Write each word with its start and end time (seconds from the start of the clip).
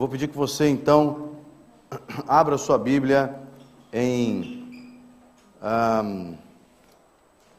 Vou 0.00 0.08
pedir 0.08 0.28
que 0.28 0.34
você 0.34 0.66
então 0.66 1.32
abra 2.26 2.56
sua 2.56 2.78
Bíblia 2.78 3.38
em. 3.92 4.98
Um, 5.62 6.38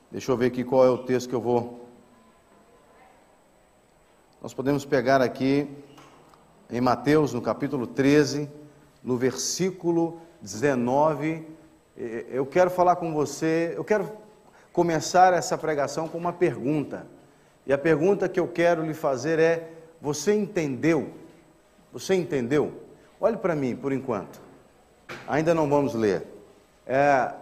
deixa 0.09 0.31
eu 0.31 0.35
ver 0.35 0.47
aqui 0.47 0.63
qual 0.63 0.83
é 0.83 0.89
o 0.89 0.97
texto 0.97 1.29
que 1.29 1.35
eu 1.35 1.39
vou. 1.39 1.87
Nós 4.41 4.55
podemos 4.55 4.83
pegar 4.85 5.21
aqui 5.21 5.69
em 6.67 6.81
Mateus, 6.81 7.31
no 7.31 7.43
capítulo 7.43 7.85
13, 7.85 8.49
no 9.03 9.17
versículo 9.17 10.19
19. 10.41 11.47
Eu 11.95 12.47
quero 12.47 12.71
falar 12.71 12.95
com 12.95 13.13
você, 13.13 13.71
eu 13.77 13.83
quero 13.83 14.11
começar 14.73 15.31
essa 15.31 15.55
pregação 15.59 16.07
com 16.07 16.17
uma 16.17 16.33
pergunta. 16.33 17.05
E 17.67 17.71
a 17.71 17.77
pergunta 17.77 18.27
que 18.27 18.39
eu 18.39 18.47
quero 18.47 18.83
lhe 18.83 18.95
fazer 18.95 19.37
é: 19.37 19.73
você 20.01 20.33
entendeu? 20.33 21.20
Você 21.91 22.15
entendeu? 22.15 22.71
Olhe 23.19 23.37
para 23.37 23.55
mim 23.55 23.75
por 23.75 23.91
enquanto. 23.91 24.41
Ainda 25.27 25.53
não 25.53 25.69
vamos 25.69 25.93
ler. 25.93 26.25
É, 26.87 27.33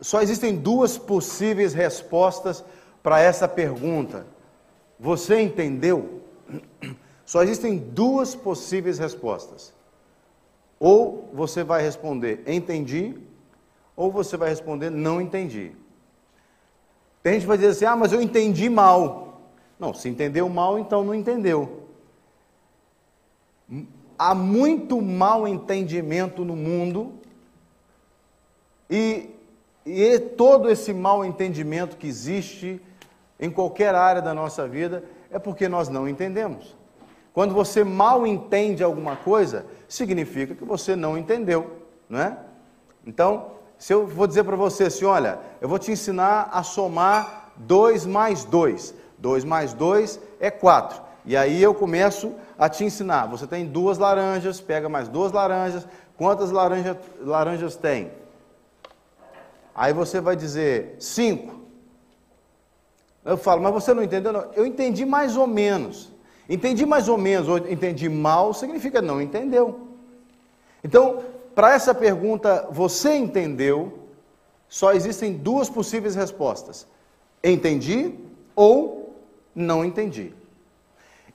só 0.00 0.20
existem 0.20 0.56
duas 0.56 0.98
possíveis 0.98 1.72
respostas 1.72 2.64
para 3.02 3.20
essa 3.20 3.48
pergunta. 3.48 4.26
Você 4.98 5.40
entendeu? 5.40 6.20
Só 7.24 7.42
existem 7.42 7.78
duas 7.78 8.34
possíveis 8.34 8.98
respostas. 8.98 9.72
Ou 10.78 11.30
você 11.32 11.62
vai 11.62 11.82
responder 11.82 12.42
entendi, 12.46 13.16
ou 13.96 14.10
você 14.10 14.36
vai 14.36 14.48
responder 14.48 14.90
não 14.90 15.20
entendi. 15.20 15.72
Tem 17.22 17.34
gente 17.34 17.42
que 17.42 17.48
vai 17.48 17.56
dizer 17.56 17.70
assim: 17.70 17.84
ah, 17.84 17.96
mas 17.96 18.12
eu 18.12 18.20
entendi 18.20 18.68
mal. 18.68 19.40
Não, 19.78 19.94
se 19.94 20.08
entendeu 20.08 20.48
mal, 20.48 20.78
então 20.78 21.04
não 21.04 21.14
entendeu 21.14 21.79
há 24.20 24.34
muito 24.34 25.00
mal 25.00 25.48
entendimento 25.48 26.44
no 26.44 26.54
mundo 26.54 27.14
e, 28.90 29.30
e 29.86 30.18
todo 30.18 30.70
esse 30.70 30.92
mal 30.92 31.24
entendimento 31.24 31.96
que 31.96 32.06
existe 32.06 32.78
em 33.40 33.50
qualquer 33.50 33.94
área 33.94 34.20
da 34.20 34.34
nossa 34.34 34.68
vida 34.68 35.02
é 35.30 35.38
porque 35.38 35.70
nós 35.70 35.88
não 35.88 36.06
entendemos. 36.06 36.76
Quando 37.32 37.54
você 37.54 37.82
mal 37.82 38.26
entende 38.26 38.84
alguma 38.84 39.16
coisa, 39.16 39.64
significa 39.88 40.54
que 40.54 40.66
você 40.66 40.94
não 40.94 41.16
entendeu, 41.16 41.78
não 42.06 42.20
é? 42.20 42.36
Então, 43.06 43.52
se 43.78 43.94
eu 43.94 44.06
vou 44.06 44.26
dizer 44.26 44.44
para 44.44 44.56
você 44.56 44.84
assim, 44.84 45.06
olha, 45.06 45.38
eu 45.62 45.68
vou 45.68 45.78
te 45.78 45.90
ensinar 45.92 46.50
a 46.52 46.62
somar 46.62 47.52
2 47.56 48.04
mais 48.04 48.44
2. 48.44 48.92
2 49.16 49.44
mais 49.44 49.72
2 49.72 50.20
é 50.38 50.50
4. 50.50 51.08
E 51.24 51.36
aí 51.36 51.62
eu 51.62 51.74
começo 51.74 52.34
a 52.60 52.68
te 52.68 52.84
ensinar. 52.84 53.26
Você 53.28 53.46
tem 53.46 53.64
duas 53.64 53.96
laranjas, 53.96 54.60
pega 54.60 54.86
mais 54.86 55.08
duas 55.08 55.32
laranjas. 55.32 55.88
Quantas 56.18 56.50
laranja, 56.50 57.00
laranjas 57.22 57.74
tem? 57.74 58.12
Aí 59.74 59.94
você 59.94 60.20
vai 60.20 60.36
dizer 60.36 60.94
cinco. 61.00 61.58
Eu 63.24 63.38
falo, 63.38 63.62
mas 63.62 63.72
você 63.72 63.94
não 63.94 64.02
entendeu? 64.02 64.30
Não. 64.30 64.52
Eu 64.52 64.66
entendi 64.66 65.06
mais 65.06 65.38
ou 65.38 65.46
menos. 65.46 66.12
Entendi 66.46 66.84
mais 66.84 67.08
ou 67.08 67.16
menos, 67.16 67.48
ou 67.48 67.56
entendi 67.56 68.08
mal, 68.08 68.52
significa 68.52 69.00
não 69.00 69.22
entendeu. 69.22 69.88
Então, 70.84 71.22
para 71.54 71.72
essa 71.72 71.94
pergunta, 71.94 72.68
você 72.70 73.14
entendeu? 73.14 74.00
Só 74.68 74.92
existem 74.92 75.32
duas 75.32 75.70
possíveis 75.70 76.14
respostas: 76.14 76.86
entendi 77.42 78.14
ou 78.54 79.14
não 79.54 79.84
entendi. 79.84 80.34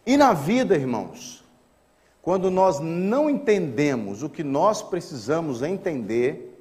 E 0.06 0.18
na 0.18 0.34
vida, 0.34 0.76
irmãos, 0.76 1.44
quando 2.22 2.52
nós 2.52 2.80
não 2.80 3.30
entendemos 3.30 4.22
o 4.22 4.30
que 4.30 4.44
nós 4.44 4.82
precisamos 4.82 5.62
entender, 5.64 6.56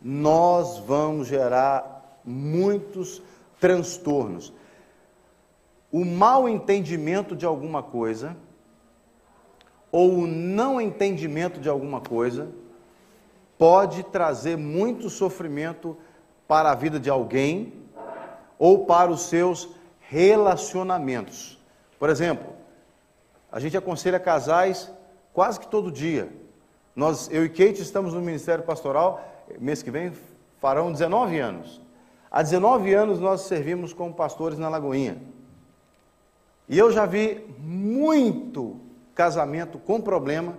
nós 0.00 0.78
vamos 0.78 1.26
gerar 1.26 2.20
muitos 2.24 3.20
transtornos. 3.60 4.52
O 5.90 6.04
mau 6.04 6.48
entendimento 6.48 7.34
de 7.34 7.44
alguma 7.44 7.82
coisa, 7.82 8.36
ou 9.90 10.18
o 10.18 10.26
não 10.26 10.80
entendimento 10.80 11.60
de 11.60 11.68
alguma 11.68 12.00
coisa, 12.00 12.48
pode 13.56 14.04
trazer 14.04 14.56
muito 14.56 15.10
sofrimento 15.10 15.96
para 16.46 16.70
a 16.70 16.74
vida 16.74 17.00
de 17.00 17.10
alguém 17.10 17.72
ou 18.58 18.86
para 18.86 19.10
os 19.10 19.22
seus 19.22 19.68
relacionamentos. 20.00 21.57
Por 21.98 22.08
exemplo, 22.08 22.52
a 23.50 23.58
gente 23.58 23.76
aconselha 23.76 24.20
casais 24.20 24.90
quase 25.32 25.58
que 25.58 25.66
todo 25.66 25.90
dia. 25.90 26.28
Nós, 26.94 27.28
eu 27.30 27.44
e 27.44 27.48
Kate 27.48 27.80
estamos 27.80 28.14
no 28.14 28.20
Ministério 28.20 28.64
Pastoral, 28.64 29.24
mês 29.58 29.82
que 29.82 29.90
vem 29.90 30.12
farão 30.60 30.92
19 30.92 31.38
anos. 31.38 31.80
Há 32.30 32.42
19 32.42 32.92
anos 32.92 33.18
nós 33.18 33.42
servimos 33.42 33.92
como 33.92 34.14
pastores 34.14 34.58
na 34.58 34.68
Lagoinha. 34.68 35.18
E 36.68 36.78
eu 36.78 36.92
já 36.92 37.06
vi 37.06 37.44
muito 37.58 38.76
casamento 39.14 39.78
com 39.78 40.00
problema, 40.00 40.58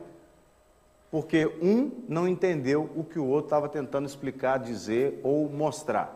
porque 1.11 1.45
um 1.61 1.91
não 2.07 2.27
entendeu 2.27 2.89
o 2.95 3.03
que 3.03 3.19
o 3.19 3.25
outro 3.25 3.45
estava 3.45 3.69
tentando 3.69 4.07
explicar, 4.07 4.57
dizer 4.57 5.19
ou 5.23 5.47
mostrar. 5.49 6.15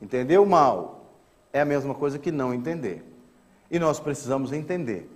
Entendeu 0.00 0.44
mal 0.46 1.04
é 1.52 1.60
a 1.60 1.64
mesma 1.64 1.94
coisa 1.94 2.18
que 2.18 2.32
não 2.32 2.52
entender 2.52 3.13
e 3.74 3.78
nós 3.80 3.98
precisamos 3.98 4.52
entender. 4.52 5.10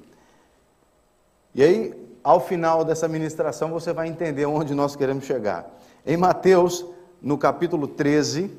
E 1.55 1.63
aí, 1.63 2.11
ao 2.25 2.41
final 2.41 2.85
dessa 2.85 3.07
ministração, 3.07 3.71
você 3.71 3.93
vai 3.93 4.09
entender 4.09 4.47
onde 4.47 4.75
nós 4.75 4.97
queremos 4.97 5.27
chegar. 5.27 5.79
Em 6.05 6.17
Mateus, 6.17 6.85
no 7.23 7.39
capítulo 7.39 7.87
13, 7.87 8.51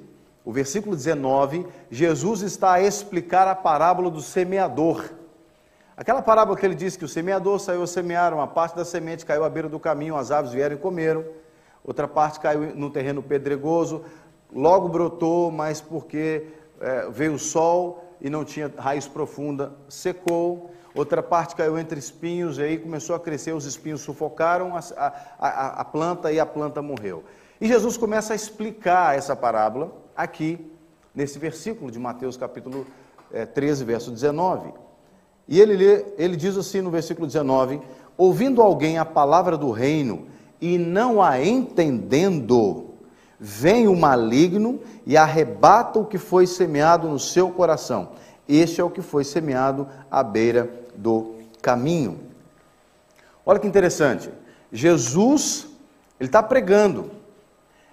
o 0.45 0.53
versículo 0.53 0.95
19, 0.95 1.67
Jesus 1.91 2.43
está 2.43 2.71
a 2.71 2.81
explicar 2.81 3.45
a 3.49 3.53
parábola 3.53 4.09
do 4.09 4.21
semeador. 4.21 5.09
Aquela 5.97 6.21
parábola 6.21 6.57
que 6.57 6.65
ele 6.65 6.75
disse 6.75 6.97
que 6.97 7.03
o 7.03 7.09
semeador 7.09 7.59
saiu 7.59 7.83
a 7.83 7.87
semear, 7.87 8.33
uma 8.33 8.47
parte 8.47 8.77
da 8.77 8.85
semente 8.85 9.25
caiu 9.25 9.43
à 9.43 9.49
beira 9.49 9.67
do 9.67 9.81
caminho, 9.81 10.15
as 10.15 10.31
aves 10.31 10.53
vieram 10.53 10.77
e 10.77 10.79
comeram, 10.79 11.25
outra 11.83 12.07
parte 12.07 12.39
caiu 12.39 12.73
no 12.73 12.89
terreno 12.89 13.21
pedregoso, 13.21 14.05
logo 14.49 14.87
brotou, 14.87 15.51
mas 15.51 15.81
porque 15.81 16.47
é, 16.79 17.09
veio 17.09 17.33
o 17.33 17.39
sol, 17.39 18.08
e 18.21 18.29
não 18.29 18.43
tinha 18.43 18.71
raiz 18.77 19.07
profunda, 19.07 19.73
secou. 19.87 20.71
Outra 20.93 21.21
parte 21.21 21.55
caiu 21.55 21.77
entre 21.77 21.99
espinhos 21.99 22.57
e 22.57 22.63
aí 22.63 22.77
começou 22.77 23.15
a 23.15 23.19
crescer, 23.19 23.53
os 23.53 23.65
espinhos 23.65 24.01
sufocaram 24.01 24.75
a, 24.75 24.81
a, 25.39 25.81
a 25.81 25.85
planta 25.85 26.31
e 26.31 26.39
a 26.39 26.45
planta 26.45 26.81
morreu. 26.81 27.23
E 27.61 27.67
Jesus 27.67 27.97
começa 27.97 28.33
a 28.33 28.35
explicar 28.35 29.17
essa 29.17 29.35
parábola 29.35 29.91
aqui, 30.15 30.71
nesse 31.13 31.37
versículo 31.37 31.91
de 31.91 31.99
Mateus 31.99 32.37
capítulo 32.37 32.87
é, 33.31 33.45
13, 33.45 33.83
verso 33.83 34.11
19. 34.11 34.73
E 35.47 35.59
ele, 35.59 35.75
lê, 35.75 36.05
ele 36.17 36.35
diz 36.35 36.57
assim 36.57 36.81
no 36.81 36.89
versículo 36.89 37.27
19: 37.27 37.81
Ouvindo 38.17 38.61
alguém 38.61 38.97
a 38.97 39.05
palavra 39.05 39.57
do 39.57 39.71
reino 39.71 40.27
e 40.61 40.77
não 40.77 41.21
a 41.21 41.41
entendendo, 41.43 42.88
Vem 43.39 43.87
o 43.87 43.95
maligno 43.95 44.81
e 45.05 45.15
arrebata 45.15 45.99
o 45.99 46.05
que 46.05 46.17
foi 46.17 46.45
semeado 46.45 47.07
no 47.07 47.17
seu 47.17 47.49
coração. 47.49 48.09
Este 48.47 48.81
é 48.81 48.83
o 48.83 48.89
que 48.89 49.01
foi 49.01 49.23
semeado 49.23 49.87
à 50.11 50.21
beira 50.21 50.69
do 50.95 51.35
caminho. 51.61 52.19
Olha 53.45 53.59
que 53.59 53.67
interessante. 53.67 54.29
Jesus, 54.71 55.67
ele 56.19 56.27
está 56.27 56.43
pregando. 56.43 57.11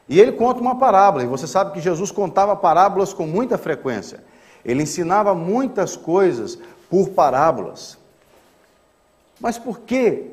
E 0.08 0.20
ele 0.20 0.32
conta 0.32 0.60
uma 0.60 0.78
parábola. 0.78 1.22
E 1.22 1.26
você 1.26 1.46
sabe 1.46 1.72
que 1.72 1.80
Jesus 1.80 2.10
contava 2.10 2.56
parábolas 2.56 3.12
com 3.12 3.26
muita 3.26 3.56
frequência. 3.56 4.24
Ele 4.64 4.82
ensinava 4.82 5.34
muitas 5.34 5.96
coisas 5.96 6.58
por 6.90 7.10
parábolas. 7.10 7.96
Mas 9.40 9.58
por 9.58 9.80
que 9.80 10.30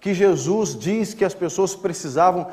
que 0.00 0.14
Jesus 0.14 0.76
diz 0.76 1.14
que 1.14 1.24
as 1.24 1.34
pessoas 1.34 1.74
precisavam 1.74 2.46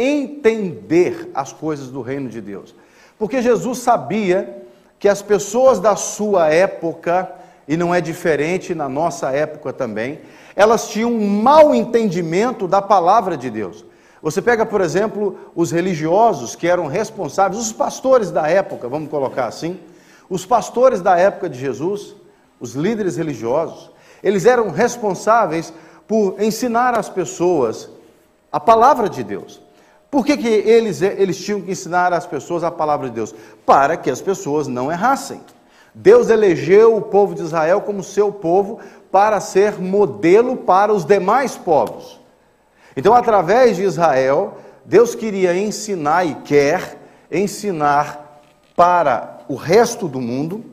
entender 0.00 1.30
as 1.34 1.52
coisas 1.52 1.88
do 1.88 2.00
reino 2.00 2.28
de 2.28 2.40
Deus. 2.40 2.74
Porque 3.18 3.42
Jesus 3.42 3.78
sabia 3.78 4.64
que 4.98 5.08
as 5.08 5.22
pessoas 5.22 5.78
da 5.78 5.96
sua 5.96 6.48
época, 6.48 7.30
e 7.66 7.76
não 7.76 7.94
é 7.94 8.00
diferente 8.00 8.74
na 8.74 8.88
nossa 8.88 9.30
época 9.30 9.72
também, 9.72 10.20
elas 10.56 10.88
tinham 10.88 11.10
um 11.10 11.42
mau 11.42 11.74
entendimento 11.74 12.66
da 12.66 12.82
palavra 12.82 13.36
de 13.36 13.50
Deus. 13.50 13.84
Você 14.22 14.42
pega, 14.42 14.66
por 14.66 14.80
exemplo, 14.80 15.38
os 15.54 15.70
religiosos 15.70 16.54
que 16.54 16.66
eram 16.66 16.86
responsáveis, 16.86 17.60
os 17.60 17.72
pastores 17.72 18.30
da 18.30 18.46
época, 18.48 18.88
vamos 18.88 19.10
colocar 19.10 19.46
assim, 19.46 19.80
os 20.28 20.44
pastores 20.44 21.00
da 21.00 21.16
época 21.18 21.48
de 21.48 21.58
Jesus, 21.58 22.14
os 22.60 22.74
líderes 22.74 23.16
religiosos, 23.16 23.90
eles 24.22 24.44
eram 24.44 24.70
responsáveis 24.70 25.72
por 26.06 26.40
ensinar 26.40 26.98
às 26.98 27.08
pessoas 27.08 27.88
a 28.52 28.60
palavra 28.60 29.08
de 29.08 29.24
Deus. 29.24 29.60
Por 30.10 30.26
que, 30.26 30.36
que 30.36 30.48
eles, 30.48 31.00
eles 31.02 31.38
tinham 31.38 31.60
que 31.60 31.70
ensinar 31.70 32.12
às 32.12 32.26
pessoas 32.26 32.64
a 32.64 32.70
palavra 32.70 33.08
de 33.08 33.14
Deus? 33.14 33.34
Para 33.64 33.96
que 33.96 34.10
as 34.10 34.20
pessoas 34.20 34.66
não 34.66 34.90
errassem. 34.90 35.40
Deus 35.94 36.28
elegeu 36.28 36.96
o 36.96 37.02
povo 37.02 37.34
de 37.34 37.42
Israel 37.42 37.80
como 37.80 38.02
seu 38.02 38.32
povo 38.32 38.80
para 39.10 39.40
ser 39.40 39.80
modelo 39.80 40.56
para 40.56 40.92
os 40.92 41.04
demais 41.04 41.56
povos. 41.56 42.20
Então, 42.96 43.14
através 43.14 43.76
de 43.76 43.82
Israel, 43.82 44.58
Deus 44.84 45.14
queria 45.14 45.56
ensinar 45.56 46.24
e 46.24 46.34
quer 46.36 46.98
ensinar 47.30 48.42
para 48.74 49.38
o 49.48 49.54
resto 49.54 50.08
do 50.08 50.20
mundo 50.20 50.64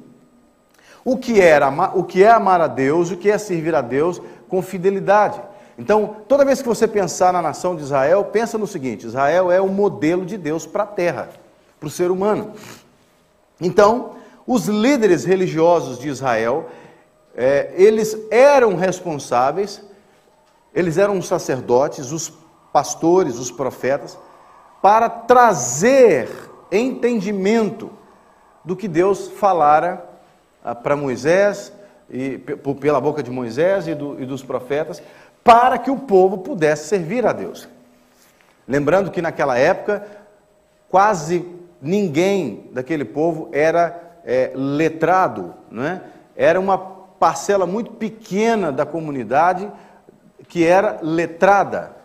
o 1.04 1.18
que, 1.18 1.40
era, 1.40 1.70
o 1.96 2.04
que 2.04 2.24
é 2.24 2.30
amar 2.30 2.60
a 2.60 2.68
Deus, 2.68 3.12
o 3.12 3.18
que 3.18 3.30
é 3.30 3.38
servir 3.38 3.74
a 3.76 3.82
Deus 3.82 4.22
com 4.50 4.62
fidelidade. 4.62 5.40
Então, 5.78 6.18
toda 6.28 6.44
vez 6.44 6.62
que 6.62 6.68
você 6.68 6.88
pensar 6.88 7.32
na 7.32 7.42
nação 7.42 7.76
de 7.76 7.84
Israel, 7.84 8.26
pensa 8.26 8.58
no 8.58 8.66
seguinte: 8.66 9.06
Israel 9.06 9.52
é 9.52 9.62
o 9.62 9.68
modelo 9.68 10.26
de 10.26 10.38
Deus 10.38 10.66
para 10.66 10.84
a 10.84 10.88
terra, 10.88 11.30
para 11.80 11.88
o 11.88 11.92
ser 11.92 12.10
humano. 12.10 12.54
Então, 13.62 14.16
os 14.46 14.66
líderes 14.66 15.24
religiosos 15.24 16.00
de 16.00 16.08
Israel, 16.08 16.68
é, 17.36 17.74
eles 17.76 18.18
eram 18.32 18.76
responsáveis, 18.76 19.82
eles 20.74 20.98
eram 20.98 21.18
os 21.18 21.28
sacerdotes, 21.28 22.12
os 22.12 22.34
pastores, 22.74 23.38
os 23.38 23.52
profetas, 23.52 24.18
para 24.82 25.10
trazer 25.10 26.30
entendimento 26.72 27.92
do 28.64 28.76
que 28.76 28.88
Deus 28.88 29.28
falara 29.28 30.06
ah, 30.64 30.76
para 30.76 30.96
Moisés, 30.96 31.72
e, 32.10 32.38
pela 32.80 33.02
boca 33.02 33.22
de 33.22 33.30
Moisés 33.30 33.88
e, 33.88 33.96
do, 33.96 34.22
e 34.22 34.26
dos 34.26 34.44
profetas, 34.44 35.02
para 35.48 35.78
que 35.78 35.90
o 35.90 35.96
povo 35.96 36.40
pudesse 36.40 36.90
servir 36.90 37.26
a 37.26 37.32
Deus. 37.32 37.70
Lembrando 38.68 39.10
que 39.10 39.22
naquela 39.22 39.58
época, 39.58 40.06
quase 40.90 41.48
ninguém 41.82 42.70
daquele 42.74 43.06
povo 43.06 43.48
era 43.54 44.18
é, 44.26 44.52
letrado, 44.54 45.54
não 45.72 45.86
é? 45.86 46.02
era 46.36 46.60
uma 46.60 46.78
parcela 46.78 47.66
muito 47.66 47.92
pequena 47.92 48.74
da 48.74 48.86
comunidade 48.86 49.72
que 50.50 50.66
era 50.66 51.00
letrada, 51.02 51.96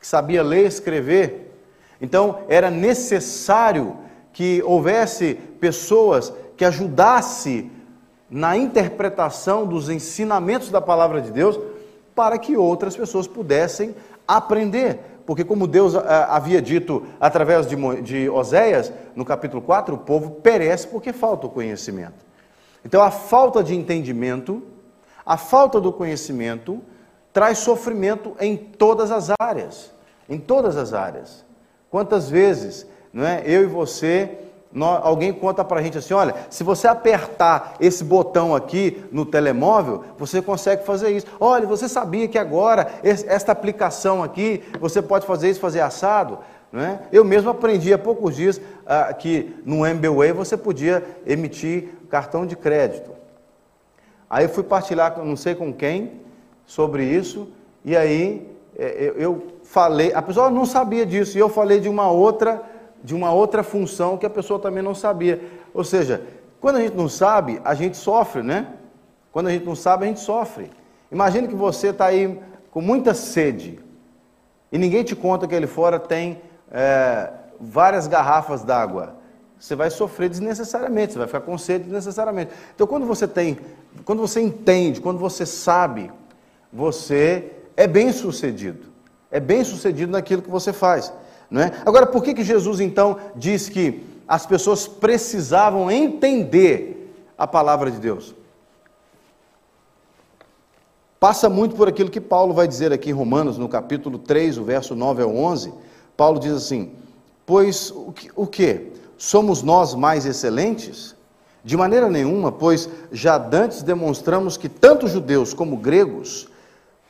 que 0.00 0.04
sabia 0.04 0.42
ler 0.42 0.64
e 0.64 0.66
escrever. 0.66 1.56
Então, 2.00 2.40
era 2.48 2.68
necessário 2.68 3.96
que 4.32 4.60
houvesse 4.66 5.34
pessoas 5.60 6.32
que 6.56 6.64
ajudassem 6.64 7.70
na 8.28 8.56
interpretação 8.56 9.64
dos 9.64 9.88
ensinamentos 9.88 10.68
da 10.68 10.80
palavra 10.80 11.22
de 11.22 11.30
Deus 11.30 11.77
para 12.18 12.36
que 12.36 12.56
outras 12.56 12.96
pessoas 12.96 13.28
pudessem 13.28 13.94
aprender. 14.26 14.98
Porque, 15.24 15.44
como 15.44 15.68
Deus 15.68 15.94
ah, 15.94 16.26
havia 16.34 16.60
dito 16.60 17.06
através 17.20 17.68
de, 17.68 17.76
de 18.02 18.28
Oséias, 18.28 18.92
no 19.14 19.24
capítulo 19.24 19.62
4, 19.62 19.94
o 19.94 19.98
povo 19.98 20.32
perece 20.32 20.88
porque 20.88 21.12
falta 21.12 21.46
o 21.46 21.50
conhecimento. 21.50 22.26
Então, 22.84 23.00
a 23.00 23.12
falta 23.12 23.62
de 23.62 23.72
entendimento, 23.72 24.64
a 25.24 25.36
falta 25.36 25.80
do 25.80 25.92
conhecimento, 25.92 26.82
traz 27.32 27.58
sofrimento 27.58 28.34
em 28.40 28.56
todas 28.56 29.12
as 29.12 29.30
áreas. 29.40 29.92
Em 30.28 30.40
todas 30.40 30.76
as 30.76 30.92
áreas. 30.92 31.44
Quantas 31.88 32.28
vezes 32.28 32.84
não 33.12 33.24
é, 33.24 33.44
eu 33.46 33.62
e 33.62 33.66
você 33.66 34.38
alguém 35.02 35.32
conta 35.32 35.64
para 35.64 35.80
a 35.80 35.82
gente 35.82 35.98
assim: 35.98 36.14
olha, 36.14 36.34
se 36.50 36.62
você 36.62 36.86
apertar 36.86 37.74
esse 37.80 38.04
botão 38.04 38.54
aqui 38.54 39.02
no 39.10 39.24
telemóvel, 39.24 40.04
você 40.18 40.42
consegue 40.42 40.84
fazer 40.84 41.10
isso. 41.10 41.26
Olha, 41.40 41.66
você 41.66 41.88
sabia 41.88 42.28
que 42.28 42.38
agora 42.38 42.88
esta 43.02 43.52
aplicação 43.52 44.22
aqui, 44.22 44.62
você 44.78 45.00
pode 45.00 45.26
fazer 45.26 45.50
isso, 45.50 45.60
fazer 45.60 45.80
assado? 45.80 46.38
Não 46.70 46.82
é? 46.82 47.00
Eu 47.10 47.24
mesmo 47.24 47.48
aprendi 47.48 47.92
há 47.94 47.98
poucos 47.98 48.36
dias 48.36 48.60
ah, 48.86 49.12
que 49.14 49.56
no 49.64 49.86
MBWay 49.86 50.32
você 50.32 50.56
podia 50.56 51.02
emitir 51.26 51.88
cartão 52.10 52.44
de 52.44 52.56
crédito. 52.56 53.10
Aí 54.28 54.44
eu 54.44 54.50
fui 54.50 54.62
partilhar, 54.62 55.18
não 55.24 55.36
sei 55.36 55.54
com 55.54 55.72
quem, 55.72 56.20
sobre 56.66 57.04
isso, 57.04 57.48
e 57.82 57.96
aí 57.96 58.46
é, 58.76 59.14
eu 59.16 59.46
falei, 59.64 60.12
a 60.12 60.20
pessoa 60.20 60.50
não 60.50 60.66
sabia 60.66 61.06
disso, 61.06 61.38
e 61.38 61.40
eu 61.40 61.48
falei 61.48 61.80
de 61.80 61.88
uma 61.88 62.10
outra 62.10 62.62
de 63.02 63.14
uma 63.14 63.32
outra 63.32 63.62
função 63.62 64.16
que 64.16 64.26
a 64.26 64.30
pessoa 64.30 64.58
também 64.58 64.82
não 64.82 64.94
sabia. 64.94 65.40
Ou 65.72 65.84
seja, 65.84 66.22
quando 66.60 66.76
a 66.76 66.80
gente 66.80 66.96
não 66.96 67.08
sabe, 67.08 67.60
a 67.64 67.74
gente 67.74 67.96
sofre, 67.96 68.42
né? 68.42 68.74
Quando 69.30 69.48
a 69.48 69.50
gente 69.50 69.64
não 69.64 69.76
sabe, 69.76 70.04
a 70.04 70.08
gente 70.08 70.20
sofre. 70.20 70.70
Imagine 71.10 71.48
que 71.48 71.54
você 71.54 71.88
está 71.88 72.06
aí 72.06 72.38
com 72.70 72.80
muita 72.80 73.14
sede 73.14 73.78
e 74.70 74.78
ninguém 74.78 75.02
te 75.02 75.16
conta 75.16 75.46
que 75.46 75.54
ali 75.54 75.66
fora 75.66 75.98
tem 75.98 76.42
é, 76.70 77.30
várias 77.58 78.06
garrafas 78.06 78.62
d'água. 78.62 79.16
Você 79.58 79.74
vai 79.74 79.90
sofrer 79.90 80.28
desnecessariamente, 80.28 81.12
você 81.14 81.18
vai 81.18 81.26
ficar 81.26 81.40
com 81.40 81.58
sede 81.58 81.84
desnecessariamente. 81.84 82.52
Então, 82.74 82.86
quando 82.86 83.06
você 83.06 83.26
tem, 83.26 83.58
quando 84.04 84.20
você 84.20 84.40
entende, 84.40 85.00
quando 85.00 85.18
você 85.18 85.44
sabe, 85.44 86.12
você 86.72 87.52
é 87.76 87.86
bem 87.86 88.12
sucedido. 88.12 88.86
É 89.30 89.40
bem 89.40 89.64
sucedido 89.64 90.12
naquilo 90.12 90.42
que 90.42 90.50
você 90.50 90.72
faz. 90.72 91.12
Não 91.50 91.62
é? 91.62 91.72
Agora, 91.84 92.06
por 92.06 92.22
que, 92.22 92.34
que 92.34 92.44
Jesus 92.44 92.80
então 92.80 93.18
diz 93.34 93.68
que 93.68 94.04
as 94.26 94.44
pessoas 94.44 94.86
precisavam 94.86 95.90
entender 95.90 97.14
a 97.36 97.46
palavra 97.46 97.90
de 97.90 97.98
Deus? 97.98 98.34
Passa 101.18 101.48
muito 101.48 101.74
por 101.74 101.88
aquilo 101.88 102.10
que 102.10 102.20
Paulo 102.20 102.54
vai 102.54 102.68
dizer 102.68 102.92
aqui 102.92 103.10
em 103.10 103.14
Romanos, 103.14 103.58
no 103.58 103.68
capítulo 103.68 104.18
3, 104.18 104.58
o 104.58 104.64
verso 104.64 104.94
9 104.94 105.22
ao 105.22 105.34
11. 105.34 105.72
Paulo 106.16 106.38
diz 106.38 106.52
assim: 106.52 106.92
Pois 107.44 107.90
o 107.90 108.12
que? 108.12 108.30
O 108.36 108.46
que? 108.46 108.92
Somos 109.16 109.62
nós 109.62 109.94
mais 109.94 110.24
excelentes? 110.26 111.16
De 111.64 111.76
maneira 111.76 112.08
nenhuma, 112.08 112.52
pois 112.52 112.88
já 113.10 113.36
dantes 113.36 113.82
demonstramos 113.82 114.56
que 114.56 114.68
tanto 114.68 115.08
judeus 115.08 115.52
como 115.52 115.76
gregos, 115.76 116.48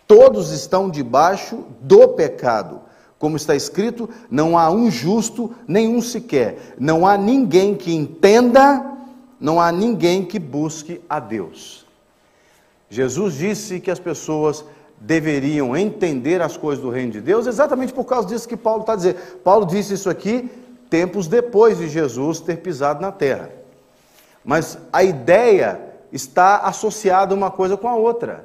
todos 0.06 0.50
estão 0.52 0.88
debaixo 0.88 1.64
do 1.80 2.08
pecado. 2.08 2.80
Como 3.18 3.36
está 3.36 3.56
escrito, 3.56 4.08
não 4.30 4.56
há 4.56 4.70
um 4.70 4.90
justo, 4.90 5.52
nenhum 5.66 6.00
sequer. 6.00 6.74
Não 6.78 7.06
há 7.06 7.16
ninguém 7.16 7.74
que 7.74 7.92
entenda, 7.92 8.96
não 9.40 9.60
há 9.60 9.72
ninguém 9.72 10.24
que 10.24 10.38
busque 10.38 11.00
a 11.08 11.18
Deus. 11.18 11.84
Jesus 12.88 13.34
disse 13.34 13.80
que 13.80 13.90
as 13.90 13.98
pessoas 13.98 14.64
deveriam 15.00 15.76
entender 15.76 16.40
as 16.40 16.56
coisas 16.56 16.82
do 16.82 16.90
reino 16.90 17.12
de 17.12 17.20
Deus, 17.20 17.46
exatamente 17.46 17.92
por 17.92 18.04
causa 18.04 18.28
disso 18.28 18.48
que 18.48 18.56
Paulo 18.56 18.80
está 18.80 18.96
dizendo. 18.96 19.18
Paulo 19.44 19.66
disse 19.66 19.94
isso 19.94 20.08
aqui 20.08 20.48
tempos 20.88 21.26
depois 21.26 21.78
de 21.78 21.88
Jesus 21.88 22.40
ter 22.40 22.58
pisado 22.58 23.00
na 23.00 23.12
terra. 23.12 23.50
Mas 24.44 24.78
a 24.92 25.02
ideia 25.02 25.80
está 26.12 26.58
associada 26.58 27.34
uma 27.34 27.50
coisa 27.50 27.76
com 27.76 27.88
a 27.88 27.94
outra. 27.94 28.44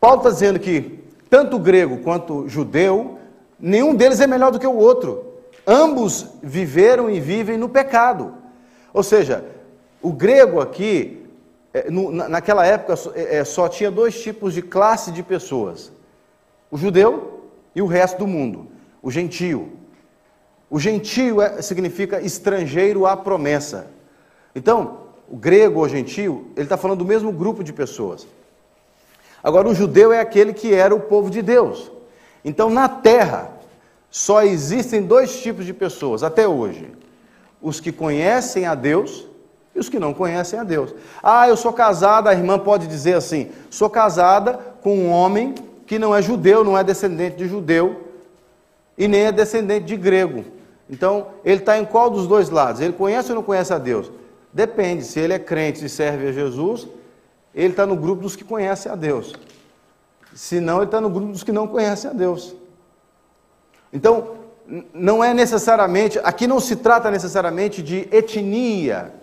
Paulo 0.00 0.18
está 0.18 0.30
dizendo 0.30 0.60
que 0.60 1.00
tanto 1.28 1.58
grego 1.58 1.98
quanto 1.98 2.48
judeu 2.48 3.15
Nenhum 3.58 3.94
deles 3.94 4.20
é 4.20 4.26
melhor 4.26 4.50
do 4.50 4.58
que 4.58 4.66
o 4.66 4.76
outro. 4.76 5.24
Ambos 5.66 6.26
viveram 6.42 7.10
e 7.10 7.18
vivem 7.18 7.56
no 7.56 7.68
pecado. 7.68 8.34
Ou 8.92 9.02
seja, 9.02 9.44
o 10.00 10.12
grego 10.12 10.60
aqui, 10.60 11.26
é, 11.72 11.90
naquela 11.90 12.64
época, 12.64 12.94
é, 13.14 13.42
só 13.44 13.68
tinha 13.68 13.90
dois 13.90 14.20
tipos 14.20 14.54
de 14.54 14.62
classe 14.62 15.10
de 15.10 15.22
pessoas: 15.22 15.90
o 16.70 16.76
judeu 16.76 17.50
e 17.74 17.82
o 17.82 17.86
resto 17.86 18.18
do 18.18 18.26
mundo, 18.26 18.68
o 19.02 19.10
gentio. 19.10 19.72
O 20.70 20.78
gentio 20.78 21.40
é, 21.40 21.60
significa 21.62 22.20
estrangeiro 22.20 23.06
à 23.06 23.16
promessa. 23.16 23.88
Então, 24.54 25.06
o 25.28 25.36
grego 25.36 25.80
ou 25.80 25.88
gentio, 25.88 26.46
ele 26.54 26.66
está 26.66 26.76
falando 26.76 26.98
do 26.98 27.04
mesmo 27.04 27.32
grupo 27.32 27.64
de 27.64 27.72
pessoas. 27.72 28.26
Agora, 29.42 29.68
o 29.68 29.74
judeu 29.74 30.12
é 30.12 30.20
aquele 30.20 30.52
que 30.52 30.74
era 30.74 30.94
o 30.94 31.00
povo 31.00 31.30
de 31.30 31.42
Deus. 31.42 31.90
Então, 32.46 32.70
na 32.70 32.88
terra, 32.88 33.50
só 34.08 34.44
existem 34.44 35.02
dois 35.02 35.42
tipos 35.42 35.66
de 35.66 35.74
pessoas 35.74 36.22
até 36.22 36.46
hoje: 36.46 36.92
os 37.60 37.80
que 37.80 37.90
conhecem 37.90 38.66
a 38.66 38.74
Deus 38.76 39.26
e 39.74 39.80
os 39.80 39.88
que 39.88 39.98
não 39.98 40.14
conhecem 40.14 40.56
a 40.56 40.62
Deus. 40.62 40.94
Ah, 41.20 41.48
eu 41.48 41.56
sou 41.56 41.72
casada, 41.72 42.30
a 42.30 42.32
irmã 42.32 42.56
pode 42.56 42.86
dizer 42.86 43.14
assim: 43.14 43.50
sou 43.68 43.90
casada 43.90 44.60
com 44.80 44.96
um 44.96 45.10
homem 45.10 45.56
que 45.88 45.98
não 45.98 46.14
é 46.14 46.22
judeu, 46.22 46.62
não 46.62 46.78
é 46.78 46.84
descendente 46.84 47.36
de 47.36 47.48
judeu 47.48 48.04
e 48.96 49.08
nem 49.08 49.22
é 49.22 49.32
descendente 49.32 49.84
de 49.84 49.96
grego. 49.96 50.44
Então, 50.88 51.26
ele 51.44 51.58
está 51.58 51.76
em 51.76 51.84
qual 51.84 52.08
dos 52.08 52.28
dois 52.28 52.48
lados? 52.48 52.80
Ele 52.80 52.92
conhece 52.92 53.30
ou 53.32 53.34
não 53.34 53.42
conhece 53.42 53.74
a 53.74 53.78
Deus? 53.78 54.08
Depende, 54.52 55.02
se 55.02 55.18
ele 55.18 55.32
é 55.32 55.38
crente 55.40 55.84
e 55.84 55.88
serve 55.88 56.28
a 56.28 56.32
Jesus, 56.32 56.86
ele 57.52 57.70
está 57.70 57.84
no 57.84 57.96
grupo 57.96 58.22
dos 58.22 58.36
que 58.36 58.44
conhecem 58.44 58.90
a 58.90 58.94
Deus. 58.94 59.34
Senão, 60.36 60.76
ele 60.76 60.84
está 60.84 61.00
no 61.00 61.08
grupo 61.08 61.32
dos 61.32 61.42
que 61.42 61.50
não 61.50 61.66
conhecem 61.66 62.10
a 62.10 62.12
Deus. 62.12 62.54
Então, 63.90 64.36
não 64.92 65.24
é 65.24 65.32
necessariamente, 65.32 66.20
aqui 66.22 66.46
não 66.46 66.60
se 66.60 66.76
trata 66.76 67.10
necessariamente 67.10 67.82
de 67.82 68.06
etnia. 68.12 69.14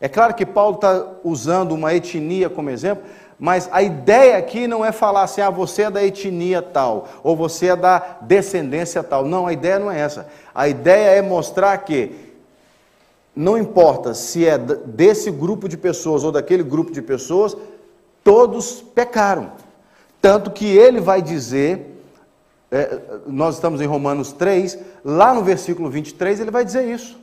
É 0.00 0.08
claro 0.08 0.34
que 0.34 0.46
Paulo 0.46 0.76
está 0.76 1.06
usando 1.24 1.72
uma 1.72 1.92
etnia 1.92 2.48
como 2.48 2.70
exemplo, 2.70 3.02
mas 3.36 3.68
a 3.72 3.82
ideia 3.82 4.36
aqui 4.36 4.68
não 4.68 4.84
é 4.84 4.92
falar 4.92 5.24
assim, 5.24 5.40
ah, 5.40 5.50
você 5.50 5.82
é 5.82 5.90
da 5.90 6.04
etnia 6.04 6.62
tal, 6.62 7.08
ou 7.24 7.34
você 7.34 7.68
é 7.68 7.76
da 7.76 8.18
descendência 8.20 9.02
tal. 9.02 9.24
Não, 9.24 9.44
a 9.44 9.52
ideia 9.52 9.80
não 9.80 9.90
é 9.90 9.98
essa. 9.98 10.28
A 10.54 10.68
ideia 10.68 11.18
é 11.18 11.22
mostrar 11.22 11.76
que 11.78 12.14
não 13.34 13.58
importa 13.58 14.14
se 14.14 14.46
é 14.46 14.56
desse 14.56 15.32
grupo 15.32 15.68
de 15.68 15.76
pessoas 15.76 16.22
ou 16.22 16.30
daquele 16.30 16.62
grupo 16.62 16.92
de 16.92 17.02
pessoas, 17.02 17.56
todos 18.22 18.80
pecaram. 18.94 19.50
Tanto 20.20 20.50
que 20.50 20.66
ele 20.66 21.00
vai 21.00 21.22
dizer, 21.22 22.02
é, 22.70 23.00
nós 23.26 23.54
estamos 23.54 23.80
em 23.80 23.86
Romanos 23.86 24.32
3, 24.32 24.78
lá 25.04 25.32
no 25.32 25.42
versículo 25.42 25.88
23, 25.88 26.40
ele 26.40 26.50
vai 26.50 26.64
dizer 26.64 26.84
isso. 26.92 27.18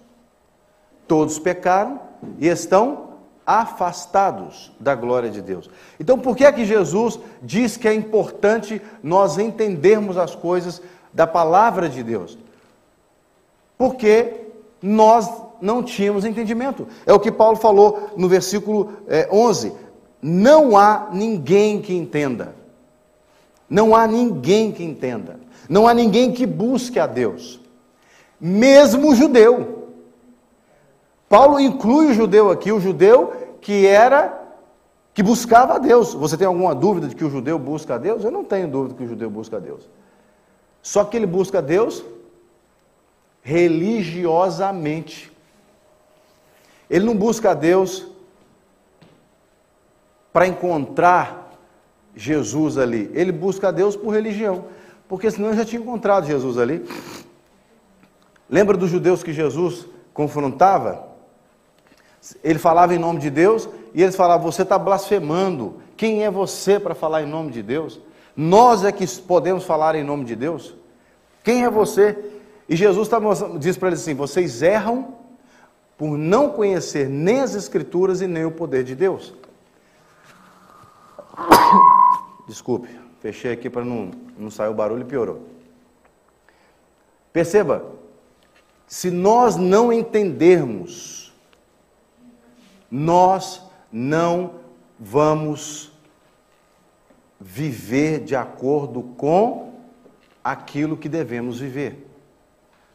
Todos 1.07 1.37
pecaram 1.37 1.99
e 2.39 2.47
estão 2.47 3.05
afastados 3.45 4.71
da 4.79 4.95
glória 4.95 5.29
de 5.29 5.41
Deus. 5.41 5.69
Então, 5.99 6.17
por 6.17 6.35
que 6.35 6.45
é 6.45 6.51
que 6.51 6.65
Jesus 6.65 7.19
diz 7.41 7.77
que 7.77 7.87
é 7.87 7.93
importante 7.93 8.81
nós 9.03 9.37
entendermos 9.37 10.17
as 10.17 10.33
coisas 10.33 10.81
da 11.13 11.27
palavra 11.27 11.87
de 11.87 12.01
Deus? 12.01 12.37
Porque 13.77 14.45
nós 14.81 15.29
não 15.61 15.83
tínhamos 15.83 16.25
entendimento. 16.25 16.87
É 17.05 17.13
o 17.13 17.19
que 17.19 17.31
Paulo 17.31 17.57
falou 17.57 18.11
no 18.17 18.27
versículo 18.27 18.93
é, 19.07 19.27
11: 19.31 19.73
Não 20.21 20.75
há 20.75 21.09
ninguém 21.11 21.81
que 21.81 21.93
entenda. 21.93 22.55
Não 23.69 23.95
há 23.95 24.05
ninguém 24.05 24.71
que 24.71 24.83
entenda. 24.83 25.39
Não 25.67 25.87
há 25.87 25.93
ninguém 25.93 26.31
que 26.31 26.45
busque 26.45 26.99
a 26.99 27.07
Deus. 27.07 27.59
Mesmo 28.39 29.11
o 29.11 29.15
judeu. 29.15 29.89
Paulo 31.27 31.59
inclui 31.59 32.07
o 32.07 32.13
judeu 32.13 32.51
aqui, 32.51 32.71
o 32.71 32.79
judeu 32.79 33.57
que 33.61 33.85
era 33.87 34.43
que 35.13 35.23
buscava 35.23 35.75
a 35.75 35.79
Deus. 35.79 36.13
Você 36.13 36.37
tem 36.37 36.45
alguma 36.45 36.75
dúvida 36.75 37.07
de 37.07 37.15
que 37.15 37.23
o 37.23 37.29
judeu 37.29 37.57
busca 37.57 37.95
a 37.95 37.97
Deus? 37.97 38.23
Eu 38.23 38.31
não 38.31 38.43
tenho 38.43 38.67
dúvida 38.67 38.95
que 38.95 39.03
o 39.03 39.07
judeu 39.07 39.29
busca 39.29 39.57
a 39.57 39.59
Deus. 39.59 39.89
Só 40.81 41.03
que 41.03 41.17
ele 41.17 41.25
busca 41.25 41.59
a 41.59 41.61
Deus 41.61 42.03
religiosamente. 43.41 45.31
Ele 46.89 47.05
não 47.05 47.15
busca 47.15 47.51
a 47.51 47.53
Deus 47.53 48.07
para 50.33 50.47
encontrar 50.47 51.44
Jesus 52.15 52.77
ali. 52.77 53.09
Ele 53.13 53.31
busca 53.31 53.67
a 53.67 53.71
Deus 53.71 53.95
por 53.95 54.11
religião. 54.11 54.65
Porque 55.07 55.29
senão 55.29 55.49
ele 55.49 55.57
já 55.57 55.65
tinha 55.65 55.81
encontrado 55.81 56.25
Jesus 56.25 56.57
ali. 56.57 56.83
Lembra 58.49 58.77
dos 58.77 58.89
judeus 58.89 59.23
que 59.23 59.33
Jesus 59.33 59.87
confrontava? 60.13 61.07
Ele 62.43 62.57
falava 62.57 62.95
em 62.95 62.99
nome 62.99 63.19
de 63.19 63.29
Deus 63.29 63.69
e 63.93 64.01
eles 64.01 64.15
falavam: 64.15 64.51
Você 64.51 64.63
está 64.63 64.79
blasfemando. 64.79 65.81
Quem 65.95 66.23
é 66.23 66.31
você 66.31 66.79
para 66.79 66.95
falar 66.95 67.21
em 67.21 67.27
nome 67.27 67.51
de 67.51 67.61
Deus? 67.61 67.99
Nós 68.35 68.83
é 68.83 68.91
que 68.91 69.07
podemos 69.21 69.63
falar 69.63 69.95
em 69.95 70.03
nome 70.03 70.25
de 70.25 70.35
Deus? 70.35 70.75
Quem 71.43 71.63
é 71.63 71.69
você? 71.69 72.17
E 72.67 72.75
Jesus 72.75 73.07
tá, 73.07 73.19
diz 73.59 73.77
para 73.77 73.89
eles 73.89 74.01
assim: 74.01 74.15
Vocês 74.15 74.61
erram 74.61 75.15
por 75.97 76.17
não 76.17 76.49
conhecer 76.49 77.07
nem 77.07 77.41
as 77.41 77.55
Escrituras 77.55 78.21
e 78.21 78.27
nem 78.27 78.45
o 78.45 78.51
poder 78.51 78.83
de 78.83 78.95
Deus. 78.95 79.33
Desculpe, 82.47 82.89
fechei 83.19 83.51
aqui 83.51 83.69
para 83.69 83.83
não, 83.83 84.11
não 84.37 84.49
sair 84.49 84.69
o 84.69 84.73
barulho 84.73 85.01
e 85.01 85.05
piorou. 85.05 85.47
Perceba, 87.33 87.85
se 88.87 89.09
nós 89.09 89.55
não 89.55 89.91
entendermos, 89.91 91.33
nós 92.89 93.61
não 93.91 94.55
vamos 94.99 95.91
viver 97.39 98.19
de 98.19 98.35
acordo 98.35 99.01
com 99.17 99.73
aquilo 100.43 100.95
que 100.95 101.09
devemos 101.09 101.59
viver. 101.59 102.07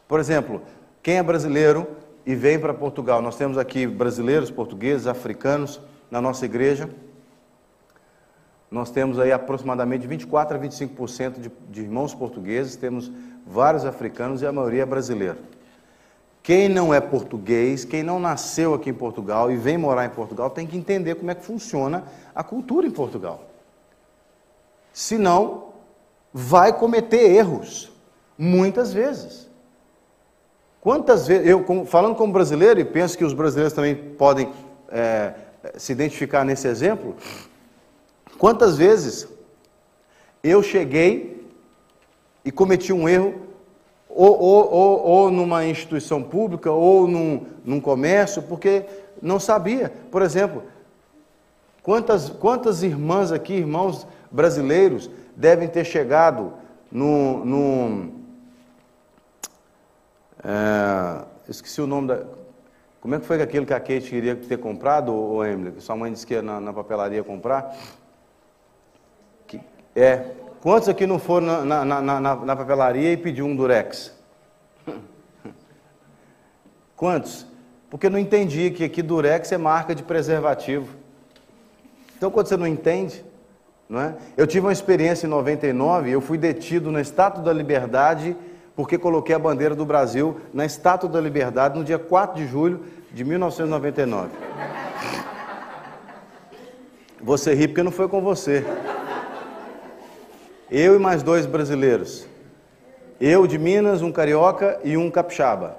Por 0.07 0.19
exemplo, 0.19 0.61
quem 1.03 1.17
é 1.17 1.23
brasileiro 1.23 1.87
e 2.25 2.35
vem 2.35 2.59
para 2.59 2.73
Portugal. 2.73 3.21
Nós 3.21 3.35
temos 3.35 3.57
aqui 3.57 3.87
brasileiros, 3.87 4.51
portugueses, 4.51 5.07
africanos 5.07 5.79
na 6.09 6.21
nossa 6.21 6.45
igreja. 6.45 6.89
Nós 8.71 8.89
temos 8.89 9.19
aí 9.19 9.33
aproximadamente 9.33 10.07
24 10.07 10.57
a 10.57 10.59
25% 10.61 11.41
de, 11.41 11.51
de 11.69 11.81
irmãos 11.81 12.15
portugueses, 12.15 12.77
temos 12.77 13.11
vários 13.45 13.83
africanos 13.83 14.41
e 14.41 14.45
a 14.45 14.51
maioria 14.51 14.83
é 14.83 14.85
brasileira. 14.85 15.37
Quem 16.41 16.69
não 16.69 16.93
é 16.93 17.01
português, 17.01 17.83
quem 17.83 18.01
não 18.01 18.17
nasceu 18.17 18.73
aqui 18.73 18.89
em 18.89 18.93
Portugal 18.93 19.51
e 19.51 19.57
vem 19.57 19.77
morar 19.77 20.05
em 20.05 20.09
Portugal, 20.09 20.49
tem 20.49 20.65
que 20.65 20.77
entender 20.77 21.15
como 21.15 21.29
é 21.29 21.35
que 21.35 21.45
funciona 21.45 22.05
a 22.33 22.43
cultura 22.43 22.87
em 22.87 22.91
Portugal. 22.91 23.43
Senão, 24.93 25.73
vai 26.33 26.71
cometer 26.71 27.29
erros, 27.29 27.91
muitas 28.37 28.93
vezes. 28.93 29.49
Quantas 30.79 31.27
vezes, 31.27 31.45
eu 31.45 31.85
falando 31.85 32.15
como 32.15 32.31
brasileiro, 32.31 32.79
e 32.79 32.85
penso 32.85 33.17
que 33.17 33.25
os 33.25 33.33
brasileiros 33.33 33.73
também 33.73 33.95
podem 33.95 34.51
é, 34.89 35.33
se 35.75 35.91
identificar 35.91 36.43
nesse 36.43 36.67
exemplo, 36.67 37.15
quantas 38.41 38.75
vezes 38.75 39.27
eu 40.43 40.63
cheguei 40.63 41.47
e 42.43 42.51
cometi 42.51 42.91
um 42.91 43.07
erro, 43.07 43.35
ou, 44.09 44.35
ou, 44.35 44.73
ou, 44.73 44.99
ou 45.05 45.31
numa 45.31 45.63
instituição 45.63 46.23
pública, 46.23 46.71
ou 46.71 47.07
num, 47.07 47.45
num 47.63 47.79
comércio, 47.79 48.41
porque 48.41 48.83
não 49.21 49.39
sabia. 49.39 49.93
Por 50.09 50.23
exemplo, 50.23 50.63
quantas, 51.83 52.31
quantas 52.31 52.81
irmãs 52.81 53.31
aqui, 53.31 53.53
irmãos 53.53 54.07
brasileiros, 54.31 55.07
devem 55.35 55.67
ter 55.67 55.85
chegado 55.85 56.51
no, 56.91 57.45
no 57.45 58.11
é, 60.43 61.23
esqueci 61.47 61.79
o 61.79 61.85
nome 61.85 62.07
da. 62.07 62.23
Como 62.99 63.13
é 63.13 63.19
que 63.19 63.25
foi 63.25 63.39
aquilo 63.39 63.67
que 63.67 63.73
a 63.73 63.79
Kate 63.79 64.09
queria 64.09 64.35
ter 64.35 64.57
comprado, 64.57 65.13
ou 65.13 65.45
Emily? 65.45 65.79
Sua 65.79 65.95
mãe 65.95 66.11
disse 66.11 66.25
que 66.25 66.33
ia 66.33 66.41
na, 66.41 66.59
na 66.59 66.73
papelaria 66.73 67.23
comprar? 67.23 67.75
É. 69.95 70.23
Quantos 70.61 70.87
aqui 70.87 71.07
não 71.07 71.17
foram 71.17 71.65
na, 71.65 71.85
na, 71.85 72.01
na, 72.01 72.19
na 72.19 72.55
papelaria 72.55 73.13
e 73.13 73.17
pediu 73.17 73.45
um 73.45 73.55
durex? 73.55 74.13
Quantos? 76.95 77.47
Porque 77.89 78.09
não 78.09 78.19
entendi 78.19 78.71
que 78.71 78.83
aqui 78.83 79.01
durex 79.01 79.51
é 79.51 79.57
marca 79.57 79.95
de 79.95 80.03
preservativo. 80.03 80.87
Então, 82.15 82.29
quando 82.29 82.47
você 82.47 82.55
não 82.55 82.67
entende, 82.67 83.25
não 83.89 83.99
é? 83.99 84.15
Eu 84.37 84.45
tive 84.45 84.67
uma 84.67 84.71
experiência 84.71 85.25
em 85.25 85.29
99, 85.29 86.11
eu 86.11 86.21
fui 86.21 86.37
detido 86.37 86.91
na 86.91 87.01
Estátua 87.01 87.43
da 87.43 87.51
Liberdade 87.51 88.37
porque 88.75 88.97
coloquei 88.97 89.35
a 89.35 89.39
bandeira 89.39 89.75
do 89.75 89.85
Brasil 89.85 90.39
na 90.53 90.65
Estátua 90.65 91.09
da 91.09 91.19
Liberdade 91.19 91.77
no 91.77 91.83
dia 91.83 91.99
4 91.99 92.37
de 92.37 92.47
julho 92.47 92.85
de 93.11 93.23
1999. 93.23 94.29
Você 97.21 97.53
ri 97.53 97.67
porque 97.67 97.83
não 97.83 97.91
foi 97.91 98.07
com 98.07 98.21
você. 98.21 98.65
Eu 100.71 100.95
e 100.95 100.99
mais 100.99 101.21
dois 101.21 101.45
brasileiros. 101.45 102.25
Eu 103.19 103.45
de 103.45 103.57
Minas, 103.57 104.01
um 104.01 104.09
carioca 104.09 104.79
e 104.85 104.95
um 104.95 105.11
capixaba. 105.11 105.75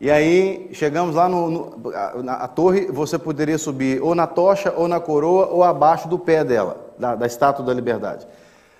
E 0.00 0.08
aí 0.08 0.70
chegamos 0.72 1.16
lá 1.16 1.28
no, 1.28 1.50
no 1.50 2.22
na 2.22 2.46
torre, 2.46 2.86
você 2.86 3.18
poderia 3.18 3.58
subir 3.58 4.00
ou 4.00 4.14
na 4.14 4.28
tocha, 4.28 4.72
ou 4.76 4.86
na 4.86 5.00
coroa, 5.00 5.48
ou 5.48 5.64
abaixo 5.64 6.06
do 6.06 6.20
pé 6.20 6.44
dela, 6.44 6.92
da, 6.96 7.16
da 7.16 7.26
Estátua 7.26 7.64
da 7.64 7.74
Liberdade. 7.74 8.28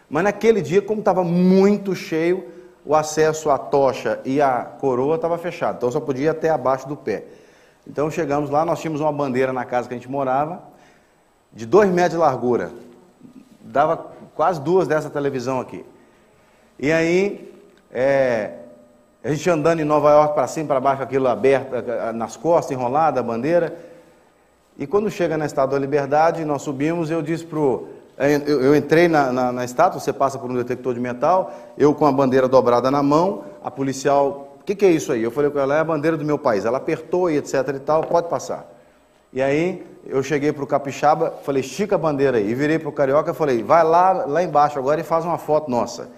Mas 0.08 0.22
naquele 0.22 0.62
dia, 0.62 0.80
como 0.80 1.00
estava 1.00 1.24
muito 1.24 1.92
cheio, 1.92 2.44
o 2.86 2.94
acesso 2.94 3.50
à 3.50 3.58
tocha 3.58 4.20
e 4.24 4.40
à 4.40 4.62
coroa 4.62 5.16
estava 5.16 5.36
fechado, 5.36 5.76
então 5.76 5.90
só 5.90 6.00
podia 6.00 6.26
ir 6.26 6.28
até 6.28 6.50
abaixo 6.50 6.88
do 6.88 6.96
pé. 6.96 7.24
Então 7.84 8.08
chegamos 8.12 8.48
lá, 8.48 8.64
nós 8.64 8.80
tínhamos 8.80 9.00
uma 9.00 9.12
bandeira 9.12 9.52
na 9.52 9.64
casa 9.64 9.88
que 9.88 9.94
a 9.94 9.96
gente 9.96 10.10
morava, 10.10 10.62
de 11.52 11.66
dois 11.66 11.90
metros 11.90 12.12
de 12.12 12.18
largura, 12.18 12.70
dava 13.60 14.19
quase 14.40 14.58
duas 14.58 14.88
dessa 14.88 15.10
televisão 15.10 15.60
aqui. 15.60 15.84
E 16.78 16.90
aí, 16.90 17.52
é, 17.92 18.52
a 19.22 19.28
gente 19.28 19.50
andando 19.50 19.80
em 19.80 19.84
Nova 19.84 20.10
York 20.12 20.32
para 20.32 20.46
cima, 20.46 20.68
para 20.68 20.80
baixo, 20.80 21.02
aquilo 21.02 21.28
aberto, 21.28 21.74
nas 22.14 22.38
costas, 22.38 22.74
enrolada 22.74 23.20
a 23.20 23.22
bandeira. 23.22 23.76
E 24.78 24.86
quando 24.86 25.10
chega 25.10 25.36
na 25.36 25.44
Estátua 25.44 25.78
da 25.78 25.78
Liberdade, 25.78 26.42
nós 26.46 26.62
subimos, 26.62 27.10
eu 27.10 27.20
disse 27.20 27.44
para 27.44 27.58
o 27.58 27.88
eu, 28.16 28.62
eu 28.62 28.74
entrei 28.74 29.08
na, 29.08 29.30
na, 29.30 29.52
na, 29.52 29.62
estátua, 29.62 30.00
você 30.00 30.10
passa 30.10 30.38
por 30.38 30.50
um 30.50 30.54
detector 30.54 30.94
de 30.94 31.00
metal, 31.00 31.52
eu 31.76 31.94
com 31.94 32.06
a 32.06 32.12
bandeira 32.12 32.48
dobrada 32.48 32.90
na 32.90 33.02
mão, 33.02 33.44
a 33.62 33.70
policial, 33.70 34.56
o 34.58 34.64
que, 34.64 34.74
que 34.74 34.86
é 34.86 34.90
isso 34.90 35.12
aí? 35.12 35.22
Eu 35.22 35.30
falei 35.30 35.50
com 35.50 35.58
ela, 35.58 35.76
é 35.76 35.80
a 35.80 35.84
bandeira 35.84 36.16
do 36.16 36.24
meu 36.24 36.38
país. 36.38 36.64
Ela 36.64 36.78
apertou 36.78 37.30
e 37.30 37.36
etc 37.36 37.56
e 37.76 37.78
tal, 37.78 38.04
pode 38.04 38.30
passar. 38.30 38.79
E 39.32 39.40
aí 39.40 39.86
eu 40.06 40.22
cheguei 40.22 40.52
para 40.52 40.64
o 40.64 40.66
capixaba, 40.66 41.34
falei, 41.44 41.60
estica 41.60 41.94
a 41.94 41.98
bandeira 41.98 42.38
aí. 42.38 42.50
E 42.50 42.54
virei 42.54 42.78
para 42.78 42.88
o 42.88 42.92
carioca 42.92 43.30
e 43.30 43.34
falei, 43.34 43.62
vai 43.62 43.84
lá, 43.84 44.12
lá 44.26 44.42
embaixo 44.42 44.78
agora 44.78 45.00
e 45.00 45.04
faz 45.04 45.24
uma 45.24 45.38
foto 45.38 45.70
nossa. 45.70 46.08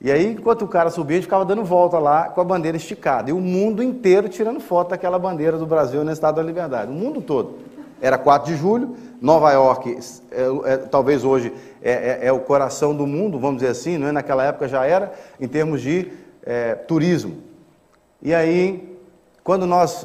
E 0.00 0.10
aí, 0.10 0.32
enquanto 0.32 0.62
o 0.62 0.68
cara 0.68 0.90
subia, 0.90 1.16
a 1.16 1.18
gente 1.18 1.26
ficava 1.26 1.44
dando 1.44 1.64
volta 1.64 1.96
lá 1.98 2.24
com 2.24 2.40
a 2.40 2.44
bandeira 2.44 2.76
esticada. 2.76 3.30
E 3.30 3.32
o 3.32 3.40
mundo 3.40 3.82
inteiro 3.82 4.28
tirando 4.28 4.58
foto 4.58 4.90
daquela 4.90 5.16
bandeira 5.16 5.56
do 5.56 5.64
Brasil 5.64 6.04
no 6.04 6.10
Estado 6.10 6.36
da 6.36 6.42
Liberdade. 6.42 6.90
O 6.90 6.94
mundo 6.94 7.20
todo. 7.20 7.58
Era 8.00 8.18
4 8.18 8.52
de 8.52 8.58
julho, 8.58 8.96
Nova 9.20 9.52
York, 9.52 9.96
é, 10.32 10.72
é, 10.72 10.76
talvez 10.76 11.24
hoje 11.24 11.52
é, 11.80 11.92
é, 11.92 12.26
é, 12.26 12.32
o 12.32 12.40
coração 12.40 12.92
do 12.96 13.06
mundo, 13.06 13.38
vamos 13.38 13.60
dizer 13.60 13.70
assim, 13.70 13.96
não 13.96 14.08
é? 14.08 14.12
naquela 14.12 14.44
época 14.44 14.66
já 14.66 14.84
era, 14.84 15.12
em 15.40 15.46
termos 15.46 15.80
de 15.80 16.10
é, 16.42 16.74
turismo. 16.74 17.36
E 18.20 18.34
aí, 18.34 18.98
quando 19.44 19.68
nós 19.68 20.04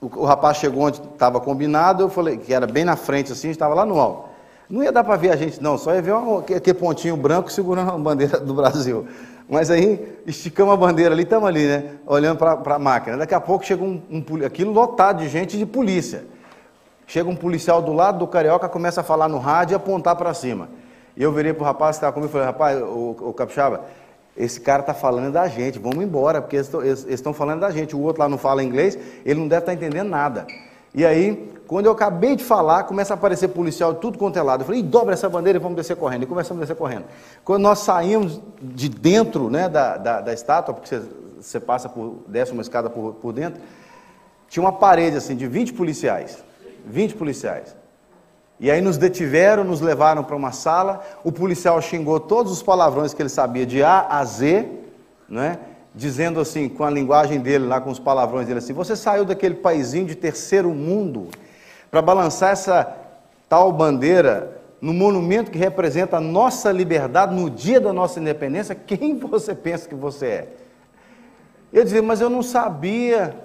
o, 0.00 0.06
o 0.20 0.24
rapaz 0.24 0.58
chegou 0.58 0.84
onde 0.84 1.00
estava 1.00 1.40
combinado, 1.40 2.02
eu 2.02 2.08
falei, 2.08 2.36
que 2.36 2.52
era 2.52 2.66
bem 2.66 2.84
na 2.84 2.96
frente 2.96 3.32
assim, 3.32 3.50
estava 3.50 3.74
lá 3.74 3.84
no 3.84 3.98
alto. 3.98 4.28
Não 4.68 4.82
ia 4.82 4.90
dar 4.90 5.04
para 5.04 5.16
ver 5.16 5.30
a 5.30 5.36
gente, 5.36 5.62
não, 5.62 5.76
só 5.76 5.94
ia 5.94 6.00
ver 6.00 6.14
aquele 6.56 6.74
pontinho 6.74 7.16
branco 7.16 7.52
segurando 7.52 7.90
a 7.90 7.98
bandeira 7.98 8.40
do 8.40 8.54
Brasil. 8.54 9.06
Mas 9.48 9.70
aí 9.70 10.18
esticamos 10.26 10.72
a 10.72 10.76
bandeira 10.76 11.14
ali, 11.14 11.22
estamos 11.22 11.46
ali, 11.46 11.66
né? 11.66 11.96
Olhando 12.06 12.38
para 12.38 12.74
a 12.74 12.78
máquina. 12.78 13.16
Daqui 13.18 13.34
a 13.34 13.40
pouco 13.40 13.64
chega 13.64 13.84
um, 13.84 14.00
um 14.10 14.44
aquilo 14.44 14.72
lotado 14.72 15.18
de 15.18 15.28
gente 15.28 15.58
de 15.58 15.66
polícia. 15.66 16.24
Chega 17.06 17.28
um 17.28 17.36
policial 17.36 17.82
do 17.82 17.92
lado 17.92 18.18
do 18.18 18.26
carioca, 18.26 18.68
começa 18.68 19.02
a 19.02 19.04
falar 19.04 19.28
no 19.28 19.38
rádio 19.38 19.74
e 19.74 19.76
apontar 19.76 20.16
para 20.16 20.32
cima. 20.32 20.70
E 21.14 21.22
eu 21.22 21.30
virei 21.30 21.52
para 21.52 21.62
o 21.62 21.64
rapaz 21.64 21.96
que 21.96 21.98
estava 21.98 22.12
comigo 22.12 22.30
e 22.30 22.32
falei, 22.32 22.46
rapaz, 22.46 22.82
o, 22.82 23.16
o 23.20 23.32
Capixaba, 23.34 23.82
esse 24.36 24.60
cara 24.60 24.80
está 24.80 24.92
falando 24.92 25.32
da 25.32 25.46
gente, 25.46 25.78
vamos 25.78 26.04
embora, 26.04 26.42
porque 26.42 26.56
eles 26.56 27.06
estão 27.08 27.32
falando 27.32 27.60
da 27.60 27.70
gente. 27.70 27.94
O 27.94 28.00
outro 28.00 28.22
lá 28.22 28.28
não 28.28 28.38
fala 28.38 28.64
inglês, 28.64 28.98
ele 29.24 29.38
não 29.38 29.46
deve 29.46 29.62
estar 29.62 29.72
tá 29.72 29.74
entendendo 29.74 30.08
nada. 30.08 30.46
E 30.92 31.04
aí, 31.04 31.52
quando 31.66 31.86
eu 31.86 31.92
acabei 31.92 32.36
de 32.36 32.44
falar, 32.44 32.84
começa 32.84 33.14
a 33.14 33.16
aparecer 33.16 33.48
policial 33.48 33.94
de 33.94 34.00
tudo 34.00 34.18
quanto 34.18 34.38
é 34.38 34.42
lado. 34.42 34.62
Eu 34.62 34.66
falei, 34.66 34.82
dobra 34.82 35.14
essa 35.14 35.28
bandeira 35.28 35.58
e 35.58 35.62
vamos 35.62 35.76
descer 35.76 35.96
correndo. 35.96 36.24
E 36.24 36.26
começamos 36.26 36.60
a 36.60 36.64
descer 36.64 36.76
correndo. 36.76 37.04
Quando 37.44 37.62
nós 37.62 37.78
saímos 37.80 38.40
de 38.60 38.88
dentro 38.88 39.48
né, 39.48 39.68
da, 39.68 39.96
da, 39.96 40.20
da 40.20 40.32
estátua, 40.32 40.74
porque 40.74 40.88
você, 40.88 41.02
você, 41.40 41.60
passa 41.60 41.88
por, 41.88 42.22
desce 42.26 42.52
uma 42.52 42.62
escada 42.62 42.90
por, 42.90 43.14
por 43.14 43.32
dentro, 43.32 43.60
tinha 44.48 44.62
uma 44.62 44.72
parede 44.72 45.16
assim 45.16 45.36
de 45.36 45.46
20 45.46 45.72
policiais. 45.72 46.44
20 46.86 47.14
policiais. 47.14 47.74
E 48.64 48.70
aí 48.70 48.80
nos 48.80 48.96
detiveram, 48.96 49.62
nos 49.62 49.82
levaram 49.82 50.24
para 50.24 50.34
uma 50.34 50.50
sala, 50.50 51.02
o 51.22 51.30
policial 51.30 51.82
xingou 51.82 52.18
todos 52.18 52.50
os 52.50 52.62
palavrões 52.62 53.12
que 53.12 53.20
ele 53.20 53.28
sabia 53.28 53.66
de 53.66 53.82
A 53.82 54.06
a 54.08 54.24
Z, 54.24 54.66
né? 55.28 55.58
dizendo 55.94 56.40
assim, 56.40 56.66
com 56.70 56.82
a 56.82 56.88
linguagem 56.88 57.40
dele 57.40 57.66
lá, 57.66 57.78
com 57.78 57.90
os 57.90 57.98
palavrões 57.98 58.46
dele 58.46 58.60
assim, 58.60 58.72
você 58.72 58.96
saiu 58.96 59.26
daquele 59.26 59.56
paizinho 59.56 60.06
de 60.06 60.14
terceiro 60.14 60.70
mundo 60.70 61.28
para 61.90 62.00
balançar 62.00 62.52
essa 62.52 62.90
tal 63.50 63.70
bandeira 63.70 64.62
no 64.80 64.94
monumento 64.94 65.50
que 65.50 65.58
representa 65.58 66.16
a 66.16 66.20
nossa 66.20 66.72
liberdade 66.72 67.34
no 67.34 67.50
dia 67.50 67.78
da 67.78 67.92
nossa 67.92 68.18
independência, 68.18 68.74
quem 68.74 69.18
você 69.18 69.54
pensa 69.54 69.86
que 69.86 69.94
você 69.94 70.26
é? 70.26 70.48
Eu 71.70 71.84
dizia, 71.84 72.02
mas 72.02 72.22
eu 72.22 72.30
não 72.30 72.42
sabia, 72.42 73.36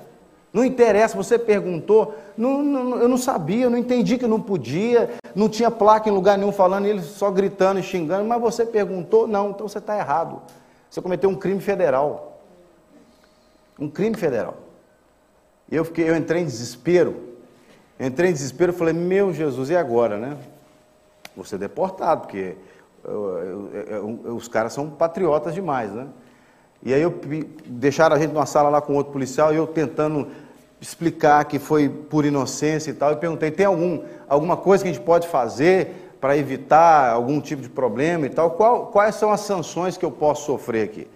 não 0.52 0.66
interessa, 0.66 1.16
você 1.16 1.38
perguntou, 1.38 2.16
não, 2.36 2.64
não, 2.64 2.98
eu 2.98 3.08
não 3.08 3.18
sabia, 3.18 3.66
eu 3.66 3.70
não 3.70 3.78
entendi 3.78 4.18
que 4.18 4.26
não 4.26 4.42
podia, 4.42 5.12
não 5.36 5.48
tinha 5.48 5.70
placa 5.70 6.10
em 6.10 6.12
lugar 6.12 6.38
nenhum 6.38 6.52
falando, 6.52 6.88
ele 6.88 7.02
só 7.02 7.30
gritando 7.30 7.80
e 7.80 7.84
xingando, 7.84 8.26
mas 8.26 8.42
você 8.42 8.66
perguntou, 8.66 9.28
não, 9.28 9.52
então 9.52 9.68
você 9.68 9.78
está 9.78 9.98
errado. 9.98 10.42
Você 10.90 11.02
cometeu 11.02 11.30
um 11.30 11.36
crime 11.36 11.62
federal. 11.62 12.42
Um 13.80 13.88
crime 13.88 14.18
federal. 14.18 14.58
Eu, 15.72 15.86
fiquei, 15.86 16.10
eu 16.10 16.16
entrei 16.16 16.42
em 16.42 16.46
desespero. 16.46 17.30
Entrei 18.00 18.32
em 18.32 18.34
desespero 18.34 18.72
e 18.74 18.76
falei, 18.76 18.94
meu 18.94 19.32
Jesus, 19.32 19.70
e 19.70 19.76
agora, 19.76 20.18
né? 20.18 20.36
Vou 21.36 21.46
ser 21.46 21.60
deportado, 21.60 22.22
porque 22.22 22.56
eu, 23.04 23.70
eu, 24.26 24.36
os 24.36 24.48
caras 24.48 24.74
são 24.74 24.90
patriotas 24.90 25.54
demais, 25.54 25.92
né? 25.92 26.08
E 26.82 26.94
aí 26.94 27.02
eu 27.02 27.14
deixaram 27.66 28.16
a 28.16 28.20
gente 28.20 28.34
numa 28.34 28.46
sala 28.46 28.70
lá 28.70 28.82
com 28.82 28.96
outro 28.96 29.12
policial 29.12 29.54
e 29.54 29.58
eu 29.58 29.68
tentando 29.68 30.28
explicar 30.82 31.44
que 31.46 31.60
foi 31.60 31.90
por 31.90 32.26
inocência 32.26 32.92
e 32.92 32.94
tal. 32.94 33.12
Eu 33.12 33.18
perguntei: 33.18 33.52
tem 33.52 33.66
algum, 33.66 34.02
alguma 34.28 34.56
coisa 34.56 34.84
que 34.84 34.90
a 34.90 34.94
gente 34.94 35.04
pode 35.04 35.28
fazer 35.28 36.16
para 36.22 36.38
evitar 36.38 37.12
algum 37.12 37.40
tipo 37.40 37.62
de 37.62 37.70
problema 37.70 38.26
e 38.26 38.30
tal? 38.30 38.52
Qual, 38.52 38.88
quais 38.88 39.16
são 39.16 39.32
as 39.32 39.42
sanções 39.42 39.98
que 39.98 40.06
eu 40.06 40.12
posso 40.12 40.46
sofrer 40.46 40.84
aqui? 40.84 41.08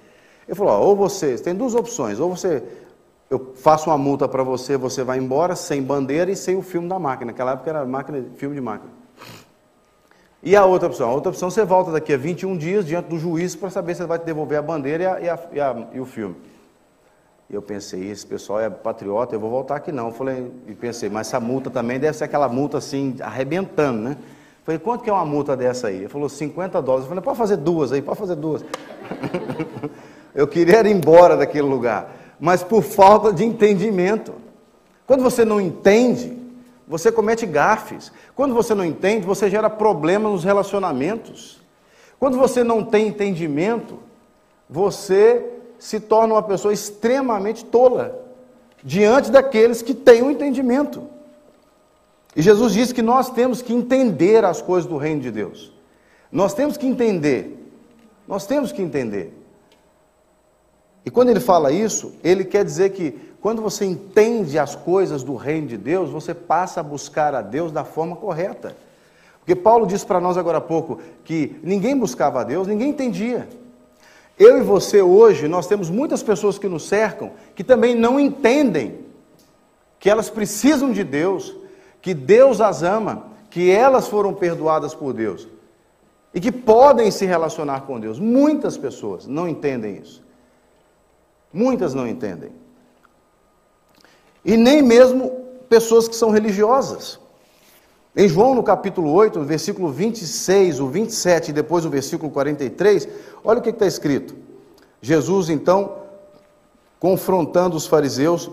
Ele 0.48 0.56
falou: 0.56 0.74
ó, 0.74 0.80
ou 0.82 0.96
você, 0.96 1.36
tem 1.36 1.56
duas 1.56 1.76
opções, 1.76 2.20
ou 2.20 2.36
você, 2.36 2.62
eu 3.30 3.54
faço 3.56 3.90
uma 3.90 3.98
multa 3.98 4.28
para 4.28 4.44
você, 4.44 4.78
você 4.78 5.04
vai 5.04 5.18
embora 5.18 5.56
sem 5.56 5.82
bandeira 5.82 6.30
e 6.30 6.36
sem 6.36 6.58
o 6.58 6.62
filme 6.62 6.90
da 6.90 7.00
máquina. 7.00 7.32
Naquela 7.32 7.54
época 7.54 7.70
era 7.70 7.86
máquina, 7.86 8.24
filme 8.36 8.56
de 8.56 8.62
máquina. 8.62 9.03
E 10.46 10.58
a 10.58 10.66
outra 10.66 10.90
opção? 10.90 11.10
A 11.10 11.14
outra 11.14 11.30
opção, 11.30 11.50
você 11.50 11.64
volta 11.64 11.90
daqui 11.90 12.12
a 12.12 12.18
21 12.18 12.58
dias 12.58 12.86
diante 12.86 13.08
do 13.08 13.18
juiz 13.18 13.56
para 13.56 13.70
saber 13.70 13.96
se 13.96 14.02
ele 14.02 14.10
vai 14.10 14.20
te 14.20 14.26
devolver 14.26 14.60
a 14.60 14.62
bandeira 14.62 15.04
e, 15.04 15.08
a, 15.08 15.22
e, 15.22 15.30
a, 15.30 15.40
e, 15.54 15.62
a, 15.62 15.88
e 15.94 16.00
o 16.02 16.06
filme. 16.06 16.36
E 17.50 17.56
eu 17.56 17.62
pensei, 17.62 18.10
esse 18.10 18.28
pessoal 18.28 18.60
é 18.60 18.70
patriota, 18.70 19.34
eu 19.34 19.40
vou 19.40 19.50
voltar 19.50 19.78
aqui 19.78 19.90
não. 19.90 20.08
Eu 20.08 20.14
falei, 20.14 20.52
e 20.68 20.74
pensei, 20.74 21.08
mas 21.08 21.28
essa 21.28 21.40
multa 21.40 21.70
também 21.70 21.98
deve 21.98 22.18
ser 22.18 22.26
aquela 22.26 22.50
multa 22.50 22.78
assim, 22.78 23.16
arrebentando, 23.22 24.00
né? 24.00 24.18
Eu 24.20 24.66
falei, 24.66 24.80
quanto 24.80 25.04
que 25.06 25.10
é 25.10 25.14
uma 25.14 25.26
multa 25.26 25.56
dessa 25.56 25.88
aí? 25.88 25.98
Ele 25.98 26.10
falou, 26.10 26.28
50 26.28 26.82
dólares. 26.82 27.06
Eu 27.06 27.10
falei, 27.10 27.24
pode 27.24 27.38
fazer 27.38 27.58
duas 27.58 27.94
aí, 27.94 28.02
pode 28.02 28.20
fazer 28.20 28.36
duas. 28.36 28.66
eu 30.36 30.46
queria 30.46 30.82
ir 30.82 30.88
embora 30.88 31.38
daquele 31.38 31.68
lugar, 31.68 32.12
mas 32.38 32.62
por 32.62 32.82
falta 32.84 33.32
de 33.32 33.46
entendimento. 33.46 34.34
Quando 35.08 35.24
você 35.24 35.46
não 35.46 35.62
entende, 35.62 36.43
você 36.88 37.12
comete 37.12 37.46
gafes. 37.46 38.12
Quando 38.36 38.54
você 38.54 38.76
não 38.76 38.86
entende, 38.86 39.26
você 39.26 39.50
gera 39.50 39.70
problemas 39.70 40.32
nos 40.32 40.44
relacionamentos. 40.44 41.62
Quando 42.20 42.38
você 42.38 42.64
não 42.64 42.84
tem 42.84 43.08
entendimento, 43.08 44.00
você 44.70 45.46
se 45.80 46.00
torna 46.00 46.36
uma 46.36 46.44
pessoa 46.44 46.74
extremamente 46.74 47.66
tola 47.66 48.22
diante 48.84 49.32
daqueles 49.32 49.82
que 49.82 49.94
têm 49.94 50.22
o 50.22 50.26
um 50.26 50.32
entendimento. 50.32 51.08
E 52.36 52.42
Jesus 52.42 52.74
diz 52.74 52.92
que 52.92 53.02
nós 53.02 53.30
temos 53.30 53.62
que 53.62 53.74
entender 53.74 54.44
as 54.44 54.62
coisas 54.62 54.90
do 54.90 54.98
reino 54.98 55.22
de 55.22 55.32
Deus. 55.32 55.72
Nós 56.32 56.54
temos 56.54 56.78
que 56.78 56.88
entender. 56.88 57.60
Nós 58.28 58.46
temos 58.48 58.72
que 58.72 58.82
entender. 58.82 59.34
E 61.06 61.12
quando 61.12 61.30
ele 61.30 61.40
fala 61.40 61.72
isso, 61.72 62.14
ele 62.24 62.46
quer 62.46 62.64
dizer 62.64 62.92
que 62.92 63.33
quando 63.44 63.62
você 63.62 63.84
entende 63.84 64.58
as 64.58 64.74
coisas 64.74 65.22
do 65.22 65.36
reino 65.36 65.68
de 65.68 65.76
Deus, 65.76 66.10
você 66.10 66.34
passa 66.34 66.80
a 66.80 66.84
buscar 66.84 67.36
a 67.36 67.42
Deus 67.42 67.74
da 67.74 67.84
forma 67.84 68.16
correta. 68.16 68.74
Porque 69.40 69.54
Paulo 69.54 69.86
disse 69.86 70.06
para 70.06 70.22
nós 70.22 70.38
agora 70.38 70.60
há 70.60 70.62
pouco 70.62 71.02
que 71.26 71.60
ninguém 71.62 71.98
buscava 71.98 72.40
a 72.40 72.46
Deus, 72.46 72.68
ninguém 72.68 72.92
entendia. 72.92 73.50
Eu 74.40 74.58
e 74.58 74.62
você 74.62 75.02
hoje, 75.02 75.50
nós 75.50 75.68
temos 75.68 75.90
muitas 75.90 76.24
pessoas 76.24 76.58
que 76.58 76.70
nos 76.70 76.88
cercam 76.88 77.32
que 77.54 77.66
também 77.66 77.94
não 77.94 78.18
entendem 78.18 79.00
que 80.00 80.10
elas 80.10 80.30
precisam 80.30 80.94
de 80.94 81.04
Deus, 81.04 81.54
que 82.02 82.14
Deus 82.14 82.62
as 82.62 82.82
ama, 82.82 83.26
que 83.50 83.70
elas 83.70 84.08
foram 84.08 84.34
perdoadas 84.34 84.96
por 84.96 85.12
Deus 85.12 85.50
e 86.34 86.40
que 86.40 86.50
podem 86.50 87.12
se 87.12 87.26
relacionar 87.26 87.82
com 87.82 88.00
Deus. 88.00 88.18
Muitas 88.20 88.78
pessoas 88.78 89.28
não 89.28 89.50
entendem 89.50 89.98
isso. 89.98 90.24
Muitas 91.52 91.94
não 91.94 92.08
entendem. 92.08 92.63
E 94.46 94.58
nem 94.58 94.82
mesmo 94.82 95.32
pessoas 95.70 96.08
que 96.08 96.16
são 96.16 96.30
religiosas. 96.30 97.20
Em 98.16 98.28
João, 98.28 98.54
no 98.54 98.62
capítulo 98.62 99.12
8, 99.12 99.40
no 99.40 99.46
versículo 99.46 99.90
26, 99.90 100.80
o 100.80 100.88
27 100.88 101.50
e 101.50 101.54
depois 101.54 101.84
o 101.84 101.90
versículo 101.90 102.32
43, 102.32 103.08
olha 103.44 103.60
o 103.60 103.62
que 103.62 103.70
está 103.70 103.88
escrito. 103.88 104.36
Jesus, 105.02 105.50
então, 105.50 105.96
confrontando 107.00 107.76
os 107.76 107.88
fariseus, 107.88 108.52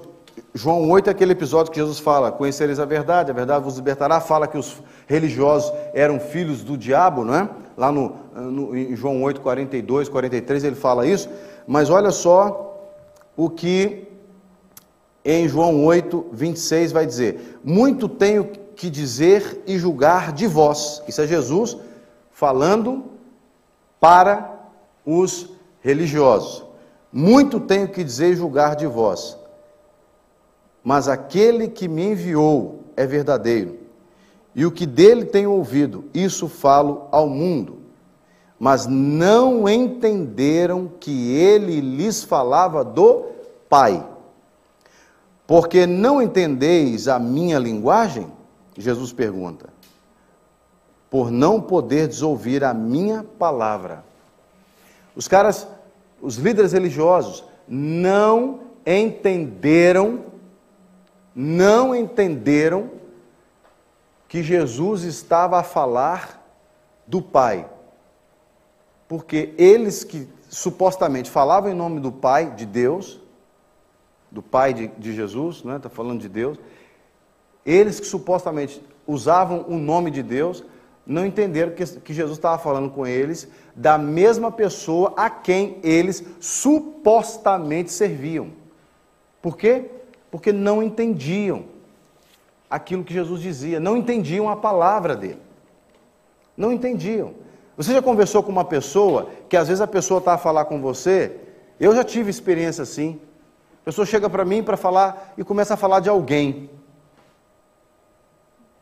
João 0.55 0.89
8 0.91 1.09
é 1.09 1.11
aquele 1.11 1.33
episódio 1.33 1.71
que 1.71 1.79
Jesus 1.79 1.99
fala: 1.99 2.33
Conhecereis 2.33 2.81
a 2.81 2.85
verdade, 2.85 3.31
a 3.31 3.35
verdade 3.35 3.65
vos 3.65 3.77
libertará. 3.77 4.21
Fala 4.21 4.49
que 4.49 4.57
os 4.57 4.79
religiosos 5.07 5.73
eram 5.93 6.19
filhos 6.19 6.63
do 6.63 6.77
diabo, 6.77 7.25
não 7.25 7.35
é? 7.35 7.49
Lá 7.77 7.93
no, 7.93 8.17
no, 8.35 8.77
em 8.77 8.97
João 8.97 9.23
8, 9.23 9.41
42, 9.41 10.09
43, 10.09 10.65
ele 10.65 10.75
fala 10.75 11.07
isso. 11.07 11.29
Mas 11.67 11.91
olha 11.91 12.11
só 12.11 12.89
o 13.37 13.49
que 13.49 14.10
em 15.25 15.49
João 15.49 15.85
8, 15.85 16.27
26, 16.33 16.93
vai 16.93 17.07
dizer: 17.07 17.61
Muito 17.63 18.09
tenho 18.09 18.45
que 18.75 18.89
dizer 18.89 19.63
e 19.67 19.79
julgar 19.79 20.33
de 20.33 20.47
vós. 20.47 21.03
Isso 21.07 21.21
é 21.21 21.27
Jesus 21.27 21.77
falando 22.31 23.05
para 24.01 24.59
os 25.05 25.51
religiosos. 25.81 26.65
Muito 27.13 27.61
tenho 27.61 27.89
que 27.89 28.03
dizer 28.03 28.33
e 28.33 28.37
julgar 28.37 28.77
de 28.77 28.87
vós. 28.87 29.37
Mas 30.83 31.09
aquele 31.09 31.69
que 31.69 31.87
me 31.87 32.13
enviou 32.13 32.81
é 32.97 33.07
verdadeiro, 33.07 33.79
e 34.55 34.65
o 34.65 34.71
que 34.71 34.87
dele 34.87 35.25
tenho 35.25 35.53
ouvido, 35.53 36.07
isso 36.15 36.49
falo 36.49 37.07
ao 37.11 37.29
mundo. 37.29 37.79
Mas 38.59 38.87
não 38.87 39.69
entenderam 39.69 40.91
que 41.01 41.35
ele 41.35 41.81
lhes 41.81 42.25
falava 42.25 42.85
do 42.85 43.27
Pai. 43.69 44.07
Porque 45.51 45.85
não 45.85 46.23
entendeis 46.23 47.09
a 47.09 47.19
minha 47.19 47.59
linguagem? 47.59 48.29
Jesus 48.79 49.13
pergunta. 49.13 49.69
Por 51.11 51.29
não 51.29 51.61
poder 51.61 52.09
ouvir 52.23 52.63
a 52.63 52.73
minha 52.73 53.25
palavra. 53.37 54.05
Os 55.17 55.27
caras, 55.27 55.67
os 56.23 56.37
líderes 56.37 56.71
religiosos, 56.71 57.43
não 57.67 58.61
entenderam, 58.87 60.21
não 61.35 61.97
entenderam 61.97 62.89
que 64.29 64.45
Jesus 64.45 65.03
estava 65.03 65.59
a 65.59 65.65
falar 65.65 66.41
do 67.09 67.21
Pai. 67.21 67.69
Porque 69.09 69.53
eles 69.59 70.05
que 70.05 70.29
supostamente 70.49 71.29
falavam 71.29 71.73
em 71.73 71.75
nome 71.75 71.99
do 71.99 72.13
Pai, 72.13 72.53
de 72.53 72.65
Deus, 72.65 73.20
do 74.31 74.43
Pai 74.43 74.73
de, 74.73 74.89
de 74.89 75.15
Jesus, 75.15 75.57
está 75.57 75.69
né? 75.69 75.81
falando 75.91 76.21
de 76.21 76.29
Deus, 76.29 76.59
Eles 77.65 78.01
que 78.01 78.07
supostamente 78.07 78.83
usavam 79.07 79.65
o 79.69 79.77
nome 79.77 80.11
de 80.11 80.23
Deus, 80.23 80.65
não 81.07 81.27
entenderam 81.27 81.73
que, 81.73 81.85
que 81.85 82.15
Jesus 82.15 82.39
estava 82.39 82.59
falando 82.59 82.91
com 82.91 83.07
eles 83.07 83.49
da 83.75 83.99
mesma 83.99 84.53
pessoa 84.53 85.13
a 85.17 85.29
quem 85.29 85.79
eles 85.83 86.25
supostamente 86.39 87.91
serviam. 87.91 88.53
Por 89.43 89.57
quê? 89.57 89.87
Porque 90.31 90.53
não 90.53 90.83
entendiam 90.83 91.65
aquilo 92.69 93.03
que 93.03 93.13
Jesus 93.13 93.41
dizia, 93.41 93.81
não 93.81 93.97
entendiam 93.97 94.49
a 94.49 94.55
palavra 94.55 95.17
dele. 95.17 95.41
Não 96.57 96.73
entendiam. 96.73 97.35
Você 97.77 97.93
já 97.93 98.03
conversou 98.03 98.43
com 98.43 98.53
uma 98.53 98.65
pessoa 98.65 99.31
que 99.49 99.57
às 99.57 99.67
vezes 99.69 99.81
a 99.81 99.87
pessoa 99.87 100.19
está 100.19 100.35
a 100.35 100.39
falar 100.39 100.67
com 100.67 100.81
você? 100.81 101.37
Eu 101.81 101.95
já 101.97 102.05
tive 102.05 102.31
experiência 102.31 102.83
assim. 102.83 103.19
Pessoa 103.91 104.07
chega 104.07 104.31
para 104.31 104.45
mim 104.45 104.63
para 104.63 104.77
falar 104.77 105.35
e 105.37 105.43
começa 105.43 105.75
a 105.75 105.77
falar 105.77 105.99
de 105.99 106.09
alguém. 106.09 106.71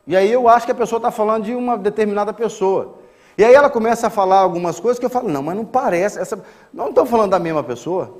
E 0.07 0.15
aí 0.15 0.31
eu 0.31 0.47
acho 0.47 0.67
que 0.67 0.73
a 0.73 0.75
pessoa 0.75 0.99
está 0.99 1.11
falando 1.11 1.45
de 1.45 1.55
uma 1.55 1.79
determinada 1.79 2.31
pessoa. 2.31 2.97
E 3.39 3.43
aí 3.43 3.55
ela 3.55 3.71
começa 3.71 4.09
a 4.09 4.11
falar 4.11 4.41
algumas 4.41 4.79
coisas 4.79 4.99
que 4.99 5.07
eu 5.07 5.09
falo, 5.09 5.31
não, 5.31 5.43
mas 5.43 5.57
não 5.57 5.65
parece, 5.65 6.19
essa... 6.19 6.45
não 6.71 6.91
estão 6.91 7.07
falando 7.07 7.31
da 7.31 7.39
mesma 7.39 7.65
pessoa. 7.65 8.19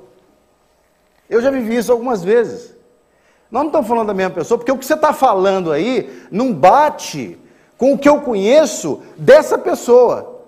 Eu 1.29 1.39
já 1.43 1.51
vivi 1.51 1.75
isso 1.75 1.91
algumas 1.91 2.23
vezes. 2.23 2.75
Nós 3.51 3.61
não 3.61 3.69
estamos 3.69 3.87
falando 3.87 4.07
da 4.07 4.13
mesma 4.15 4.33
pessoa, 4.33 4.57
porque 4.57 4.71
o 4.71 4.77
que 4.79 4.83
você 4.83 4.95
está 4.95 5.13
falando 5.13 5.71
aí 5.71 6.25
não 6.31 6.51
bate 6.51 7.37
com 7.77 7.93
o 7.93 7.99
que 7.99 8.09
eu 8.09 8.19
conheço 8.21 9.03
dessa 9.15 9.59
pessoa. 9.59 10.43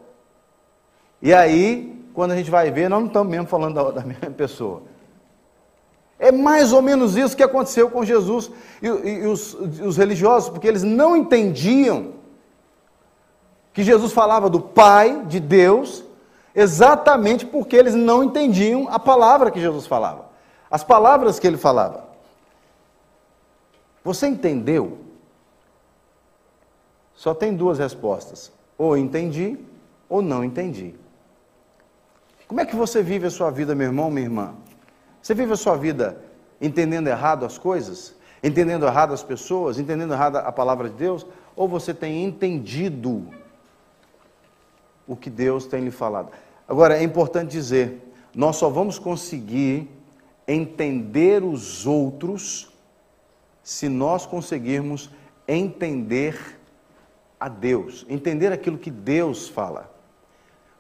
E 1.22 1.36
aí, 1.36 2.04
quando 2.16 2.32
a 2.32 2.36
gente 2.36 2.50
vai 2.50 2.72
ver, 2.72 2.90
nós 2.90 3.00
não 3.00 3.08
estamos 3.10 3.30
mesmo 3.30 3.46
falando 3.46 3.76
da, 3.76 3.92
da 3.92 4.02
mesma 4.02 4.32
pessoa. 4.32 4.90
É 6.22 6.32
mais 6.32 6.72
ou 6.72 6.84
menos 6.84 7.18
isso 7.18 7.36
que 7.36 7.42
aconteceu 7.42 7.90
com 7.90 8.06
Jesus 8.06 8.52
e, 8.80 8.86
e 8.86 9.26
os, 9.26 9.56
os 9.56 9.98
religiosos, 9.98 10.50
porque 10.50 10.68
eles 10.68 10.84
não 10.84 11.18
entendiam 11.18 12.14
que 13.74 13.82
Jesus 13.82 14.14
falava 14.14 14.48
do 14.48 14.62
Pai, 14.62 15.26
de 15.26 15.40
Deus, 15.40 16.04
exatamente 16.54 17.44
porque 17.44 17.76
eles 17.76 17.96
não 17.96 18.24
entendiam 18.24 18.88
a 18.92 19.00
palavra 19.00 19.50
que 19.50 19.60
Jesus 19.60 19.88
falava, 19.88 20.30
as 20.70 20.84
palavras 20.84 21.40
que 21.40 21.48
ele 21.48 21.58
falava. 21.58 22.04
Você 24.04 24.28
entendeu? 24.28 25.00
Só 27.16 27.34
tem 27.34 27.56
duas 27.56 27.80
respostas: 27.80 28.52
ou 28.78 28.96
entendi 28.96 29.58
ou 30.08 30.22
não 30.22 30.44
entendi. 30.44 30.94
Como 32.48 32.62
é 32.62 32.66
que 32.66 32.76
você 32.76 33.02
vive 33.02 33.26
a 33.26 33.32
sua 33.32 33.50
vida, 33.50 33.74
meu 33.74 33.88
irmão, 33.88 34.12
minha 34.12 34.28
irmã? 34.28 34.54
Você 35.22 35.34
vive 35.34 35.54
a 35.54 35.58
sua 35.58 35.76
vida 35.76 36.22
entendendo 36.60 37.08
errado 37.08 37.46
as 37.46 37.58
coisas? 37.58 38.16
Entendendo 38.44 38.86
errado 38.86 39.14
as 39.14 39.24
pessoas? 39.24 39.78
Entendendo 39.78 40.14
errado 40.14 40.38
a 40.38 40.52
palavra 40.52 40.90
de 40.90 40.96
Deus? 40.96 41.26
Ou 41.56 41.68
você 41.68 41.94
tem 41.94 42.24
entendido 42.24 43.28
o 45.08 45.16
que 45.16 45.30
Deus 45.30 45.66
tem 45.66 45.84
lhe 45.84 45.92
falado? 45.92 46.32
Agora, 46.68 46.98
é 46.98 47.04
importante 47.04 47.52
dizer: 47.52 48.02
nós 48.34 48.56
só 48.56 48.70
vamos 48.70 48.98
conseguir 48.98 49.90
entender 50.48 51.44
os 51.44 51.86
outros 51.86 52.72
se 53.64 53.88
nós 53.88 54.26
conseguirmos 54.26 55.10
entender 55.48 56.60
a 57.40 57.48
Deus, 57.48 58.06
entender 58.10 58.52
aquilo 58.52 58.78
que 58.78 58.90
Deus 58.90 59.48
fala. 59.48 59.92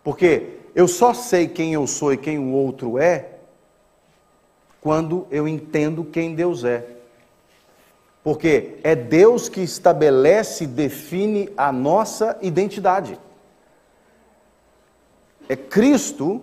Porque 0.04 0.60
eu 0.73 0.88
só 0.88 1.13
sei 1.13 1.47
quem 1.47 1.73
eu 1.73 1.86
sou 1.86 2.13
e 2.13 2.17
quem 2.17 2.39
o 2.39 2.51
outro 2.51 2.97
é 2.97 3.40
quando 4.82 5.28
eu 5.30 5.48
entendo 5.48 6.04
quem 6.04 6.34
Deus 6.34 6.63
é. 6.63 6.84
Porque 8.24 8.80
é 8.84 8.96
Deus 8.96 9.48
que 9.48 9.62
estabelece 9.62 10.63
e 10.63 10.67
define 10.67 11.50
a 11.56 11.72
nossa 11.72 12.38
identidade. 12.41 13.17
É 15.48 15.56
Cristo 15.56 16.41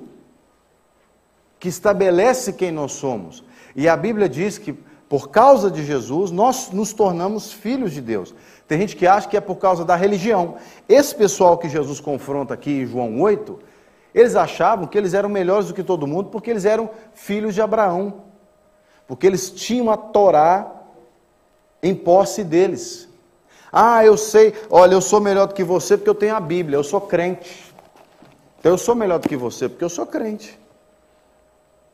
que 1.59 1.69
estabelece 1.69 2.53
quem 2.53 2.71
nós 2.71 2.93
somos. 2.93 3.45
E 3.75 3.89
a 3.89 3.97
Bíblia 3.97 4.29
diz 4.29 4.59
que 4.59 4.73
por 5.09 5.31
causa 5.31 5.71
de 5.71 5.85
Jesus 5.85 6.31
nós 6.31 6.71
nos 6.71 6.93
tornamos 6.93 7.53
filhos 7.53 7.93
de 7.93 8.01
Deus. 8.01 8.35
Tem 8.67 8.79
gente 8.79 8.97
que 8.97 9.07
acha 9.07 9.29
que 9.29 9.37
é 9.37 9.41
por 9.41 9.57
causa 9.57 9.85
da 9.85 9.97
religião. 9.97 10.57
Esse 10.89 11.15
pessoal 11.15 11.57
que 11.59 11.69
Jesus 11.69 12.01
confronta 12.01 12.55
aqui 12.55 12.83
em 12.83 12.87
João 12.87 13.21
8, 13.21 13.59
eles 14.15 14.37
achavam 14.37 14.87
que 14.87 14.99
eles 14.99 15.15
eram 15.15 15.29
melhores 15.29 15.69
do 15.69 15.75
que 15.75 15.83
todo 15.83 16.07
mundo 16.07 16.29
porque 16.29 16.51
eles 16.51 16.65
eram 16.65 16.91
filhos 17.15 17.55
de 17.55 17.63
Abraão 17.63 18.28
porque 19.09 19.27
eles 19.27 19.51
tinham 19.51 19.91
a 19.91 19.97
Torá 19.97 20.71
em 21.83 21.95
posse 21.95 22.45
deles. 22.45 23.09
Ah, 23.73 24.05
eu 24.05 24.19
sei, 24.19 24.55
olha, 24.71 24.93
eu 24.93 25.01
sou 25.01 25.19
melhor 25.19 25.47
do 25.47 25.55
que 25.55 25.65
você 25.65 25.97
porque 25.97 26.11
eu 26.11 26.15
tenho 26.15 26.37
a 26.37 26.41
Bíblia, 26.41 26.77
eu 26.77 26.85
sou 26.85 27.01
crente. 27.01 27.75
Então 28.61 28.71
eu 28.73 28.79
sou 28.79 28.95
melhor 28.95 29.19
do 29.19 29.29
que 29.29 29.37
você 29.37 29.67
porque 29.69 29.85
eu 29.85 29.89
sou 29.89 30.07
crente. 30.07 30.59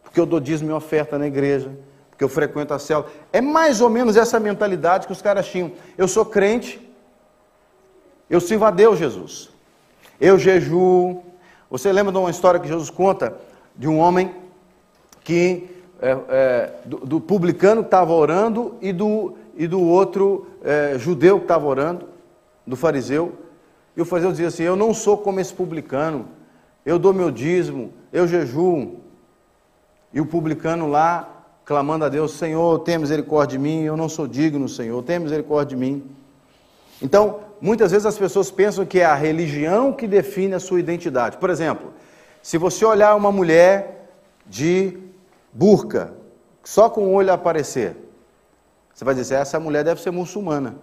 Porque 0.03 0.19
eu 0.21 0.27
dou 0.27 0.41
dízimo 0.41 0.71
e 0.71 0.75
oferta 0.75 1.17
na 1.17 1.27
igreja, 1.27 1.71
porque 2.11 2.25
eu 2.25 2.29
frequento 2.29 2.75
a 2.75 2.81
célula. 2.81 3.09
É 3.33 3.41
mais 3.41 3.81
ou 3.81 3.89
menos 3.89 4.17
essa 4.17 4.41
mentalidade 4.41 5.07
que 5.07 5.13
os 5.13 5.23
caras 5.23 5.47
tinham. 5.47 5.71
Eu 5.97 6.09
sou 6.09 6.25
crente, 6.25 6.81
eu 8.29 8.41
sirvo 8.41 8.65
a 8.65 8.71
Deus, 8.73 8.99
Jesus. 8.99 9.51
Eu 10.21 10.37
jejuo. 10.37 11.23
Você 11.71 11.93
lembra 11.93 12.13
de 12.13 12.19
uma 12.19 12.31
história 12.31 12.59
que 12.59 12.69
Jesus 12.69 12.91
conta 12.91 13.37
de 13.77 13.89
um 13.89 13.99
homem 13.99 14.35
que 15.23 15.74
é, 16.05 16.19
é, 16.29 16.71
do, 16.85 16.99
do, 16.99 17.19
publicano 17.19 17.81
que 17.81 17.87
estava 17.87 18.13
orando 18.13 18.75
e 18.83 18.93
do, 18.93 19.33
e 19.57 19.67
do 19.67 19.81
outro 19.81 20.47
é, 20.63 20.99
judeu 20.99 21.39
que 21.39 21.45
estava 21.45 21.67
orando, 21.67 22.07
do 22.67 22.77
fariseu. 22.77 23.33
E 23.97 24.03
o 24.03 24.05
fariseu 24.05 24.31
dizia 24.31 24.49
assim: 24.49 24.65
Eu 24.65 24.77
não 24.77 24.93
sou 24.93 25.17
como 25.17 25.41
esse 25.41 25.55
publicano, 25.55 26.27
eu 26.85 26.99
dou 26.99 27.15
meu 27.15 27.31
dízimo, 27.31 27.91
eu 28.13 28.29
jejuo. 28.29 29.01
E 30.13 30.21
o 30.21 30.27
publicano 30.27 30.87
lá, 30.91 31.27
clamando 31.65 32.05
a 32.05 32.11
Deus: 32.11 32.33
Senhor, 32.33 32.81
tem 32.81 32.99
misericórdia 32.99 33.57
de 33.57 33.65
mim, 33.65 33.85
eu 33.85 33.97
não 33.97 34.11
sou 34.11 34.29
digno, 34.29 34.69
Senhor, 34.69 35.03
tem 35.03 35.19
misericórdia 35.19 35.75
de 35.75 35.83
mim. 35.83 36.05
Então, 37.01 37.41
muitas 37.63 37.93
vezes 37.93 38.05
as 38.05 38.19
pessoas 38.19 38.51
pensam 38.51 38.85
que 38.85 39.01
é 39.01 39.07
a 39.07 39.15
religião 39.15 39.91
que 39.91 40.07
define 40.07 40.53
a 40.53 40.61
sua 40.61 40.81
identidade. 40.81 41.39
Por 41.39 41.49
exemplo, 41.49 41.95
se 42.43 42.59
você 42.59 42.85
olhar 42.85 43.15
uma 43.15 43.33
mulher 43.33 44.11
de 44.47 44.99
burca, 45.55 46.13
só 46.65 46.91
com 46.91 47.07
o 47.07 47.13
olho 47.13 47.33
aparecer. 47.33 47.97
Você 48.93 49.05
vai 49.05 49.15
dizer, 49.15 49.37
essa 49.37 49.61
mulher 49.61 49.85
deve 49.85 50.03
ser 50.03 50.11
muçulmana. 50.11 50.75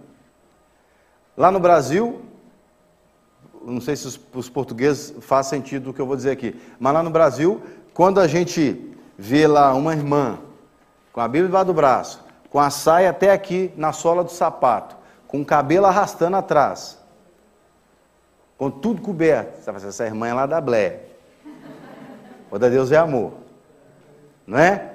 Lá 1.36 1.50
no 1.50 1.60
Brasil, 1.60 2.22
não 3.62 3.80
sei 3.80 3.94
se 3.96 4.06
os, 4.06 4.20
os 4.34 4.48
portugueses 4.48 5.14
faz 5.20 5.46
sentido 5.46 5.90
o 5.90 5.94
que 5.94 6.00
eu 6.00 6.06
vou 6.06 6.16
dizer 6.16 6.30
aqui, 6.30 6.60
mas 6.80 6.92
lá 6.94 7.02
no 7.02 7.10
Brasil, 7.10 7.62
quando 7.92 8.18
a 8.18 8.26
gente 8.26 8.96
vê 9.16 9.46
lá 9.46 9.74
uma 9.74 9.92
irmã 9.94 10.38
com 11.12 11.20
a 11.20 11.28
Bíblia 11.28 11.46
debaixo 11.46 11.66
do 11.66 11.74
braço, 11.74 12.24
com 12.50 12.58
a 12.58 12.70
saia 12.70 13.10
até 13.10 13.30
aqui 13.30 13.72
na 13.76 13.92
sola 13.92 14.24
do 14.24 14.30
sapato, 14.30 14.96
com 15.26 15.40
o 15.40 15.44
cabelo 15.44 15.86
arrastando 15.86 16.36
atrás, 16.36 16.98
com 18.58 18.70
tudo 18.70 19.00
coberto, 19.00 19.58
você 19.58 19.66
vai 19.66 19.74
dizer, 19.76 19.88
essa 19.88 20.06
irmã 20.06 20.28
é 20.28 20.34
lá 20.34 20.46
da 20.46 20.60
Blé. 20.60 21.00
O 22.50 22.58
da 22.58 22.68
Deus 22.68 22.92
é 22.92 22.98
amor 22.98 23.41
não 24.52 24.58
é? 24.58 24.90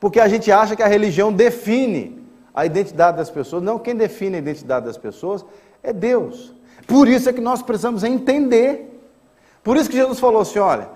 Porque 0.00 0.18
a 0.18 0.26
gente 0.26 0.50
acha 0.50 0.74
que 0.74 0.82
a 0.82 0.86
religião 0.86 1.30
define 1.30 2.26
a 2.54 2.64
identidade 2.64 3.18
das 3.18 3.28
pessoas. 3.28 3.62
Não, 3.62 3.78
quem 3.78 3.94
define 3.94 4.36
a 4.36 4.38
identidade 4.38 4.86
das 4.86 4.96
pessoas 4.96 5.44
é 5.82 5.92
Deus. 5.92 6.54
Por 6.86 7.06
isso 7.06 7.28
é 7.28 7.32
que 7.34 7.40
nós 7.40 7.60
precisamos 7.60 8.02
entender. 8.02 8.98
Por 9.62 9.76
isso 9.76 9.90
que 9.90 9.96
Jesus 9.96 10.18
falou 10.18 10.40
assim: 10.40 10.58
olha, 10.58 10.88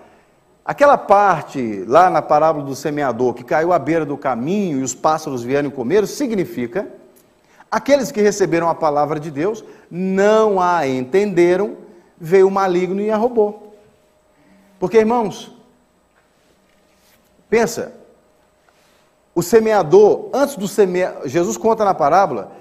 aquela 0.65 0.97
parte 0.97 1.85
lá 1.87 2.09
na 2.09 2.23
parábola 2.23 2.65
do 2.65 2.75
semeador 2.75 3.35
que 3.35 3.45
caiu 3.45 3.75
à 3.75 3.79
beira 3.79 4.07
do 4.07 4.17
caminho 4.17 4.79
e 4.79 4.83
os 4.83 4.95
pássaros 4.95 5.43
vieram 5.43 5.69
comer, 5.69 6.07
significa 6.07 6.89
aqueles 7.71 8.11
que 8.11 8.23
receberam 8.23 8.71
a 8.71 8.75
palavra 8.75 9.21
de 9.21 9.31
Deus 9.31 9.63
não 9.91 10.59
a 10.59 10.89
entenderam, 10.89 11.77
veio 12.19 12.49
o 12.49 12.51
maligno 12.51 13.03
e 13.03 13.11
a 13.11 13.19
roubou. 13.19 13.77
Porque, 14.79 14.97
irmãos, 14.97 15.59
Pensa, 17.49 17.93
o 19.35 19.43
semeador, 19.43 20.31
antes 20.33 20.57
do 20.57 20.67
semear, 20.67 21.23
Jesus 21.27 21.57
conta 21.57 21.85
na 21.85 21.95
parábola 21.95 22.53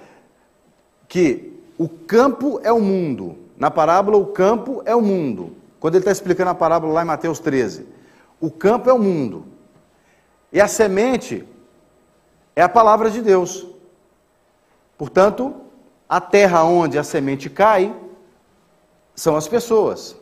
que 1.08 1.54
o 1.78 1.88
campo 1.88 2.60
é 2.64 2.72
o 2.72 2.80
mundo. 2.80 3.38
Na 3.58 3.72
parábola, 3.72 4.18
o 4.18 4.28
campo 4.28 4.82
é 4.86 4.96
o 4.96 5.02
mundo. 5.02 5.56
Quando 5.80 5.96
ele 5.96 6.02
está 6.02 6.12
explicando 6.12 6.52
a 6.52 6.56
parábola 6.56 6.94
lá 6.94 7.02
em 7.04 7.06
Mateus 7.06 7.40
13, 7.40 7.88
o 8.40 8.52
campo 8.52 8.90
é 8.90 8.94
o 8.94 9.00
mundo. 9.00 9.46
E 10.52 10.62
a 10.62 10.68
semente 10.68 11.48
é 12.56 12.62
a 12.62 12.70
palavra 12.70 13.10
de 13.10 13.22
Deus. 13.22 13.66
Portanto, 14.98 15.56
a 16.10 16.20
terra 16.20 16.64
onde 16.64 16.98
a 16.98 17.04
semente 17.04 17.50
cai 17.50 17.96
são 19.16 19.36
as 19.36 19.48
pessoas. 19.48 20.16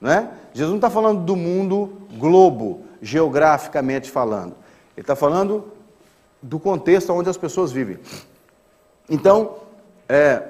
Não 0.00 0.10
é? 0.10 0.30
Jesus 0.52 0.70
não 0.70 0.78
está 0.78 0.90
falando 0.90 1.24
do 1.24 1.34
mundo 1.34 2.02
globo, 2.16 2.82
geograficamente 3.00 4.10
falando. 4.10 4.54
Ele 4.96 5.02
está 5.02 5.16
falando 5.16 5.72
do 6.44 6.58
contexto 6.58 7.10
onde 7.10 7.30
as 7.30 7.38
pessoas 7.38 7.72
vivem. 7.72 7.98
Então, 9.08 9.56
é, 10.06 10.42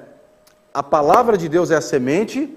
a 0.73 0.83
palavra 0.83 1.37
de 1.37 1.47
Deus 1.47 1.71
é 1.71 1.77
a 1.77 1.81
semente 1.81 2.53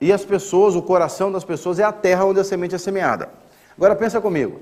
e 0.00 0.12
as 0.12 0.24
pessoas, 0.24 0.74
o 0.74 0.82
coração 0.82 1.30
das 1.30 1.44
pessoas 1.44 1.78
é 1.78 1.84
a 1.84 1.92
terra 1.92 2.24
onde 2.24 2.40
a 2.40 2.44
semente 2.44 2.74
é 2.74 2.78
semeada. 2.78 3.28
Agora 3.76 3.94
pensa 3.94 4.20
comigo. 4.20 4.60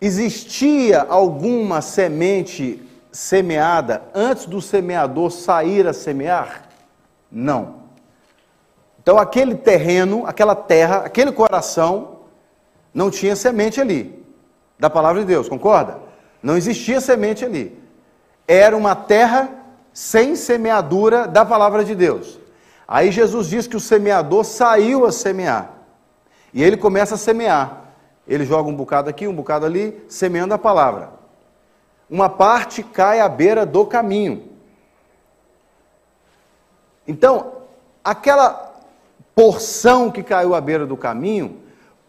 Existia 0.00 1.02
alguma 1.02 1.82
semente 1.82 2.88
semeada 3.10 4.02
antes 4.14 4.46
do 4.46 4.62
semeador 4.62 5.32
sair 5.32 5.88
a 5.88 5.92
semear? 5.92 6.68
Não. 7.30 7.78
Então 9.02 9.18
aquele 9.18 9.56
terreno, 9.56 10.24
aquela 10.24 10.54
terra, 10.54 10.98
aquele 10.98 11.32
coração 11.32 12.20
não 12.94 13.10
tinha 13.10 13.34
semente 13.34 13.80
ali 13.80 14.24
da 14.78 14.88
palavra 14.88 15.20
de 15.22 15.26
Deus, 15.26 15.48
concorda? 15.48 16.07
Não 16.42 16.56
existia 16.56 17.00
semente 17.00 17.44
ali. 17.44 17.78
Era 18.46 18.76
uma 18.76 18.94
terra 18.94 19.50
sem 19.92 20.36
semeadura 20.36 21.26
da 21.26 21.44
palavra 21.44 21.84
de 21.84 21.94
Deus. 21.94 22.38
Aí 22.86 23.10
Jesus 23.10 23.48
diz 23.48 23.66
que 23.66 23.76
o 23.76 23.80
semeador 23.80 24.44
saiu 24.44 25.04
a 25.04 25.12
semear. 25.12 25.70
E 26.54 26.62
ele 26.62 26.76
começa 26.76 27.16
a 27.16 27.18
semear. 27.18 27.84
Ele 28.26 28.44
joga 28.44 28.68
um 28.68 28.74
bocado 28.74 29.10
aqui, 29.10 29.26
um 29.26 29.34
bocado 29.34 29.66
ali, 29.66 30.02
semeando 30.08 30.54
a 30.54 30.58
palavra. 30.58 31.10
Uma 32.08 32.28
parte 32.28 32.82
cai 32.82 33.20
à 33.20 33.28
beira 33.28 33.66
do 33.66 33.84
caminho. 33.84 34.48
Então, 37.06 37.52
aquela 38.02 38.74
porção 39.34 40.10
que 40.10 40.22
caiu 40.22 40.54
à 40.54 40.60
beira 40.60 40.86
do 40.86 40.96
caminho 40.96 41.58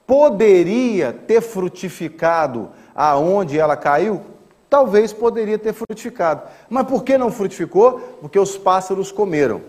poderia 0.06 1.14
ter 1.14 1.42
frutificado 1.42 2.70
aonde 3.08 3.58
ela 3.58 3.78
caiu? 3.78 4.22
Talvez 4.70 5.14
poderia 5.14 5.58
ter 5.58 5.74
frutificado. 5.74 6.44
Mas 6.70 6.86
por 6.86 7.04
que 7.04 7.18
não 7.18 7.32
frutificou? 7.32 8.00
Porque 8.22 8.38
os 8.38 8.58
pássaros 8.58 9.12
comeram. 9.12 9.62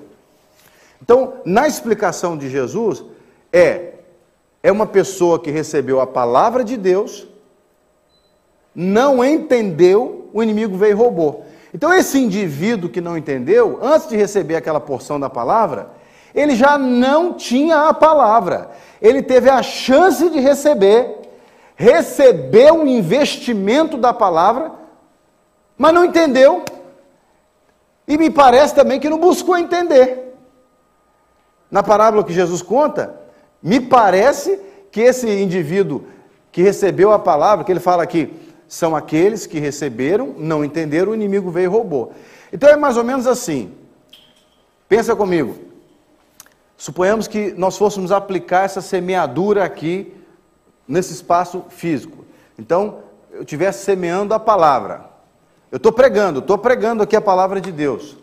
Então, 1.01 1.35
na 1.45 1.67
explicação 1.67 2.37
de 2.37 2.51
Jesus, 2.51 3.05
é 3.53 3.91
é 4.63 4.71
uma 4.71 4.87
pessoa 4.87 5.39
que 5.39 5.51
recebeu 5.51 6.01
a 6.01 6.07
palavra 6.07 6.63
de 6.63 6.77
Deus, 6.77 7.27
não 8.75 9.25
entendeu, 9.25 10.29
o 10.33 10.43
inimigo 10.43 10.77
veio 10.77 10.93
e 10.93 10.95
roubou. 10.95 11.47
Então, 11.73 11.93
esse 11.95 12.19
indivíduo 12.19 12.91
que 12.91 13.01
não 13.01 13.17
entendeu, 13.17 13.79
antes 13.81 14.09
de 14.09 14.17
receber 14.17 14.57
aquela 14.57 14.81
porção 14.81 15.19
da 15.19 15.31
palavra, 15.31 15.91
ele 16.35 16.55
já 16.55 16.77
não 16.77 17.33
tinha 17.33 17.89
a 17.89 17.95
palavra. 17.95 18.71
Ele 19.01 19.23
teve 19.23 19.49
a 19.49 19.63
chance 19.63 20.29
de 20.29 20.39
receber, 20.39 21.20
recebeu 21.81 22.75
um 22.75 22.87
investimento 22.87 23.97
da 23.97 24.13
palavra, 24.13 24.71
mas 25.79 25.95
não 25.95 26.05
entendeu. 26.05 26.63
E 28.07 28.19
me 28.19 28.29
parece 28.29 28.75
também 28.75 29.01
que 29.01 29.09
não 29.09 29.19
buscou 29.19 29.57
entender. 29.57 30.37
Na 31.71 31.83
parábola 31.83 32.23
que 32.23 32.35
Jesus 32.35 32.61
conta, 32.61 33.19
me 33.63 33.81
parece 33.81 34.61
que 34.91 35.01
esse 35.01 35.27
indivíduo 35.27 36.05
que 36.53 36.61
recebeu 36.61 37.15
a 37.15 37.19
palavra, 37.19 37.65
que 37.65 37.73
ele 37.73 37.81
fala 37.81 38.03
aqui, 38.03 38.31
são 38.69 38.95
aqueles 38.95 39.47
que 39.47 39.59
receberam, 39.59 40.35
não 40.37 40.63
entenderam, 40.63 41.13
o 41.13 41.15
inimigo 41.15 41.51
veio 41.51 41.65
e 41.65 41.69
roubou. 41.69 42.13
Então 42.53 42.69
é 42.69 42.77
mais 42.77 42.99
ou 42.99 43.05
menos 43.05 43.27
assim. 43.27 43.73
Pensa 44.87 45.17
comigo. 45.17 45.55
Suponhamos 46.77 47.27
que 47.27 47.53
nós 47.53 47.79
fôssemos 47.79 48.13
aplicar 48.13 48.67
essa 48.67 48.83
semeadura 48.83 49.65
aqui 49.65 50.20
nesse 50.91 51.13
espaço 51.13 51.65
físico. 51.69 52.25
Então, 52.59 52.99
eu 53.31 53.43
estivesse 53.43 53.85
semeando 53.85 54.35
a 54.35 54.41
palavra. 54.41 55.09
Eu 55.71 55.77
estou 55.77 55.93
pregando, 55.93 56.41
estou 56.41 56.59
pregando 56.59 57.03
aqui 57.03 57.15
a 57.15 57.21
palavra 57.21 57.61
de 57.61 57.71
Deus. 57.71 58.17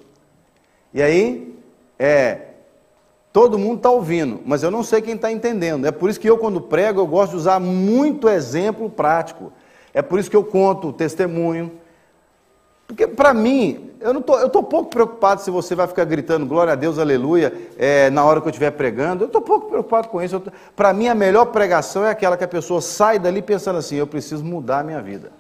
E 0.94 1.02
aí, 1.02 1.58
é, 1.98 2.42
todo 3.32 3.58
mundo 3.58 3.78
está 3.78 3.90
ouvindo, 3.90 4.42
mas 4.46 4.64
eu 4.64 4.70
não 4.70 4.84
sei 4.84 5.02
quem 5.02 5.16
está 5.16 5.32
entendendo. 5.32 5.88
É 5.88 5.92
por 5.92 6.10
isso 6.10 6.20
que 6.20 6.30
eu, 6.30 6.38
quando 6.38 6.60
prego, 6.60 7.00
eu 7.00 7.08
gosto 7.08 7.32
de 7.32 7.38
usar 7.38 7.60
muito 7.60 8.28
exemplo 8.28 8.90
prático. 8.90 9.54
É 9.94 10.02
por 10.02 10.20
isso 10.20 10.30
que 10.30 10.36
eu 10.36 10.44
conto 10.44 10.92
testemunho. 10.92 11.72
Porque 12.88 13.06
para 13.06 13.34
mim, 13.34 13.92
eu 14.00 14.14
não 14.14 14.22
tô, 14.22 14.40
eu 14.40 14.48
estou 14.48 14.64
pouco 14.64 14.90
preocupado 14.90 15.42
se 15.42 15.52
você 15.52 15.76
vai 15.76 15.88
ficar 15.88 16.06
gritando 16.06 16.46
glória 16.46 16.72
a 16.72 16.76
Deus, 16.76 16.98
aleluia, 16.98 17.54
é, 17.78 18.10
na 18.10 18.24
hora 18.24 18.40
que 18.40 18.48
eu 18.48 18.50
estiver 18.50 18.72
pregando. 18.72 19.26
Eu 19.26 19.28
estou 19.28 19.42
pouco 19.42 19.70
preocupado 19.70 20.08
com 20.08 20.24
isso. 20.24 20.42
Para 20.76 20.94
mim, 20.94 21.10
a 21.10 21.16
melhor 21.16 21.48
pregação 21.48 22.06
é 22.06 22.10
aquela 22.10 22.38
que 22.38 22.46
a 22.46 22.48
pessoa 22.48 22.80
sai 22.80 23.20
dali 23.20 23.42
pensando 23.42 23.78
assim: 23.78 23.98
eu 23.98 24.08
preciso 24.08 24.44
mudar 24.44 24.80
a 24.80 24.84
minha 24.84 25.02
vida. 25.02 25.32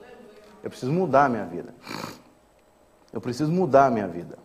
Eu 0.62 0.70
preciso 0.70 0.92
mudar 0.92 1.26
a 1.26 1.30
minha 1.30 1.46
vida. 1.46 1.74
Eu 3.14 3.22
preciso 3.22 3.50
mudar 3.50 3.86
a 3.86 3.90
minha 3.90 4.08
vida. 4.08 4.38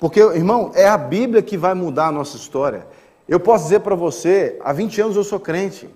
Porque, 0.00 0.18
irmão, 0.20 0.72
é 0.74 0.88
a 0.88 0.98
Bíblia 0.98 1.40
que 1.42 1.56
vai 1.56 1.74
mudar 1.74 2.08
a 2.08 2.12
nossa 2.12 2.36
história. 2.36 2.84
Eu 3.28 3.38
posso 3.38 3.64
dizer 3.64 3.80
para 3.80 3.94
você, 3.94 4.58
há 4.64 4.72
20 4.72 5.00
anos 5.00 5.16
eu 5.16 5.22
sou 5.22 5.38
crente. 5.38 5.88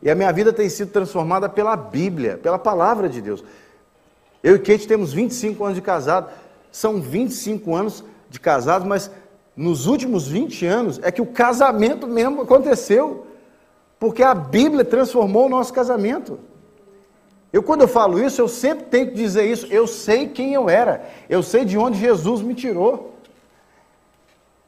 E 0.00 0.08
a 0.08 0.14
minha 0.14 0.32
vida 0.32 0.52
tem 0.52 0.68
sido 0.68 0.92
transformada 0.92 1.48
pela 1.48 1.76
Bíblia, 1.76 2.38
pela 2.38 2.56
palavra 2.58 3.08
de 3.08 3.20
Deus. 3.20 3.42
Eu 4.42 4.56
e 4.56 4.58
Kate 4.58 4.86
temos 4.86 5.12
25 5.12 5.64
anos 5.64 5.76
de 5.76 5.82
casado. 5.82 6.30
São 6.70 7.00
25 7.00 7.74
anos 7.74 8.04
de 8.30 8.38
casados, 8.38 8.86
mas 8.86 9.10
nos 9.56 9.86
últimos 9.86 10.28
20 10.28 10.66
anos 10.66 11.00
é 11.02 11.10
que 11.10 11.22
o 11.22 11.26
casamento 11.26 12.06
mesmo 12.06 12.42
aconteceu. 12.42 13.26
Porque 13.98 14.22
a 14.22 14.34
Bíblia 14.34 14.84
transformou 14.84 15.46
o 15.46 15.48
nosso 15.48 15.72
casamento. 15.72 16.38
Eu, 17.52 17.62
quando 17.62 17.82
eu 17.82 17.88
falo 17.88 18.22
isso, 18.22 18.40
eu 18.40 18.46
sempre 18.46 18.84
tenho 18.84 19.08
que 19.08 19.14
dizer 19.14 19.50
isso. 19.50 19.66
Eu 19.66 19.86
sei 19.86 20.28
quem 20.28 20.54
eu 20.54 20.68
era, 20.68 21.08
eu 21.28 21.42
sei 21.42 21.64
de 21.64 21.78
onde 21.78 21.98
Jesus 21.98 22.42
me 22.42 22.54
tirou. 22.54 23.14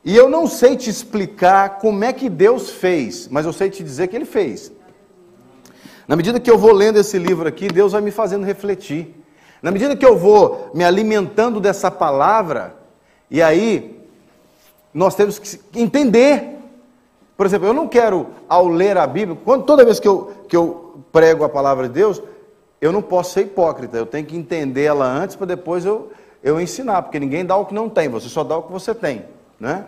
E 0.03 0.17
eu 0.17 0.31
não 0.31 0.47
sei 0.47 0.77
te 0.77 0.89
explicar 0.89 1.79
como 1.79 2.03
é 2.03 2.13
que 2.13 2.31
Deus 2.31 2.71
fez, 2.71 3.29
mas 3.29 3.45
eu 3.45 3.53
sei 3.53 3.69
te 3.69 3.85
dizer 3.85 4.09
que 4.09 4.17
Ele 4.17 4.25
fez. 4.25 4.73
Na 6.09 6.17
medida 6.17 6.41
que 6.41 6.51
eu 6.51 6.57
vou 6.57 6.73
lendo 6.73 6.99
esse 6.99 7.19
livro 7.19 7.47
aqui, 7.47 7.69
Deus 7.69 7.93
vai 7.93 8.01
me 8.01 8.11
fazendo 8.11 8.45
refletir. 8.45 9.15
Na 9.63 9.71
medida 9.71 9.97
que 9.97 10.07
eu 10.07 10.17
vou 10.17 10.71
me 10.75 10.85
alimentando 10.85 11.61
dessa 11.61 11.91
palavra, 11.91 12.75
e 13.31 13.43
aí 13.43 14.01
nós 14.93 15.15
temos 15.15 15.39
que 15.39 15.61
entender. 15.75 16.59
Por 17.37 17.47
exemplo, 17.47 17.67
eu 17.67 17.73
não 17.73 17.89
quero, 17.89 18.27
ao 18.49 18.69
ler 18.69 18.97
a 18.99 19.07
Bíblia, 19.07 19.39
quando, 19.45 19.65
toda 19.65 19.85
vez 19.85 20.01
que 20.01 20.09
eu, 20.09 20.33
que 20.49 20.57
eu 20.57 21.03
prego 21.13 21.45
a 21.45 21.49
palavra 21.49 21.89
de 21.89 21.95
Deus, 21.95 22.23
eu 22.81 22.93
não 22.93 23.03
posso 23.03 23.35
ser 23.35 23.43
hipócrita, 23.43 23.97
eu 23.97 24.07
tenho 24.07 24.27
que 24.27 24.37
entender 24.37 24.85
ela 24.85 25.07
antes 25.07 25.37
para 25.37 25.47
depois 25.47 25.85
eu, 25.85 26.11
eu 26.43 26.61
ensinar, 26.61 27.03
porque 27.03 27.21
ninguém 27.21 27.45
dá 27.45 27.57
o 27.57 27.67
que 27.67 27.75
não 27.75 27.89
tem, 27.89 28.09
você 28.09 28.29
só 28.29 28.43
dá 28.43 28.57
o 28.57 28.63
que 28.63 28.73
você 28.73 28.95
tem. 28.95 29.25
Né? 29.59 29.85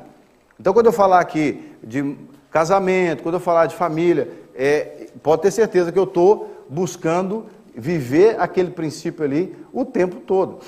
Então, 0.60 0.72
quando 0.72 0.86
eu 0.86 0.92
falar 0.92 1.20
aqui 1.20 1.72
de 1.82 2.16
casamento, 2.50 3.22
quando 3.22 3.36
eu 3.36 3.40
falar 3.40 3.66
de 3.66 3.74
família, 3.74 4.30
é, 4.54 5.08
pode 5.22 5.42
ter 5.42 5.50
certeza 5.50 5.90
que 5.90 5.98
eu 5.98 6.04
estou 6.04 6.50
buscando 6.68 7.46
viver 7.74 8.40
aquele 8.40 8.70
princípio 8.70 9.24
ali 9.24 9.56
o 9.72 9.84
tempo 9.84 10.16
todo. 10.16 10.60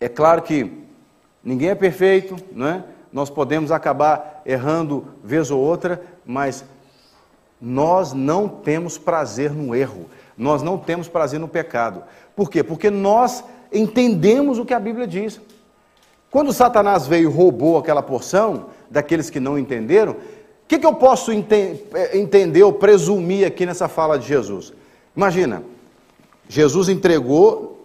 É 0.00 0.08
claro 0.08 0.42
que 0.42 0.70
ninguém 1.42 1.70
é 1.70 1.74
perfeito, 1.74 2.36
né? 2.52 2.84
nós 3.12 3.30
podemos 3.30 3.70
acabar 3.72 4.42
errando 4.44 5.06
vez 5.22 5.50
ou 5.50 5.60
outra, 5.60 6.02
mas 6.24 6.64
nós 7.60 8.12
não 8.12 8.48
temos 8.48 8.96
prazer 8.96 9.52
no 9.52 9.74
erro. 9.74 10.06
Nós 10.36 10.62
não 10.62 10.78
temos 10.78 11.08
prazer 11.08 11.40
no 11.40 11.48
pecado. 11.48 12.04
Por 12.36 12.48
quê? 12.48 12.62
Porque 12.62 12.90
nós 12.90 13.42
entendemos 13.72 14.58
o 14.58 14.64
que 14.64 14.74
a 14.74 14.78
Bíblia 14.78 15.06
diz. 15.06 15.40
Quando 16.30 16.52
Satanás 16.52 17.06
veio 17.06 17.28
e 17.28 17.32
roubou 17.32 17.78
aquela 17.78 18.02
porção 18.02 18.66
daqueles 18.90 19.30
que 19.30 19.40
não 19.40 19.58
entenderam, 19.58 20.12
o 20.12 20.16
que, 20.68 20.78
que, 20.78 20.86
eu 20.86 20.94
posso 20.94 21.32
ente 21.32 21.82
eh, 21.94 22.18
entender 22.18 22.62
ou 22.62 22.72
presumir 22.72 23.46
aqui 23.46 23.64
nessa 23.64 23.88
fala 23.88 24.18
de 24.18 24.28
Jesus? 24.28 24.74
Imagina, 25.18 25.64
Jesus 26.48 26.88
entregou, 26.88 27.84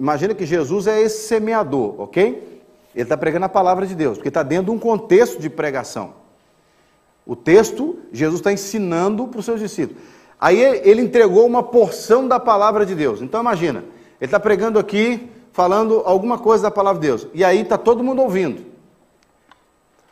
imagina 0.00 0.34
que 0.34 0.44
Jesus 0.44 0.88
é 0.88 1.00
esse 1.00 1.28
semeador, 1.28 1.94
ok? 2.00 2.60
Ele 2.92 3.02
está 3.04 3.16
pregando 3.16 3.46
a 3.46 3.48
palavra 3.48 3.86
de 3.86 3.94
Deus, 3.94 4.18
porque 4.18 4.26
está 4.26 4.42
dentro 4.42 4.64
de 4.64 4.70
um 4.72 4.80
contexto 4.80 5.40
de 5.40 5.48
pregação. 5.48 6.14
O 7.24 7.36
texto, 7.36 8.00
Jesus 8.12 8.40
está 8.40 8.52
ensinando 8.52 9.28
para 9.28 9.38
os 9.38 9.44
seus 9.44 9.60
discípulos. 9.60 10.02
Aí 10.40 10.60
ele 10.60 11.02
entregou 11.02 11.46
uma 11.46 11.62
porção 11.62 12.26
da 12.26 12.40
palavra 12.40 12.84
de 12.84 12.96
Deus. 12.96 13.22
Então 13.22 13.40
imagina, 13.40 13.84
ele 14.20 14.26
está 14.26 14.40
pregando 14.40 14.76
aqui, 14.76 15.30
falando 15.52 16.02
alguma 16.04 16.36
coisa 16.36 16.64
da 16.64 16.70
palavra 16.72 17.00
de 17.00 17.06
Deus. 17.06 17.28
E 17.32 17.44
aí 17.44 17.60
está 17.60 17.78
todo 17.78 18.02
mundo 18.02 18.22
ouvindo. 18.22 18.60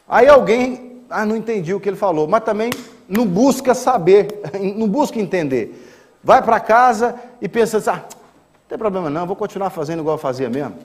Aí 0.08 0.28
alguém, 0.28 1.02
ah, 1.10 1.26
não 1.26 1.34
entendi 1.34 1.74
o 1.74 1.80
que 1.80 1.88
ele 1.88 1.96
falou, 1.96 2.28
mas 2.28 2.44
também 2.44 2.70
não 3.08 3.26
busca 3.26 3.74
saber, 3.74 4.40
não 4.76 4.86
busca 4.86 5.18
entender. 5.18 5.88
Vai 6.22 6.42
para 6.42 6.60
casa 6.60 7.14
e 7.40 7.48
pensa 7.48 7.78
assim, 7.78 7.90
ah, 7.90 7.96
não 7.96 8.68
tem 8.68 8.78
problema 8.78 9.08
não, 9.08 9.26
vou 9.26 9.36
continuar 9.36 9.70
fazendo 9.70 10.00
igual 10.00 10.14
eu 10.14 10.20
fazia 10.20 10.48
mesmo. 10.48 10.76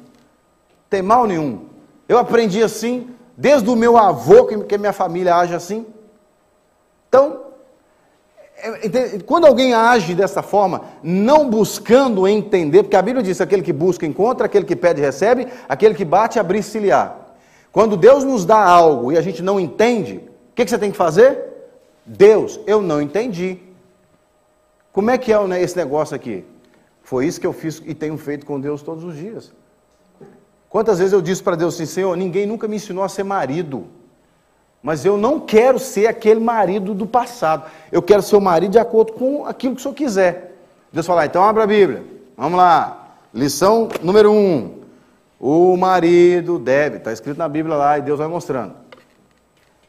Tem 0.89 1.01
mal 1.01 1.25
nenhum. 1.27 1.65
Eu 2.07 2.17
aprendi 2.17 2.63
assim, 2.63 3.09
desde 3.35 3.69
o 3.69 3.75
meu 3.75 3.97
avô, 3.97 4.45
que, 4.45 4.57
que 4.63 4.77
minha 4.77 4.93
família 4.93 5.35
age 5.35 5.53
assim. 5.53 5.85
Então, 7.09 7.41
é, 8.57 9.19
quando 9.25 9.45
alguém 9.45 9.73
age 9.73 10.15
dessa 10.15 10.41
forma, 10.41 10.81
não 11.03 11.49
buscando 11.49 12.27
entender, 12.27 12.83
porque 12.83 12.95
a 12.95 13.01
Bíblia 13.01 13.23
diz: 13.23 13.41
aquele 13.41 13.61
que 13.61 13.73
busca 13.73 14.05
encontra, 14.05 14.45
aquele 14.45 14.65
que 14.65 14.75
pede 14.75 15.01
recebe, 15.01 15.47
aquele 15.67 15.93
que 15.93 16.05
bate 16.05 16.39
abrir 16.39 16.63
se 16.63 16.79
lhe 16.79 16.89
Quando 17.71 17.97
Deus 17.97 18.23
nos 18.23 18.45
dá 18.45 18.57
algo 18.57 19.11
e 19.11 19.17
a 19.17 19.21
gente 19.21 19.43
não 19.43 19.59
entende, 19.59 20.17
o 20.17 20.55
que, 20.55 20.63
que 20.63 20.71
você 20.71 20.77
tem 20.77 20.91
que 20.91 20.97
fazer? 20.97 21.37
Deus, 22.05 22.59
eu 22.65 22.81
não 22.81 23.01
entendi. 23.01 23.59
Como 24.95 25.11
é 25.11 25.17
que 25.17 25.33
é 25.33 25.61
esse 25.61 25.75
negócio 25.75 26.15
aqui? 26.15 26.45
Foi 27.03 27.27
isso 27.27 27.37
que 27.41 27.45
eu 27.45 27.51
fiz 27.51 27.83
e 27.85 27.93
tenho 27.93 28.17
feito 28.17 28.45
com 28.45 28.57
Deus 28.57 28.81
todos 28.81 29.03
os 29.03 29.13
dias. 29.13 29.51
Quantas 30.69 30.99
vezes 30.99 31.11
eu 31.11 31.21
disse 31.21 31.43
para 31.43 31.57
Deus 31.57 31.75
assim, 31.75 31.85
Senhor, 31.85 32.15
ninguém 32.15 32.45
nunca 32.45 32.65
me 32.65 32.77
ensinou 32.77 33.03
a 33.03 33.09
ser 33.09 33.25
marido. 33.25 33.87
Mas 34.81 35.03
eu 35.03 35.17
não 35.17 35.37
quero 35.37 35.79
ser 35.79 36.07
aquele 36.07 36.39
marido 36.39 36.93
do 36.93 37.05
passado. 37.05 37.69
Eu 37.91 38.01
quero 38.01 38.21
ser 38.21 38.37
o 38.37 38.41
marido 38.41 38.71
de 38.71 38.79
acordo 38.79 39.11
com 39.11 39.45
aquilo 39.45 39.75
que 39.75 39.81
o 39.81 39.83
senhor 39.83 39.95
quiser. 39.95 40.55
Deus 40.93 41.05
fala, 41.05 41.25
então 41.25 41.43
abra 41.43 41.63
a 41.63 41.67
Bíblia. 41.67 42.01
Vamos 42.37 42.57
lá. 42.57 43.17
Lição 43.33 43.89
número 44.01 44.31
um. 44.31 44.79
O 45.37 45.75
marido 45.75 46.57
deve. 46.57 46.99
Está 46.99 47.11
escrito 47.11 47.37
na 47.37 47.49
Bíblia 47.49 47.75
lá 47.75 47.97
e 47.97 48.01
Deus 48.01 48.17
vai 48.17 48.29
mostrando. 48.29 48.84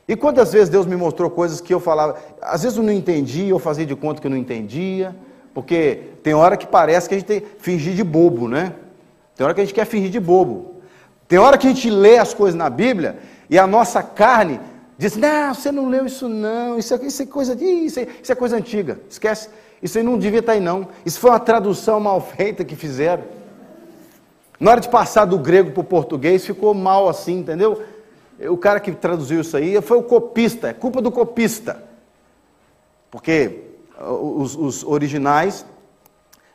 E 0.08 0.14
quantas 0.14 0.52
vezes 0.52 0.68
Deus 0.68 0.86
me 0.86 0.96
mostrou 0.96 1.28
coisas 1.28 1.60
que 1.60 1.74
eu 1.74 1.80
falava, 1.80 2.16
às 2.40 2.62
vezes 2.62 2.78
eu 2.78 2.84
não 2.84 2.92
entendia, 2.92 3.48
eu 3.48 3.58
fazia 3.58 3.84
de 3.84 3.96
conta 3.96 4.20
que 4.20 4.26
eu 4.26 4.30
não 4.30 4.36
entendia, 4.36 5.14
porque 5.52 6.00
tem 6.22 6.34
hora 6.34 6.56
que 6.56 6.66
parece 6.66 7.08
que 7.08 7.14
a 7.14 7.18
gente 7.18 7.26
tem 7.26 7.42
fingir 7.58 7.94
de 7.94 8.04
bobo, 8.04 8.48
né? 8.48 8.72
Tem 9.34 9.44
hora 9.44 9.54
que 9.54 9.60
a 9.60 9.64
gente 9.64 9.74
quer 9.74 9.84
fingir 9.84 10.10
de 10.10 10.20
bobo. 10.20 10.76
Tem 11.26 11.38
hora 11.38 11.58
que 11.58 11.66
a 11.66 11.70
gente 11.70 11.90
lê 11.90 12.18
as 12.18 12.32
coisas 12.32 12.56
na 12.56 12.70
Bíblia 12.70 13.18
e 13.50 13.58
a 13.58 13.66
nossa 13.66 14.02
carne 14.02 14.60
Diz, 14.98 15.14
não, 15.14 15.52
você 15.52 15.70
não 15.70 15.88
leu 15.88 16.06
isso 16.06 16.28
não, 16.28 16.78
isso 16.78 16.94
é, 16.94 16.96
isso 17.04 17.22
é 17.22 17.26
coisa 17.26 17.54
isso 17.62 18.00
é, 18.00 18.06
isso 18.22 18.32
é 18.32 18.34
coisa 18.34 18.56
antiga, 18.56 18.98
esquece. 19.10 19.50
Isso 19.82 19.98
aí 19.98 20.04
não 20.04 20.16
devia 20.18 20.40
estar 20.40 20.52
aí 20.52 20.60
não. 20.60 20.88
Isso 21.04 21.20
foi 21.20 21.30
uma 21.30 21.38
tradução 21.38 22.00
mal 22.00 22.18
feita 22.18 22.64
que 22.64 22.74
fizeram. 22.74 23.24
Na 24.58 24.70
hora 24.70 24.80
de 24.80 24.88
passar 24.88 25.26
do 25.26 25.38
grego 25.38 25.70
para 25.70 25.82
o 25.82 25.84
português, 25.84 26.46
ficou 26.46 26.72
mal 26.72 27.10
assim, 27.10 27.40
entendeu? 27.40 27.82
O 28.38 28.56
cara 28.56 28.80
que 28.80 28.92
traduziu 28.92 29.40
isso 29.40 29.56
aí 29.56 29.80
foi 29.80 29.96
o 29.96 30.02
copista, 30.02 30.68
é 30.68 30.72
culpa 30.72 31.00
do 31.00 31.10
copista. 31.10 31.82
Porque 33.10 33.62
os, 33.98 34.54
os 34.54 34.84
originais, 34.84 35.64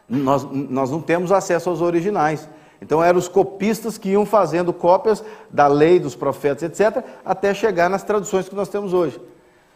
nós, 0.08 0.44
nós 0.44 0.92
não 0.92 1.02
temos 1.02 1.32
acesso 1.32 1.70
aos 1.70 1.82
originais. 1.82 2.48
Então 2.82 3.04
eram 3.04 3.20
os 3.20 3.28
copistas 3.28 3.98
que 3.98 4.10
iam 4.10 4.26
fazendo 4.26 4.74
cópias 4.74 5.24
da 5.50 5.68
lei, 5.68 6.00
dos 6.00 6.16
profetas, 6.16 6.64
etc., 6.64 7.04
até 7.24 7.54
chegar 7.54 7.90
nas 7.90 8.04
traduções 8.04 8.50
que 8.50 8.56
nós 8.56 8.70
temos 8.70 8.94
hoje. 8.94 9.20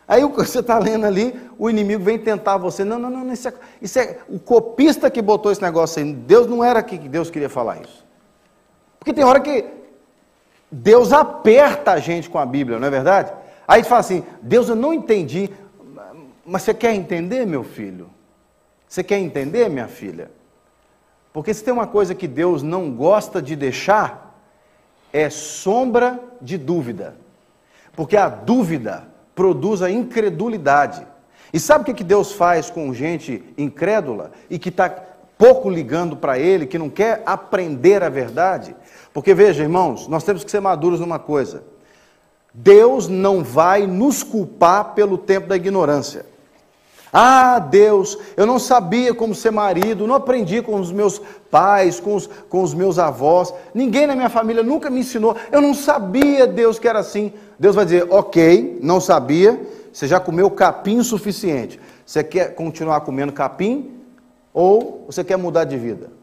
Aí 0.07 0.23
você 0.23 0.59
está 0.59 0.77
lendo 0.77 1.05
ali, 1.05 1.39
o 1.57 1.69
inimigo 1.69 2.03
vem 2.03 2.19
tentar 2.19 2.57
você. 2.57 2.83
Não, 2.83 2.99
não, 2.99 3.09
não, 3.09 3.33
isso 3.33 3.47
é, 3.47 3.53
isso 3.81 3.99
é 3.99 4.19
o 4.29 4.39
copista 4.39 5.09
que 5.09 5.21
botou 5.21 5.51
esse 5.51 5.61
negócio 5.61 6.03
aí. 6.03 6.13
Deus 6.13 6.45
não 6.47 6.63
era 6.63 6.81
que 6.83 6.97
Deus 6.97 7.29
queria 7.29 7.49
falar 7.49 7.81
isso. 7.81 8.05
Porque 8.99 9.13
tem 9.13 9.23
hora 9.23 9.39
que 9.39 9.65
Deus 10.77 11.13
aperta 11.13 11.93
a 11.93 11.99
gente 11.99 12.29
com 12.29 12.37
a 12.37 12.45
Bíblia, 12.45 12.77
não 12.77 12.87
é 12.87 12.91
verdade? 12.91 13.31
Aí 13.65 13.81
fala 13.81 14.01
assim: 14.01 14.25
Deus, 14.41 14.67
eu 14.67 14.75
não 14.75 14.93
entendi, 14.93 15.49
mas 16.45 16.63
você 16.63 16.73
quer 16.73 16.93
entender, 16.93 17.45
meu 17.45 17.63
filho? 17.63 18.09
Você 18.85 19.01
quer 19.01 19.17
entender, 19.17 19.69
minha 19.69 19.87
filha? 19.87 20.29
Porque 21.31 21.53
se 21.53 21.63
tem 21.63 21.73
uma 21.73 21.87
coisa 21.87 22.13
que 22.13 22.27
Deus 22.27 22.61
não 22.61 22.91
gosta 22.91 23.41
de 23.41 23.55
deixar, 23.55 24.37
é 25.13 25.29
sombra 25.29 26.19
de 26.41 26.57
dúvida. 26.57 27.15
Porque 27.95 28.17
a 28.17 28.27
dúvida 28.27 29.07
produz 29.33 29.81
a 29.81 29.89
incredulidade. 29.89 31.07
E 31.53 31.59
sabe 31.59 31.89
o 31.89 31.95
que 31.95 32.03
Deus 32.03 32.33
faz 32.33 32.69
com 32.69 32.93
gente 32.93 33.41
incrédula 33.57 34.31
e 34.49 34.59
que 34.59 34.67
está 34.67 34.89
pouco 35.37 35.69
ligando 35.69 36.17
para 36.17 36.37
Ele, 36.37 36.65
que 36.65 36.77
não 36.77 36.89
quer 36.89 37.23
aprender 37.25 38.03
a 38.03 38.09
verdade? 38.09 38.75
Porque 39.15 39.33
veja, 39.33 39.63
irmãos, 39.63 40.09
nós 40.09 40.25
temos 40.25 40.43
que 40.43 40.51
ser 40.51 40.59
maduros 40.59 40.99
numa 40.99 41.17
coisa: 41.17 41.63
Deus 42.53 43.07
não 43.07 43.41
vai 43.41 43.87
nos 43.87 44.21
culpar 44.23 44.93
pelo 44.93 45.17
tempo 45.17 45.47
da 45.47 45.55
ignorância. 45.55 46.25
Ah, 47.13 47.59
Deus, 47.59 48.17
eu 48.35 48.45
não 48.45 48.59
sabia 48.59 49.13
como 49.13 49.33
ser 49.33 49.51
marido, 49.51 50.05
não 50.05 50.15
aprendi 50.15 50.61
com 50.61 50.77
os 50.77 50.91
meus 50.91 51.21
pais, 51.49 51.97
com 51.97 52.13
os, 52.13 52.27
com 52.49 52.61
os 52.61 52.73
meus 52.73 52.99
avós, 52.99 53.53
ninguém 53.73 54.05
na 54.05 54.17
minha 54.17 54.27
família 54.27 54.61
nunca 54.61 54.89
me 54.89 54.99
ensinou, 54.99 55.33
eu 55.49 55.61
não 55.61 55.73
sabia, 55.73 56.45
Deus, 56.45 56.77
que 56.77 56.85
era 56.85 56.99
assim. 56.99 57.31
Deus 57.57 57.73
vai 57.73 57.85
dizer: 57.85 58.05
ok, 58.09 58.79
não 58.83 58.99
sabia, 58.99 59.57
você 59.93 60.09
já 60.09 60.19
comeu 60.19 60.51
capim 60.51 60.97
o 60.97 61.05
suficiente. 61.05 61.79
Você 62.05 62.21
quer 62.21 62.53
continuar 62.53 62.99
comendo 62.99 63.31
capim 63.31 63.93
ou 64.53 65.05
você 65.07 65.23
quer 65.23 65.37
mudar 65.37 65.63
de 65.63 65.77
vida? 65.77 66.14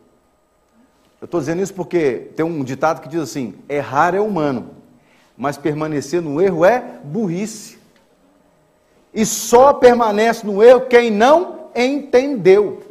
Eu 1.23 1.27
estou 1.27 1.39
dizendo 1.39 1.63
isso 1.63 1.73
porque 1.73 2.31
tem 2.35 2.45
um 2.45 2.65
ditado 2.65 3.01
que 3.01 3.09
diz 3.09 3.21
assim: 3.21 3.55
errar 3.69 4.13
é 4.13 4.21
humano, 4.21 4.71
mas 5.37 5.57
permanecer 5.57 6.21
no 6.21 6.43
erro 6.43 6.65
é 6.65 6.81
burrice. 7.05 7.79
E 9.15 9.25
só 9.25 9.73
permanece 9.73 10.45
no 10.45 10.61
erro 10.61 10.87
quem 10.87 11.13
não 11.13 11.69
entendeu. 11.77 12.83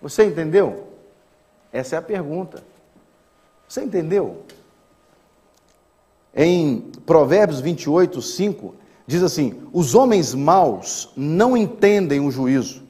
Você 0.00 0.26
entendeu? 0.26 0.86
Essa 1.72 1.96
é 1.96 1.98
a 1.98 2.02
pergunta. 2.02 2.62
Você 3.66 3.82
entendeu? 3.82 4.44
Em 6.32 6.92
Provérbios 7.04 7.58
28, 7.58 8.22
5, 8.22 8.74
diz 9.04 9.20
assim: 9.20 9.60
Os 9.72 9.96
homens 9.96 10.32
maus 10.32 11.10
não 11.16 11.56
entendem 11.56 12.20
o 12.20 12.30
juízo, 12.30 12.84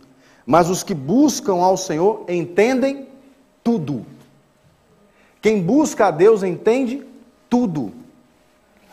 mas 0.45 0.69
os 0.69 0.83
que 0.83 0.93
buscam 0.93 1.55
ao 1.55 1.79
Senhor 1.79 2.27
entendem 2.29 3.09
tudo. 3.65 4.05
Quem 5.41 5.63
busca 5.63 6.07
a 6.07 6.11
Deus 6.11 6.43
entende 6.43 7.07
tudo. 7.49 7.93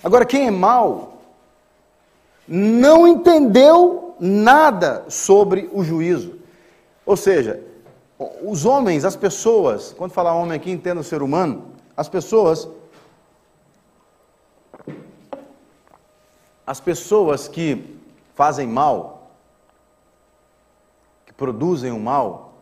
Agora, 0.03 0.25
quem 0.25 0.47
é 0.47 0.51
mau 0.51 1.21
não 2.47 3.07
entendeu 3.07 4.15
nada 4.19 5.05
sobre 5.09 5.69
o 5.73 5.83
juízo. 5.83 6.39
Ou 7.05 7.17
seja, 7.17 7.63
os 8.43 8.65
homens, 8.65 9.03
as 9.03 9.15
pessoas, 9.15 9.93
quando 9.93 10.11
falar 10.11 10.35
homem 10.35 10.55
aqui, 10.55 10.71
entenda 10.71 11.01
o 11.01 11.03
ser 11.03 11.21
humano, 11.21 11.71
as 11.97 12.07
pessoas, 12.07 12.67
as 16.65 16.79
pessoas 16.79 17.47
que 17.47 17.97
fazem 18.35 18.67
mal, 18.67 19.31
que 21.25 21.33
produzem 21.33 21.91
o 21.91 21.99
mal, 21.99 22.53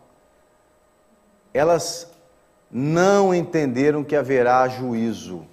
elas 1.52 2.13
não 2.76 3.32
entenderam 3.32 4.02
que 4.02 4.16
haverá 4.16 4.66
juízo. 4.66 5.46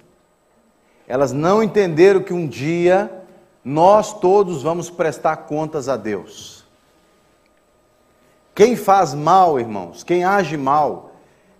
Elas 1.06 1.32
não 1.32 1.62
entenderam 1.62 2.20
que 2.20 2.32
um 2.32 2.48
dia 2.48 3.08
nós 3.64 4.18
todos 4.18 4.64
vamos 4.64 4.90
prestar 4.90 5.36
contas 5.36 5.88
a 5.88 5.96
Deus. 5.96 6.66
Quem 8.52 8.74
faz 8.74 9.14
mal, 9.14 9.60
irmãos, 9.60 10.02
quem 10.02 10.24
age 10.24 10.56
mal, 10.56 11.12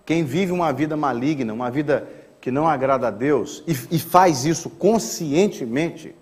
quem 0.04 0.24
vive 0.24 0.50
uma 0.50 0.72
vida 0.72 0.96
maligna, 0.96 1.52
uma 1.52 1.70
vida 1.70 2.08
que 2.40 2.50
não 2.50 2.66
agrada 2.66 3.06
a 3.06 3.10
Deus, 3.10 3.62
e, 3.64 3.72
e 3.94 3.98
faz 4.00 4.44
isso 4.44 4.68
conscientemente, 4.68 6.16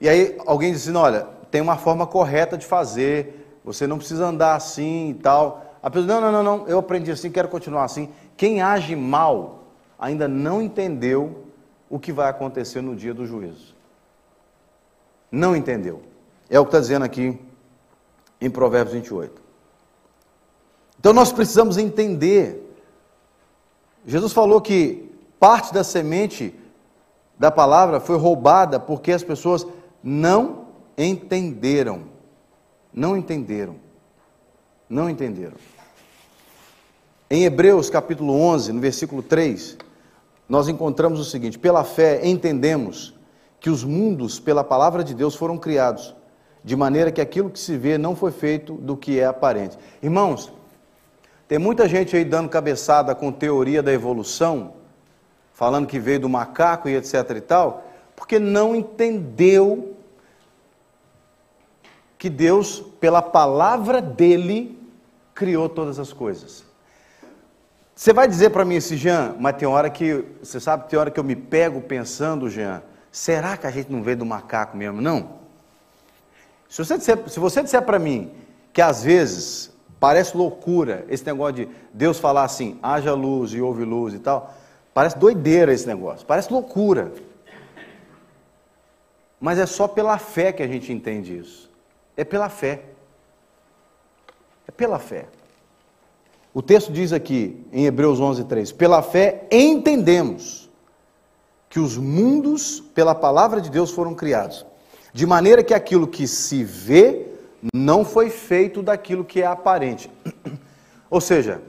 e 0.00 0.08
aí 0.08 0.38
alguém 0.46 0.72
diz 0.72 0.88
assim: 0.88 0.96
olha, 0.96 1.26
tem 1.50 1.60
uma 1.60 1.76
forma 1.76 2.06
correta 2.06 2.56
de 2.56 2.64
fazer, 2.64 3.60
você 3.62 3.86
não 3.86 3.98
precisa 3.98 4.24
andar 4.24 4.54
assim 4.54 5.10
e 5.10 5.14
tal. 5.14 5.69
A 5.82 5.90
pessoa, 5.90 6.20
não, 6.20 6.20
não, 6.20 6.42
não, 6.42 6.58
não, 6.58 6.68
eu 6.68 6.78
aprendi 6.78 7.10
assim, 7.10 7.30
quero 7.30 7.48
continuar 7.48 7.84
assim. 7.84 8.10
Quem 8.36 8.60
age 8.60 8.94
mal 8.94 9.64
ainda 9.98 10.28
não 10.28 10.60
entendeu 10.60 11.46
o 11.88 11.98
que 11.98 12.12
vai 12.12 12.28
acontecer 12.28 12.80
no 12.80 12.94
dia 12.94 13.14
do 13.14 13.26
juízo 13.26 13.80
não 15.30 15.54
entendeu. 15.54 16.02
É 16.48 16.58
o 16.58 16.64
que 16.64 16.68
está 16.70 16.80
dizendo 16.80 17.04
aqui 17.04 17.38
em 18.40 18.50
Provérbios 18.50 18.94
28. 18.94 19.40
Então 20.98 21.12
nós 21.12 21.32
precisamos 21.32 21.78
entender. 21.78 22.66
Jesus 24.04 24.32
falou 24.32 24.60
que 24.60 25.10
parte 25.38 25.72
da 25.72 25.84
semente 25.84 26.54
da 27.38 27.50
palavra 27.50 28.00
foi 28.00 28.16
roubada 28.16 28.80
porque 28.80 29.12
as 29.12 29.22
pessoas 29.22 29.66
não 30.02 30.66
entenderam. 30.98 32.02
Não 32.92 33.16
entenderam. 33.16 33.76
Não 34.88 35.08
entenderam. 35.08 35.56
Em 37.32 37.44
Hebreus 37.44 37.88
capítulo 37.88 38.32
11, 38.32 38.72
no 38.72 38.80
versículo 38.80 39.22
3, 39.22 39.78
nós 40.48 40.66
encontramos 40.66 41.20
o 41.20 41.24
seguinte: 41.24 41.60
pela 41.60 41.84
fé 41.84 42.26
entendemos 42.26 43.14
que 43.60 43.70
os 43.70 43.84
mundos, 43.84 44.40
pela 44.40 44.64
palavra 44.64 45.04
de 45.04 45.14
Deus, 45.14 45.36
foram 45.36 45.56
criados, 45.56 46.12
de 46.64 46.74
maneira 46.74 47.12
que 47.12 47.20
aquilo 47.20 47.48
que 47.48 47.60
se 47.60 47.76
vê 47.76 47.96
não 47.96 48.16
foi 48.16 48.32
feito 48.32 48.74
do 48.74 48.96
que 48.96 49.20
é 49.20 49.26
aparente. 49.26 49.78
Irmãos, 50.02 50.52
tem 51.46 51.56
muita 51.56 51.88
gente 51.88 52.16
aí 52.16 52.24
dando 52.24 52.48
cabeçada 52.48 53.14
com 53.14 53.30
teoria 53.30 53.80
da 53.80 53.92
evolução, 53.92 54.72
falando 55.52 55.86
que 55.86 56.00
veio 56.00 56.18
do 56.18 56.28
macaco 56.28 56.88
e 56.88 56.96
etc 56.96 57.30
e 57.36 57.40
tal, 57.40 57.84
porque 58.16 58.40
não 58.40 58.74
entendeu 58.74 59.94
que 62.18 62.28
Deus, 62.28 62.82
pela 62.98 63.22
palavra 63.22 64.02
dele, 64.02 64.76
criou 65.32 65.68
todas 65.68 66.00
as 66.00 66.12
coisas. 66.12 66.68
Você 68.00 68.14
vai 68.14 68.26
dizer 68.26 68.48
para 68.48 68.64
mim 68.64 68.78
assim, 68.78 68.96
Jean, 68.96 69.36
mas 69.38 69.56
tem 69.56 69.68
hora 69.68 69.90
que, 69.90 70.24
você 70.42 70.58
sabe, 70.58 70.88
tem 70.88 70.98
hora 70.98 71.10
que 71.10 71.20
eu 71.20 71.22
me 71.22 71.36
pego 71.36 71.82
pensando, 71.82 72.48
Jean, 72.48 72.82
será 73.12 73.58
que 73.58 73.66
a 73.66 73.70
gente 73.70 73.92
não 73.92 74.02
veio 74.02 74.16
do 74.16 74.24
macaco 74.24 74.74
mesmo? 74.74 75.02
Não. 75.02 75.32
Se 76.66 76.82
você 76.82 76.96
disser, 76.96 77.18
disser 77.62 77.82
para 77.82 77.98
mim 77.98 78.32
que 78.72 78.80
às 78.80 79.04
vezes 79.04 79.70
parece 80.00 80.34
loucura 80.34 81.04
esse 81.10 81.26
negócio 81.26 81.56
de 81.56 81.68
Deus 81.92 82.18
falar 82.18 82.44
assim, 82.44 82.78
haja 82.82 83.12
luz 83.12 83.52
e 83.52 83.60
houve 83.60 83.84
luz 83.84 84.14
e 84.14 84.18
tal, 84.18 84.54
parece 84.94 85.18
doideira 85.18 85.70
esse 85.70 85.86
negócio, 85.86 86.26
parece 86.26 86.50
loucura. 86.50 87.12
Mas 89.38 89.58
é 89.58 89.66
só 89.66 89.86
pela 89.86 90.16
fé 90.16 90.52
que 90.52 90.62
a 90.62 90.66
gente 90.66 90.90
entende 90.90 91.36
isso. 91.36 91.70
É 92.16 92.24
pela 92.24 92.48
fé. 92.48 92.80
É 94.66 94.70
pela 94.70 94.98
fé. 94.98 95.26
O 96.52 96.60
texto 96.60 96.92
diz 96.92 97.12
aqui, 97.12 97.64
em 97.72 97.86
Hebreus 97.86 98.18
11, 98.18 98.44
3: 98.44 98.72
Pela 98.72 99.02
fé 99.02 99.46
entendemos 99.50 100.68
que 101.68 101.78
os 101.78 101.96
mundos, 101.96 102.80
pela 102.80 103.14
palavra 103.14 103.60
de 103.60 103.70
Deus, 103.70 103.92
foram 103.92 104.14
criados, 104.14 104.66
de 105.12 105.24
maneira 105.26 105.62
que 105.62 105.72
aquilo 105.72 106.08
que 106.08 106.26
se 106.26 106.64
vê 106.64 107.28
não 107.72 108.04
foi 108.04 108.30
feito 108.30 108.82
daquilo 108.82 109.24
que 109.24 109.40
é 109.42 109.46
aparente. 109.46 110.10
Ou 111.08 111.20
seja, 111.20 111.62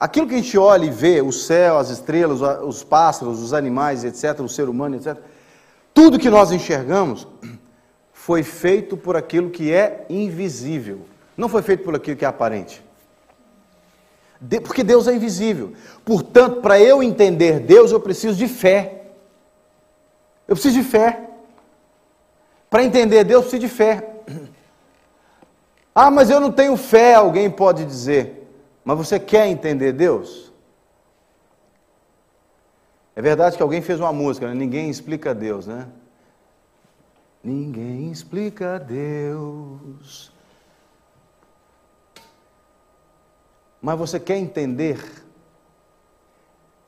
aquilo 0.00 0.26
que 0.26 0.34
a 0.34 0.38
gente 0.38 0.56
olha 0.56 0.86
e 0.86 0.90
vê, 0.90 1.20
o 1.20 1.32
céu, 1.32 1.76
as 1.76 1.90
estrelas, 1.90 2.40
os 2.62 2.82
pássaros, 2.82 3.42
os 3.42 3.52
animais, 3.52 4.04
etc., 4.04 4.40
o 4.40 4.48
ser 4.48 4.70
humano, 4.70 4.96
etc., 4.96 5.18
tudo 5.92 6.18
que 6.18 6.30
nós 6.30 6.50
enxergamos 6.50 7.26
foi 8.12 8.42
feito 8.42 8.96
por 8.96 9.16
aquilo 9.16 9.50
que 9.50 9.72
é 9.72 10.06
invisível, 10.08 11.00
não 11.36 11.48
foi 11.48 11.60
feito 11.60 11.84
por 11.84 11.94
aquilo 11.94 12.16
que 12.16 12.24
é 12.24 12.28
aparente. 12.28 12.85
Porque 14.62 14.84
Deus 14.84 15.08
é 15.08 15.14
invisível. 15.14 15.72
Portanto, 16.04 16.60
para 16.60 16.78
eu 16.80 17.02
entender 17.02 17.60
Deus, 17.60 17.90
eu 17.90 18.00
preciso 18.00 18.36
de 18.36 18.46
fé. 18.46 19.06
Eu 20.46 20.54
preciso 20.54 20.80
de 20.80 20.84
fé. 20.84 21.30
Para 22.68 22.84
entender 22.84 23.24
Deus, 23.24 23.44
eu 23.44 23.50
preciso 23.50 23.60
de 23.60 23.68
fé. 23.68 24.12
Ah, 25.98 26.10
mas 26.10 26.28
eu 26.28 26.38
não 26.38 26.52
tenho 26.52 26.76
fé, 26.76 27.14
alguém 27.14 27.48
pode 27.48 27.82
dizer. 27.82 28.46
Mas 28.84 28.98
você 28.98 29.18
quer 29.18 29.46
entender 29.46 29.92
Deus? 29.92 30.52
É 33.16 33.22
verdade 33.22 33.56
que 33.56 33.62
alguém 33.62 33.80
fez 33.80 33.98
uma 33.98 34.12
música, 34.12 34.46
né? 34.46 34.52
ninguém 34.52 34.90
explica 34.90 35.34
Deus, 35.34 35.66
né? 35.66 35.88
Ninguém 37.42 38.12
explica 38.12 38.78
Deus. 38.78 40.30
Mas 43.80 43.98
você 43.98 44.18
quer 44.18 44.36
entender? 44.36 44.98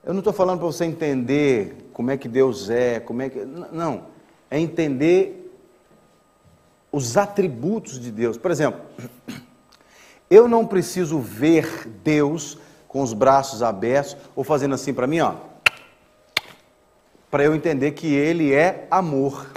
Eu 0.05 0.13
não 0.15 0.21
estou 0.21 0.33
falando 0.33 0.59
para 0.59 0.67
você 0.67 0.85
entender 0.85 1.91
como 1.93 2.11
é 2.11 2.17
que 2.17 2.29
Deus 2.29 2.71
é, 2.71 3.01
como 3.01 3.23
é 3.23 3.29
que. 3.29 3.45
Não. 3.45 4.07
É 4.51 4.59
entender 4.59 5.53
os 6.91 7.17
atributos 7.17 8.01
de 8.01 8.11
Deus. 8.11 8.39
Por 8.39 8.51
exemplo, 8.51 8.81
eu 10.31 10.49
não 10.49 10.67
preciso 10.67 11.19
ver 11.19 11.87
Deus 12.03 12.59
com 12.87 13.03
os 13.03 13.13
braços 13.13 13.63
abertos 13.63 14.17
ou 14.35 14.43
fazendo 14.43 14.75
assim 14.75 14.95
para 14.95 15.07
mim, 15.07 15.21
ó, 15.21 15.35
para 17.31 17.45
eu 17.45 17.55
entender 17.55 17.93
que 17.93 18.07
Ele 18.07 18.55
é 18.55 18.87
amor. 18.91 19.53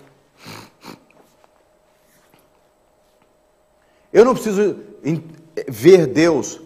Eu 4.12 4.26
não 4.26 4.34
preciso 4.34 4.78
ver 5.70 6.06
Deus 6.08 6.60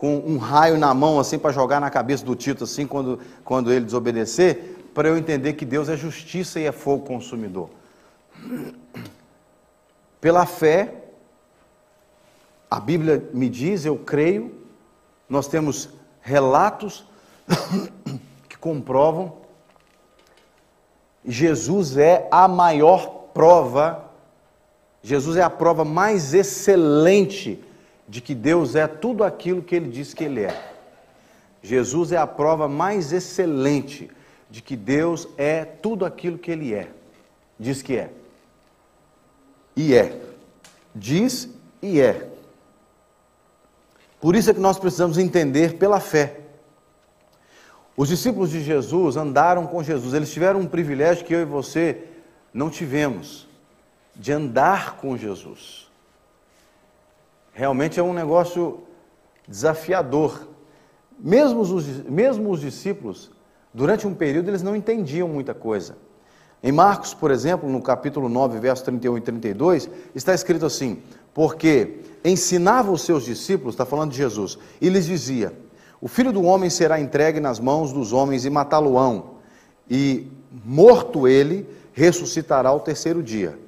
com 0.00 0.16
um 0.16 0.38
raio 0.38 0.78
na 0.78 0.94
mão, 0.94 1.20
assim, 1.20 1.38
para 1.38 1.52
jogar 1.52 1.78
na 1.78 1.90
cabeça 1.90 2.24
do 2.24 2.34
Tito, 2.34 2.64
assim, 2.64 2.86
quando, 2.86 3.20
quando 3.44 3.70
ele 3.70 3.84
desobedecer, 3.84 4.78
para 4.94 5.10
eu 5.10 5.18
entender 5.18 5.52
que 5.52 5.66
Deus 5.66 5.90
é 5.90 5.96
justiça 5.96 6.58
e 6.58 6.64
é 6.64 6.72
fogo 6.72 7.04
consumidor. 7.04 7.68
Pela 10.18 10.46
fé, 10.46 10.94
a 12.70 12.80
Bíblia 12.80 13.28
me 13.34 13.50
diz, 13.50 13.84
eu 13.84 13.94
creio, 13.94 14.54
nós 15.28 15.46
temos 15.46 15.90
relatos 16.22 17.04
que 18.48 18.56
comprovam, 18.56 19.34
Jesus 21.22 21.98
é 21.98 22.26
a 22.30 22.48
maior 22.48 23.06
prova, 23.34 24.06
Jesus 25.02 25.36
é 25.36 25.42
a 25.42 25.50
prova 25.50 25.84
mais 25.84 26.32
excelente 26.32 27.62
de 28.10 28.20
que 28.20 28.34
Deus 28.34 28.74
é 28.74 28.88
tudo 28.88 29.22
aquilo 29.22 29.62
que 29.62 29.76
ele 29.76 29.88
diz 29.88 30.12
que 30.12 30.24
ele 30.24 30.42
é. 30.42 30.72
Jesus 31.62 32.10
é 32.10 32.16
a 32.16 32.26
prova 32.26 32.66
mais 32.66 33.12
excelente 33.12 34.10
de 34.50 34.60
que 34.60 34.76
Deus 34.76 35.28
é 35.38 35.64
tudo 35.64 36.04
aquilo 36.04 36.36
que 36.36 36.50
ele 36.50 36.74
é. 36.74 36.90
Diz 37.56 37.82
que 37.82 37.96
é. 37.96 38.10
E 39.76 39.94
é. 39.94 40.20
Diz 40.92 41.48
e 41.80 42.00
é. 42.00 42.28
Por 44.20 44.34
isso 44.34 44.50
é 44.50 44.54
que 44.54 44.60
nós 44.60 44.76
precisamos 44.76 45.16
entender 45.16 45.78
pela 45.78 46.00
fé. 46.00 46.40
Os 47.96 48.08
discípulos 48.08 48.50
de 48.50 48.60
Jesus 48.60 49.16
andaram 49.16 49.68
com 49.68 49.84
Jesus, 49.84 50.14
eles 50.14 50.32
tiveram 50.32 50.58
um 50.58 50.66
privilégio 50.66 51.24
que 51.24 51.32
eu 51.32 51.42
e 51.42 51.44
você 51.44 52.08
não 52.52 52.70
tivemos, 52.70 53.46
de 54.16 54.32
andar 54.32 54.96
com 54.96 55.16
Jesus. 55.16 55.89
Realmente 57.52 57.98
é 57.98 58.02
um 58.02 58.12
negócio 58.12 58.80
desafiador. 59.46 60.48
Mesmo 61.18 61.60
os, 61.60 61.86
mesmo 62.04 62.50
os 62.50 62.60
discípulos, 62.60 63.30
durante 63.74 64.06
um 64.06 64.14
período, 64.14 64.48
eles 64.48 64.62
não 64.62 64.74
entendiam 64.74 65.28
muita 65.28 65.52
coisa. 65.52 65.96
Em 66.62 66.72
Marcos, 66.72 67.14
por 67.14 67.30
exemplo, 67.30 67.68
no 67.68 67.80
capítulo 67.80 68.28
9, 68.28 68.58
versos 68.58 68.84
31 68.84 69.18
e 69.18 69.20
32, 69.22 69.90
está 70.14 70.34
escrito 70.34 70.66
assim: 70.66 71.02
Porque 71.32 72.00
ensinava 72.24 72.90
os 72.92 73.02
seus 73.02 73.24
discípulos, 73.24 73.74
está 73.74 73.86
falando 73.86 74.10
de 74.10 74.18
Jesus, 74.18 74.58
e 74.80 74.88
lhes 74.88 75.06
dizia: 75.06 75.54
O 76.00 76.06
filho 76.06 76.32
do 76.32 76.42
homem 76.42 76.68
será 76.68 77.00
entregue 77.00 77.40
nas 77.40 77.58
mãos 77.58 77.92
dos 77.92 78.12
homens 78.12 78.44
e 78.44 78.50
matá-lo-ão, 78.50 79.36
e 79.88 80.28
morto 80.64 81.26
ele, 81.26 81.66
ressuscitará 81.94 82.68
ao 82.68 82.80
terceiro 82.80 83.22
dia. 83.22 83.58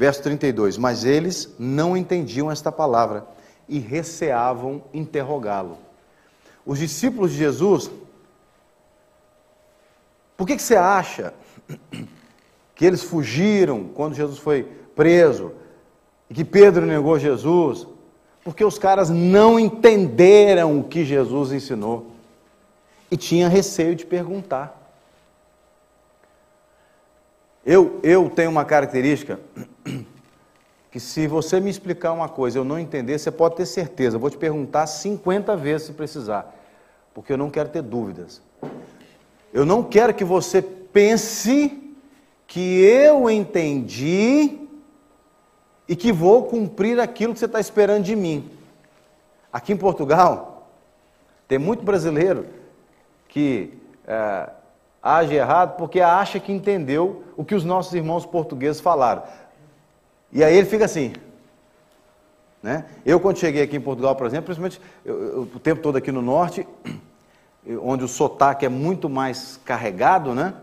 Verso 0.00 0.22
32: 0.22 0.78
Mas 0.78 1.04
eles 1.04 1.54
não 1.58 1.94
entendiam 1.94 2.50
esta 2.50 2.72
palavra 2.72 3.26
e 3.68 3.78
receavam 3.78 4.82
interrogá-lo. 4.94 5.76
Os 6.64 6.78
discípulos 6.78 7.32
de 7.32 7.36
Jesus, 7.36 7.90
por 10.38 10.46
que, 10.46 10.56
que 10.56 10.62
você 10.62 10.74
acha 10.74 11.34
que 12.74 12.86
eles 12.86 13.02
fugiram 13.02 13.90
quando 13.94 14.14
Jesus 14.14 14.38
foi 14.38 14.62
preso 14.96 15.52
e 16.30 16.34
que 16.34 16.46
Pedro 16.46 16.86
negou 16.86 17.18
Jesus? 17.18 17.86
Porque 18.42 18.64
os 18.64 18.78
caras 18.78 19.10
não 19.10 19.60
entenderam 19.60 20.80
o 20.80 20.84
que 20.84 21.04
Jesus 21.04 21.52
ensinou 21.52 22.10
e 23.10 23.18
tinha 23.18 23.50
receio 23.50 23.94
de 23.94 24.06
perguntar. 24.06 24.80
Eu, 27.66 28.00
eu 28.02 28.30
tenho 28.30 28.50
uma 28.50 28.64
característica 28.64 29.38
que 30.90 30.98
se 30.98 31.26
você 31.26 31.60
me 31.60 31.70
explicar 31.70 32.12
uma 32.12 32.28
coisa 32.28 32.58
eu 32.58 32.64
não 32.64 32.78
entender, 32.78 33.18
você 33.18 33.30
pode 33.30 33.56
ter 33.56 33.66
certeza, 33.66 34.16
eu 34.16 34.20
vou 34.20 34.30
te 34.30 34.36
perguntar 34.36 34.86
50 34.86 35.56
vezes 35.56 35.88
se 35.88 35.92
precisar, 35.92 36.54
porque 37.14 37.32
eu 37.32 37.36
não 37.38 37.50
quero 37.50 37.68
ter 37.68 37.82
dúvidas. 37.82 38.42
Eu 39.52 39.64
não 39.64 39.82
quero 39.82 40.14
que 40.14 40.24
você 40.24 40.62
pense 40.62 41.92
que 42.46 42.82
eu 42.82 43.30
entendi 43.30 44.58
e 45.88 45.96
que 45.96 46.12
vou 46.12 46.44
cumprir 46.44 47.00
aquilo 47.00 47.32
que 47.32 47.38
você 47.38 47.46
está 47.46 47.60
esperando 47.60 48.04
de 48.04 48.14
mim. 48.14 48.48
Aqui 49.52 49.72
em 49.72 49.76
Portugal, 49.76 50.68
tem 51.48 51.58
muito 51.58 51.84
brasileiro 51.84 52.46
que 53.28 53.74
é, 54.06 54.50
age 55.02 55.34
errado 55.34 55.76
porque 55.76 56.00
acha 56.00 56.38
que 56.38 56.52
entendeu 56.52 57.24
o 57.36 57.44
que 57.44 57.54
os 57.54 57.64
nossos 57.64 57.92
irmãos 57.94 58.24
portugueses 58.24 58.80
falaram. 58.80 59.22
E 60.32 60.44
aí 60.44 60.56
ele 60.56 60.66
fica 60.66 60.84
assim. 60.84 61.12
Né? 62.62 62.84
Eu, 63.04 63.18
quando 63.18 63.38
cheguei 63.38 63.62
aqui 63.62 63.76
em 63.76 63.80
Portugal, 63.80 64.14
por 64.14 64.26
exemplo, 64.26 64.46
principalmente 64.46 64.80
eu, 65.04 65.22
eu, 65.22 65.42
o 65.42 65.58
tempo 65.58 65.80
todo 65.80 65.96
aqui 65.96 66.12
no 66.12 66.20
norte, 66.20 66.66
onde 67.82 68.04
o 68.04 68.08
sotaque 68.08 68.66
é 68.66 68.68
muito 68.68 69.08
mais 69.08 69.58
carregado, 69.64 70.34
né? 70.34 70.54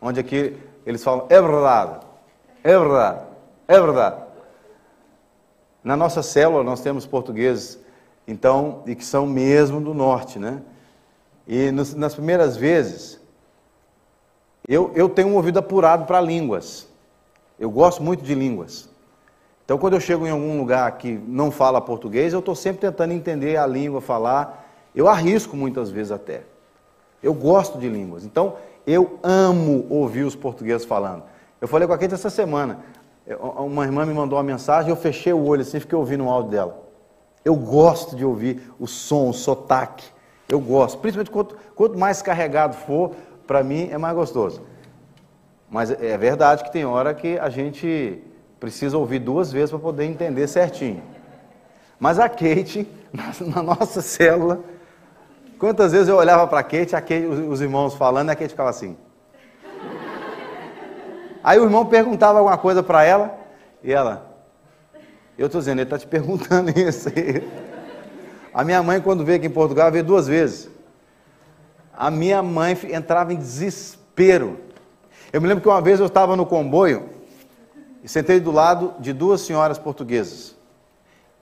onde 0.00 0.20
aqui 0.20 0.56
eles 0.84 1.02
falam, 1.02 1.26
é 1.28 1.40
verdade, 1.40 2.06
é 2.64 2.78
verdade, 2.78 3.20
é 3.68 3.80
verdade. 3.80 4.22
Na 5.82 5.96
nossa 5.96 6.22
célula 6.22 6.62
nós 6.62 6.80
temos 6.80 7.06
portugueses, 7.06 7.78
então, 8.26 8.82
e 8.86 8.94
que 8.94 9.04
são 9.04 9.26
mesmo 9.26 9.80
do 9.80 9.94
norte, 9.94 10.38
né? 10.38 10.62
E 11.48 11.70
nos, 11.70 11.94
nas 11.94 12.14
primeiras 12.14 12.56
vezes, 12.56 13.18
eu, 14.68 14.92
eu 14.94 15.08
tenho 15.08 15.28
um 15.28 15.36
ouvido 15.36 15.58
apurado 15.58 16.04
para 16.04 16.20
línguas. 16.20 16.86
Eu 17.58 17.70
gosto 17.70 18.02
muito 18.02 18.22
de 18.22 18.34
línguas. 18.34 18.89
Então, 19.70 19.78
quando 19.78 19.92
eu 19.92 20.00
chego 20.00 20.26
em 20.26 20.30
algum 20.30 20.58
lugar 20.58 20.90
que 20.98 21.12
não 21.28 21.48
fala 21.48 21.80
português, 21.80 22.32
eu 22.32 22.40
estou 22.40 22.56
sempre 22.56 22.80
tentando 22.80 23.12
entender 23.12 23.56
a 23.56 23.64
língua, 23.68 24.00
falar. 24.00 24.68
Eu 24.92 25.06
arrisco 25.06 25.56
muitas 25.56 25.92
vezes 25.92 26.10
até. 26.10 26.42
Eu 27.22 27.32
gosto 27.32 27.78
de 27.78 27.88
línguas. 27.88 28.24
Então, 28.24 28.56
eu 28.84 29.20
amo 29.22 29.86
ouvir 29.88 30.24
os 30.24 30.34
portugueses 30.34 30.84
falando. 30.84 31.22
Eu 31.60 31.68
falei 31.68 31.86
com 31.86 31.94
a 31.94 31.98
Kate 31.98 32.14
essa 32.14 32.28
semana. 32.28 32.80
Uma 33.58 33.84
irmã 33.84 34.04
me 34.04 34.12
mandou 34.12 34.36
uma 34.36 34.42
mensagem, 34.42 34.90
eu 34.90 34.96
fechei 34.96 35.32
o 35.32 35.46
olho 35.46 35.62
assim, 35.62 35.78
fiquei 35.78 35.96
ouvindo 35.96 36.24
o 36.24 36.28
áudio 36.28 36.50
dela. 36.50 36.82
Eu 37.44 37.54
gosto 37.54 38.16
de 38.16 38.24
ouvir 38.24 38.72
o 38.76 38.88
som, 38.88 39.28
o 39.28 39.32
sotaque. 39.32 40.04
Eu 40.48 40.58
gosto. 40.58 40.98
Principalmente 40.98 41.30
quanto, 41.30 41.56
quanto 41.76 41.96
mais 41.96 42.20
carregado 42.20 42.74
for, 42.74 43.12
para 43.46 43.62
mim 43.62 43.88
é 43.88 43.96
mais 43.96 44.16
gostoso. 44.16 44.62
Mas 45.70 45.92
é 45.92 46.18
verdade 46.18 46.64
que 46.64 46.72
tem 46.72 46.84
hora 46.84 47.14
que 47.14 47.38
a 47.38 47.48
gente 47.48 48.20
precisa 48.60 48.98
ouvir 48.98 49.18
duas 49.18 49.50
vezes 49.50 49.70
para 49.70 49.78
poder 49.78 50.04
entender 50.04 50.46
certinho. 50.46 51.02
Mas 51.98 52.18
a 52.18 52.28
Kate, 52.28 52.86
na 53.40 53.62
nossa 53.62 54.02
célula, 54.02 54.60
quantas 55.58 55.92
vezes 55.92 56.08
eu 56.08 56.16
olhava 56.16 56.46
para 56.46 56.60
a 56.60 56.62
Kate, 56.62 56.94
os 57.48 57.62
irmãos 57.62 57.94
falando, 57.94 58.28
e 58.28 58.32
a 58.32 58.36
Kate 58.36 58.50
ficava 58.50 58.68
assim. 58.68 58.96
Aí 61.42 61.58
o 61.58 61.64
irmão 61.64 61.86
perguntava 61.86 62.38
alguma 62.38 62.58
coisa 62.58 62.82
para 62.82 63.02
ela, 63.02 63.34
e 63.82 63.90
ela, 63.90 64.30
eu 65.38 65.46
estou 65.46 65.58
dizendo, 65.58 65.78
ele 65.78 65.84
está 65.84 65.98
te 65.98 66.06
perguntando 66.06 66.70
isso 66.78 67.08
aí. 67.08 67.42
A 68.52 68.62
minha 68.62 68.82
mãe, 68.82 69.00
quando 69.00 69.24
veio 69.24 69.38
aqui 69.38 69.46
em 69.46 69.50
Portugal, 69.50 69.90
veio 69.90 70.04
duas 70.04 70.26
vezes. 70.26 70.68
A 71.96 72.10
minha 72.10 72.42
mãe 72.42 72.76
entrava 72.92 73.32
em 73.32 73.36
desespero. 73.36 74.58
Eu 75.32 75.40
me 75.40 75.46
lembro 75.46 75.62
que 75.62 75.68
uma 75.68 75.80
vez 75.80 75.98
eu 75.98 76.06
estava 76.06 76.36
no 76.36 76.44
comboio 76.44 77.19
e 78.02 78.08
sentei 78.08 78.40
do 78.40 78.50
lado 78.50 78.94
de 78.98 79.12
duas 79.12 79.40
senhoras 79.42 79.78
portuguesas. 79.78 80.54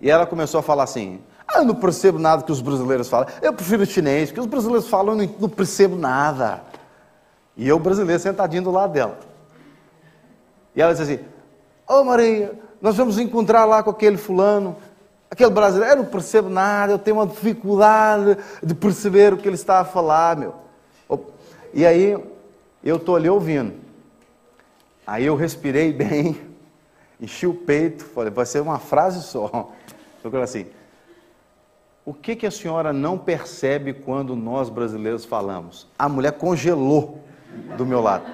E 0.01 0.11
ela 0.11 0.27
começou 0.27 0.61
a 0.61 0.63
falar 0.63 0.85
assim: 0.85 1.21
ah, 1.47 1.59
eu 1.59 1.65
não 1.65 1.75
percebo 1.75 2.19
nada 2.19 2.43
que 2.43 2.53
os 2.53 2.61
brasileiros 2.61 3.09
falam. 3.09 3.29
Eu 3.41 3.53
prefiro 3.53 3.87
chinês, 3.87 4.29
porque 4.31 4.41
os 4.41 4.47
brasileiros 4.47 4.89
falam, 4.89 5.19
eu 5.19 5.27
não, 5.27 5.35
não 5.41 5.49
percebo 5.49 5.97
nada. 5.97 6.63
E 7.57 7.67
eu, 7.67 7.79
brasileiro, 7.79 8.21
sentadinho 8.21 8.63
do 8.63 8.71
lado 8.71 8.93
dela. 8.93 9.19
E 10.77 10.83
ela 10.83 10.93
disse 10.95 11.13
assim: 11.13 11.25
Ô 11.89 12.01
oh, 12.01 12.05
Maria, 12.05 12.53
nós 12.81 12.97
vamos 12.97 13.19
encontrar 13.19 13.65
lá 13.65 13.83
com 13.83 13.91
aquele 13.91 14.17
fulano, 14.17 14.77
aquele 15.31 15.51
brasileiro, 15.51 15.95
eu 15.95 16.03
não 16.03 16.11
percebo 16.11 16.49
nada, 16.49 16.93
eu 16.93 16.99
tenho 16.99 17.17
uma 17.17 17.27
dificuldade 17.27 18.37
de 18.63 18.75
perceber 18.75 19.33
o 19.33 19.37
que 19.37 19.49
ele 19.49 19.55
está 19.57 19.81
a 19.81 19.85
falar, 19.85 20.37
meu. 20.37 20.55
E 21.75 21.85
aí, 21.85 22.17
eu 22.83 22.97
estou 22.97 23.17
ali 23.17 23.29
ouvindo. 23.29 23.75
Aí 25.07 25.25
eu 25.25 25.35
respirei 25.35 25.93
bem, 25.95 26.39
enchi 27.21 27.47
o 27.47 27.55
peito, 27.55 28.05
falei, 28.05 28.31
vai 28.31 28.47
ser 28.47 28.61
uma 28.61 28.79
frase 28.79 29.23
só. 29.23 29.73
Eu 30.23 30.31
falei 30.31 30.45
assim, 30.45 30.67
o 32.05 32.15
que, 32.15 32.35
que 32.35 32.47
a 32.47 32.51
senhora 32.51 32.93
não 32.93 33.19
percebe 33.19 33.93
quando 33.93 34.35
nós 34.35 34.69
brasileiros 34.69 35.25
falamos? 35.25 35.87
A 35.99 36.09
mulher 36.09 36.33
congelou 36.33 37.23
do 37.77 37.85
meu 37.85 38.01
lado. 38.01 38.25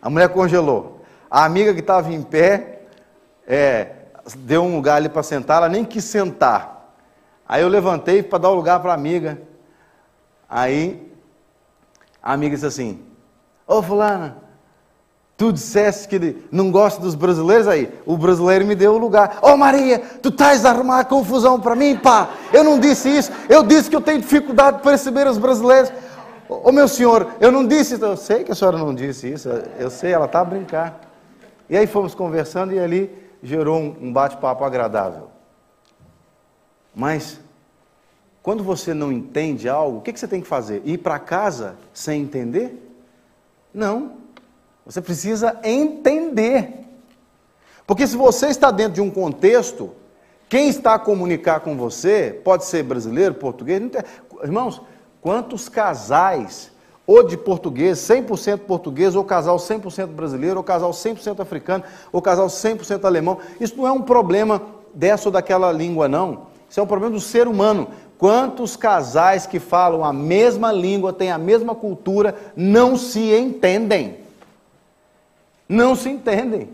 A 0.00 0.10
mulher 0.10 0.28
congelou. 0.28 1.00
A 1.30 1.44
amiga 1.44 1.72
que 1.72 1.80
estava 1.80 2.12
em 2.12 2.22
pé, 2.22 2.82
é, 3.46 3.92
deu 4.38 4.62
um 4.62 4.76
lugar 4.76 4.96
ali 4.96 5.08
para 5.08 5.22
sentar, 5.22 5.58
ela 5.58 5.68
nem 5.68 5.84
quis 5.84 6.04
sentar. 6.04 6.94
Aí 7.48 7.62
eu 7.62 7.68
levantei 7.68 8.22
para 8.22 8.38
dar 8.38 8.50
o 8.50 8.54
lugar 8.54 8.80
para 8.80 8.90
a 8.92 8.94
amiga. 8.94 9.40
Aí 10.48 11.12
a 12.22 12.32
amiga 12.32 12.54
disse 12.54 12.66
assim: 12.66 13.04
Ô 13.66 13.82
fulana, 13.82 14.36
tu 15.36 15.52
disseste 15.52 16.08
que 16.08 16.44
não 16.50 16.70
gosta 16.70 17.00
dos 17.00 17.14
brasileiros 17.14 17.68
aí, 17.68 17.92
o 18.06 18.16
brasileiro 18.16 18.64
me 18.64 18.74
deu 18.74 18.94
o 18.94 18.98
lugar. 18.98 19.38
Ô 19.42 19.56
Maria, 19.56 19.98
tu 20.22 20.30
estás 20.30 20.64
a 20.64 20.70
arrumar 20.70 21.04
confusão 21.04 21.60
para 21.60 21.76
mim, 21.76 21.96
pá. 21.96 22.30
Eu 22.52 22.64
não 22.64 22.78
disse 22.78 23.08
isso, 23.08 23.30
eu 23.48 23.62
disse 23.62 23.90
que 23.90 23.96
eu 23.96 24.00
tenho 24.00 24.20
dificuldade 24.20 24.78
de 24.78 24.82
perceber 24.82 25.26
os 25.26 25.36
brasileiros. 25.36 25.92
Ô 26.48 26.72
meu 26.72 26.88
senhor, 26.88 27.34
eu 27.40 27.52
não 27.52 27.66
disse. 27.66 28.00
Eu 28.00 28.16
sei 28.16 28.44
que 28.44 28.52
a 28.52 28.54
senhora 28.54 28.78
não 28.78 28.94
disse 28.94 29.30
isso, 29.30 29.48
eu 29.78 29.90
sei, 29.90 30.12
ela 30.12 30.26
está 30.26 30.40
a 30.40 30.44
brincar. 30.44 31.00
E 31.68 31.76
aí 31.76 31.86
fomos 31.86 32.14
conversando 32.14 32.72
e 32.72 32.78
ali 32.78 33.10
gerou 33.42 33.78
um 33.78 34.12
bate-papo 34.12 34.64
agradável. 34.64 35.28
Mas, 36.94 37.38
quando 38.42 38.64
você 38.64 38.94
não 38.94 39.12
entende 39.12 39.68
algo, 39.68 39.98
o 39.98 40.00
que, 40.00 40.16
você 40.16 40.26
tem 40.26 40.40
que 40.40 40.46
fazer? 40.46 40.80
Ir 40.84 40.98
para 40.98 41.18
casa 41.18 41.76
sem 41.92 42.22
entender? 42.22 42.82
Não. 43.74 44.25
Você 44.86 45.02
precisa 45.02 45.58
entender. 45.64 46.86
Porque 47.86 48.06
se 48.06 48.16
você 48.16 48.46
está 48.46 48.70
dentro 48.70 48.94
de 48.94 49.00
um 49.00 49.10
contexto, 49.10 49.90
quem 50.48 50.68
está 50.68 50.94
a 50.94 50.98
comunicar 50.98 51.60
com 51.60 51.76
você, 51.76 52.40
pode 52.44 52.64
ser 52.64 52.84
brasileiro, 52.84 53.34
português, 53.34 53.82
tem... 53.90 54.02
irmãos, 54.44 54.80
quantos 55.20 55.68
casais 55.68 56.70
ou 57.04 57.22
de 57.22 57.36
português, 57.36 57.98
100% 57.98 58.60
português, 58.60 59.14
ou 59.14 59.24
casal 59.24 59.56
100% 59.56 60.06
brasileiro, 60.06 60.56
ou 60.56 60.64
casal 60.64 60.90
100% 60.90 61.40
africano, 61.40 61.84
ou 62.12 62.20
casal 62.20 62.46
100% 62.46 63.04
alemão. 63.04 63.38
Isso 63.60 63.76
não 63.76 63.86
é 63.86 63.92
um 63.92 64.02
problema 64.02 64.60
dessa 64.92 65.28
ou 65.28 65.32
daquela 65.32 65.70
língua, 65.70 66.08
não. 66.08 66.46
Isso 66.68 66.80
é 66.80 66.82
um 66.82 66.86
problema 66.86 67.14
do 67.14 67.20
ser 67.20 67.46
humano. 67.46 67.88
Quantos 68.18 68.76
casais 68.76 69.46
que 69.46 69.60
falam 69.60 70.04
a 70.04 70.12
mesma 70.12 70.72
língua, 70.72 71.12
têm 71.12 71.30
a 71.30 71.38
mesma 71.38 71.74
cultura, 71.74 72.34
não 72.56 72.96
se 72.96 73.32
entendem? 73.32 74.25
Não 75.68 75.94
se 75.94 76.08
entendem. 76.08 76.70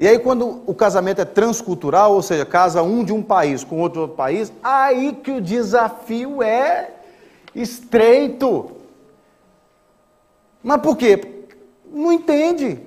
E 0.00 0.06
aí, 0.06 0.18
quando 0.18 0.62
o 0.64 0.74
casamento 0.74 1.20
é 1.20 1.24
transcultural, 1.24 2.14
ou 2.14 2.22
seja, 2.22 2.46
casa 2.46 2.82
um 2.82 3.04
de 3.04 3.12
um 3.12 3.22
país 3.22 3.64
com 3.64 3.80
outro, 3.80 4.08
país, 4.08 4.52
aí 4.62 5.12
que 5.12 5.32
o 5.32 5.40
desafio 5.40 6.40
é 6.42 6.90
estreito. 7.54 8.72
Mas 10.62 10.80
por 10.80 10.96
quê? 10.96 11.44
Não 11.92 12.12
entende. 12.12 12.80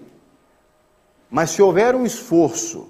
Mas 1.29 1.49
se 1.49 1.61
houver 1.61 1.95
um 1.95 2.05
esforço 2.05 2.89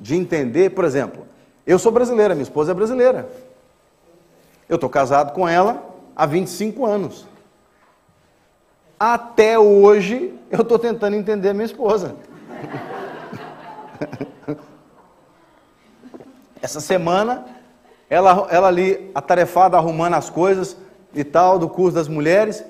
de 0.00 0.16
entender, 0.16 0.70
por 0.70 0.84
exemplo, 0.84 1.26
eu 1.66 1.78
sou 1.78 1.92
brasileira, 1.92 2.34
minha 2.34 2.42
esposa 2.42 2.72
é 2.72 2.74
brasileira. 2.74 3.30
Eu 4.68 4.76
estou 4.76 4.88
casado 4.88 5.32
com 5.32 5.46
ela 5.46 5.82
há 6.16 6.24
25 6.24 6.86
anos. 6.86 7.26
Até 9.04 9.58
hoje 9.58 10.32
eu 10.48 10.60
estou 10.60 10.78
tentando 10.78 11.16
entender 11.16 11.52
minha 11.52 11.66
esposa. 11.66 12.14
Essa 16.62 16.80
semana 16.80 17.44
ela, 18.08 18.46
ela 18.48 18.68
ali 18.68 19.10
atarefada, 19.12 19.76
arrumando 19.76 20.14
as 20.14 20.30
coisas 20.30 20.76
e 21.12 21.24
tal, 21.24 21.58
do 21.58 21.68
curso 21.68 21.96
das 21.96 22.06
mulheres, 22.06 22.64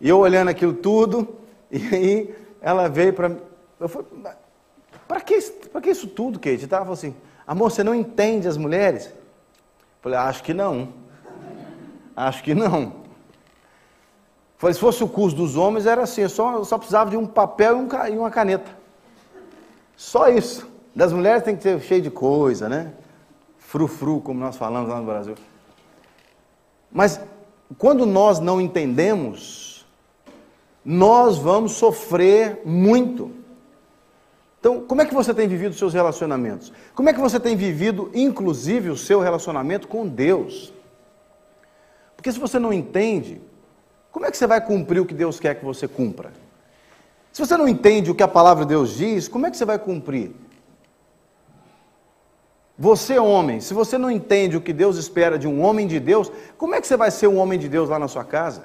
e 0.00 0.08
eu 0.08 0.16
olhando 0.16 0.48
aquilo 0.48 0.72
tudo, 0.72 1.36
e 1.70 1.94
aí 1.94 2.34
ela 2.62 2.88
veio 2.88 3.12
para 3.12 3.28
mim, 3.28 3.36
eu 3.78 3.90
falei, 3.90 4.08
para 5.06 5.20
que, 5.20 5.38
que 5.38 5.90
isso 5.90 6.06
tudo, 6.06 6.38
Kate? 6.38 6.64
Ela 6.64 6.80
falou 6.80 6.94
assim, 6.94 7.14
amor, 7.46 7.70
você 7.70 7.84
não 7.84 7.94
entende 7.94 8.48
as 8.48 8.56
mulheres? 8.56 9.08
Eu 9.08 9.12
falei, 10.00 10.18
acho 10.18 10.42
que 10.42 10.54
não, 10.54 10.94
acho 12.16 12.42
que 12.42 12.54
não. 12.54 12.97
Falei, 14.58 14.74
se 14.74 14.80
fosse 14.80 15.02
o 15.02 15.08
curso 15.08 15.34
dos 15.34 15.56
homens, 15.56 15.86
era 15.86 16.02
assim, 16.02 16.28
só, 16.28 16.62
só 16.64 16.76
precisava 16.76 17.10
de 17.10 17.16
um 17.16 17.26
papel 17.26 17.78
e, 17.78 17.80
um, 17.80 18.14
e 18.14 18.18
uma 18.18 18.30
caneta. 18.30 18.70
Só 19.96 20.28
isso. 20.28 20.68
Das 20.94 21.12
mulheres 21.12 21.42
tem 21.42 21.56
que 21.56 21.62
ser 21.62 21.80
cheio 21.80 22.02
de 22.02 22.10
coisa, 22.10 22.68
né? 22.68 22.92
frufru, 23.68 24.18
como 24.22 24.40
nós 24.40 24.56
falamos 24.56 24.88
lá 24.88 24.98
no 24.98 25.04
Brasil. 25.04 25.34
Mas 26.90 27.20
quando 27.76 28.06
nós 28.06 28.40
não 28.40 28.58
entendemos, 28.58 29.86
nós 30.82 31.36
vamos 31.36 31.72
sofrer 31.72 32.62
muito. 32.64 33.30
Então, 34.58 34.80
como 34.80 35.02
é 35.02 35.04
que 35.04 35.12
você 35.12 35.34
tem 35.34 35.46
vivido 35.46 35.72
os 35.72 35.78
seus 35.78 35.92
relacionamentos? 35.92 36.72
Como 36.94 37.10
é 37.10 37.12
que 37.12 37.20
você 37.20 37.38
tem 37.38 37.54
vivido, 37.56 38.10
inclusive, 38.14 38.88
o 38.88 38.96
seu 38.96 39.20
relacionamento 39.20 39.86
com 39.86 40.08
Deus? 40.08 40.72
Porque 42.16 42.32
se 42.32 42.38
você 42.38 42.58
não 42.58 42.72
entende, 42.72 43.38
como 44.18 44.26
é 44.26 44.32
que 44.32 44.36
você 44.36 44.48
vai 44.48 44.60
cumprir 44.60 44.98
o 44.98 45.06
que 45.06 45.14
Deus 45.14 45.38
quer 45.38 45.54
que 45.54 45.64
você 45.64 45.86
cumpra? 45.86 46.32
Se 47.32 47.40
você 47.40 47.56
não 47.56 47.68
entende 47.68 48.10
o 48.10 48.14
que 48.16 48.22
a 48.24 48.26
palavra 48.26 48.64
de 48.64 48.70
Deus 48.70 48.96
diz, 48.96 49.28
como 49.28 49.46
é 49.46 49.50
que 49.50 49.56
você 49.56 49.64
vai 49.64 49.78
cumprir? 49.78 50.32
Você, 52.76 53.16
homem, 53.16 53.60
se 53.60 53.72
você 53.72 53.96
não 53.96 54.10
entende 54.10 54.56
o 54.56 54.60
que 54.60 54.72
Deus 54.72 54.96
espera 54.96 55.38
de 55.38 55.46
um 55.46 55.62
homem 55.62 55.86
de 55.86 56.00
Deus, 56.00 56.32
como 56.56 56.74
é 56.74 56.80
que 56.80 56.88
você 56.88 56.96
vai 56.96 57.12
ser 57.12 57.28
um 57.28 57.38
homem 57.38 57.60
de 57.60 57.68
Deus 57.68 57.88
lá 57.88 57.96
na 57.96 58.08
sua 58.08 58.24
casa? 58.24 58.62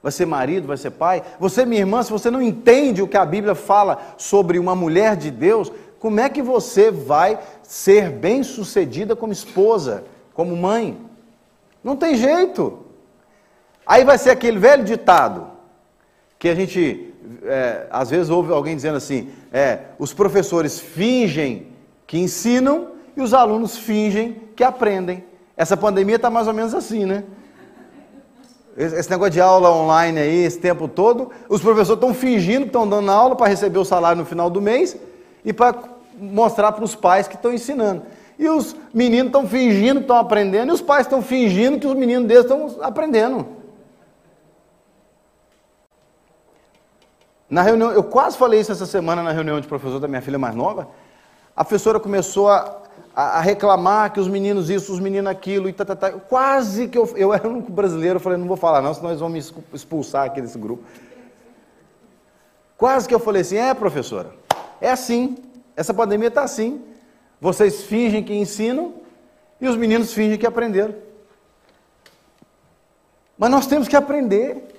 Vai 0.00 0.12
ser 0.12 0.24
marido, 0.24 0.68
vai 0.68 0.76
ser 0.76 0.92
pai? 0.92 1.24
Você, 1.40 1.66
minha 1.66 1.80
irmã, 1.80 2.00
se 2.04 2.12
você 2.12 2.30
não 2.30 2.40
entende 2.40 3.02
o 3.02 3.08
que 3.08 3.16
a 3.16 3.26
Bíblia 3.26 3.56
fala 3.56 4.14
sobre 4.16 4.56
uma 4.60 4.76
mulher 4.76 5.16
de 5.16 5.32
Deus, 5.32 5.72
como 5.98 6.20
é 6.20 6.28
que 6.28 6.42
você 6.42 6.92
vai 6.92 7.40
ser 7.64 8.08
bem 8.08 8.44
sucedida 8.44 9.16
como 9.16 9.32
esposa, 9.32 10.04
como 10.32 10.56
mãe? 10.56 10.96
Não 11.82 11.96
tem 11.96 12.14
jeito. 12.14 12.83
Aí 13.86 14.04
vai 14.04 14.18
ser 14.18 14.30
aquele 14.30 14.58
velho 14.58 14.84
ditado 14.84 15.48
que 16.38 16.48
a 16.48 16.54
gente 16.54 17.12
é, 17.44 17.86
às 17.90 18.10
vezes 18.10 18.30
ouve 18.30 18.52
alguém 18.52 18.74
dizendo 18.76 18.96
assim: 18.96 19.28
é, 19.52 19.78
os 19.98 20.12
professores 20.12 20.78
fingem 20.78 21.68
que 22.06 22.18
ensinam 22.18 22.88
e 23.16 23.22
os 23.22 23.32
alunos 23.32 23.76
fingem 23.76 24.40
que 24.54 24.64
aprendem. 24.64 25.24
Essa 25.56 25.76
pandemia 25.76 26.16
está 26.16 26.30
mais 26.30 26.46
ou 26.46 26.52
menos 26.52 26.74
assim, 26.74 27.04
né? 27.04 27.24
Esse 28.76 29.08
negócio 29.08 29.32
de 29.32 29.40
aula 29.40 29.70
online 29.70 30.18
aí, 30.18 30.44
esse 30.44 30.58
tempo 30.58 30.88
todo, 30.88 31.30
os 31.48 31.60
professores 31.60 31.96
estão 31.96 32.12
fingindo 32.12 32.62
que 32.62 32.70
estão 32.70 32.88
dando 32.88 33.08
aula 33.08 33.36
para 33.36 33.46
receber 33.46 33.78
o 33.78 33.84
salário 33.84 34.18
no 34.18 34.26
final 34.26 34.50
do 34.50 34.60
mês 34.60 34.96
e 35.44 35.52
para 35.52 35.76
mostrar 36.18 36.72
para 36.72 36.84
os 36.84 36.96
pais 36.96 37.28
que 37.28 37.36
estão 37.36 37.52
ensinando. 37.52 38.02
E 38.36 38.48
os 38.48 38.74
meninos 38.92 39.26
estão 39.26 39.46
fingindo 39.46 40.00
que 40.00 40.04
estão 40.04 40.16
aprendendo 40.16 40.70
e 40.70 40.72
os 40.72 40.80
pais 40.80 41.06
estão 41.06 41.22
fingindo 41.22 41.78
que 41.78 41.86
os 41.86 41.94
meninos 41.94 42.26
deles 42.26 42.42
estão 42.42 42.76
aprendendo. 42.82 43.46
Na 47.54 47.62
reunião, 47.62 47.92
eu 47.92 48.02
quase 48.02 48.36
falei 48.36 48.58
isso 48.58 48.72
essa 48.72 48.84
semana 48.84 49.22
na 49.22 49.30
reunião 49.30 49.60
de 49.60 49.68
professor 49.68 50.00
da 50.00 50.08
minha 50.08 50.20
filha 50.20 50.36
mais 50.36 50.56
nova. 50.56 50.88
A 51.54 51.64
professora 51.64 52.00
começou 52.00 52.48
a, 52.48 52.82
a, 53.14 53.38
a 53.38 53.40
reclamar 53.40 54.12
que 54.12 54.18
os 54.18 54.26
meninos 54.26 54.68
isso, 54.68 54.92
os 54.92 54.98
meninos 54.98 55.30
aquilo, 55.30 55.68
e 55.68 55.72
tá, 55.72 55.84
tá, 55.84 55.94
tá. 55.94 56.10
Quase 56.10 56.88
que 56.88 56.98
eu, 56.98 57.16
eu 57.16 57.32
era 57.32 57.48
único 57.48 57.70
brasileiro, 57.70 58.18
falei, 58.18 58.38
não 58.38 58.48
vou 58.48 58.56
falar 58.56 58.82
não, 58.82 58.92
senão 58.92 59.10
eles 59.10 59.20
vão 59.20 59.28
me 59.28 59.40
expulsar 59.72 60.26
aqui 60.26 60.40
desse 60.40 60.58
grupo. 60.58 60.82
Quase 62.76 63.06
que 63.06 63.14
eu 63.14 63.20
falei 63.20 63.42
assim, 63.42 63.56
é 63.56 63.72
professora, 63.72 64.34
é 64.80 64.90
assim, 64.90 65.36
essa 65.76 65.94
pandemia 65.94 66.26
está 66.26 66.42
assim. 66.42 66.82
Vocês 67.40 67.84
fingem 67.84 68.24
que 68.24 68.34
ensinam 68.34 68.94
e 69.60 69.68
os 69.68 69.76
meninos 69.76 70.12
fingem 70.12 70.36
que 70.36 70.44
aprenderam. 70.44 70.96
Mas 73.38 73.48
nós 73.48 73.68
temos 73.68 73.86
que 73.86 73.94
aprender. 73.94 74.73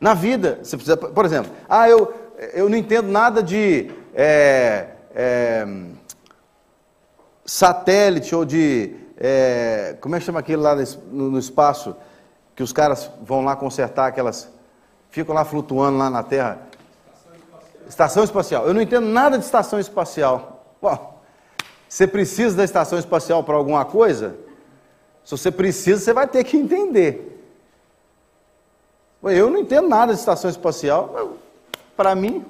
Na 0.00 0.14
vida, 0.14 0.58
você 0.62 0.76
precisa, 0.76 0.96
por 0.96 1.24
exemplo, 1.24 1.50
ah, 1.68 1.88
eu, 1.88 2.12
eu 2.52 2.68
não 2.68 2.76
entendo 2.76 3.08
nada 3.08 3.42
de 3.42 3.90
é, 4.14 4.88
é, 5.14 5.66
satélite 7.44 8.34
ou 8.34 8.44
de. 8.44 8.94
É, 9.18 9.96
como 10.00 10.14
é 10.14 10.18
que 10.18 10.24
chama 10.26 10.40
aquele 10.40 10.60
lá 10.60 10.74
no, 10.74 11.30
no, 11.30 11.38
espaço? 11.38 11.96
Que 12.54 12.62
os 12.62 12.72
caras 12.72 13.10
vão 13.22 13.44
lá 13.44 13.56
consertar 13.56 14.06
aquelas. 14.06 14.50
Ficam 15.10 15.34
lá 15.34 15.44
flutuando 15.44 15.96
lá 15.96 16.10
na 16.10 16.22
Terra. 16.22 16.60
Estação 17.88 18.24
espacial. 18.24 18.66
Eu 18.66 18.74
não 18.74 18.82
entendo 18.82 19.06
nada 19.06 19.38
de 19.38 19.44
estação 19.44 19.78
espacial. 19.78 20.74
Bom, 20.82 21.22
você 21.88 22.06
precisa 22.06 22.56
da 22.56 22.64
estação 22.64 22.98
espacial 22.98 23.44
para 23.44 23.54
alguma 23.54 23.84
coisa? 23.84 24.36
Se 25.24 25.30
você 25.30 25.50
precisa, 25.50 26.02
você 26.02 26.12
vai 26.12 26.26
ter 26.26 26.44
que 26.44 26.56
entender. 26.56 27.35
Eu 29.30 29.50
não 29.50 29.58
entendo 29.58 29.88
nada 29.88 30.12
de 30.12 30.18
estação 30.18 30.48
espacial. 30.48 31.36
Para 31.96 32.14
mim, 32.14 32.44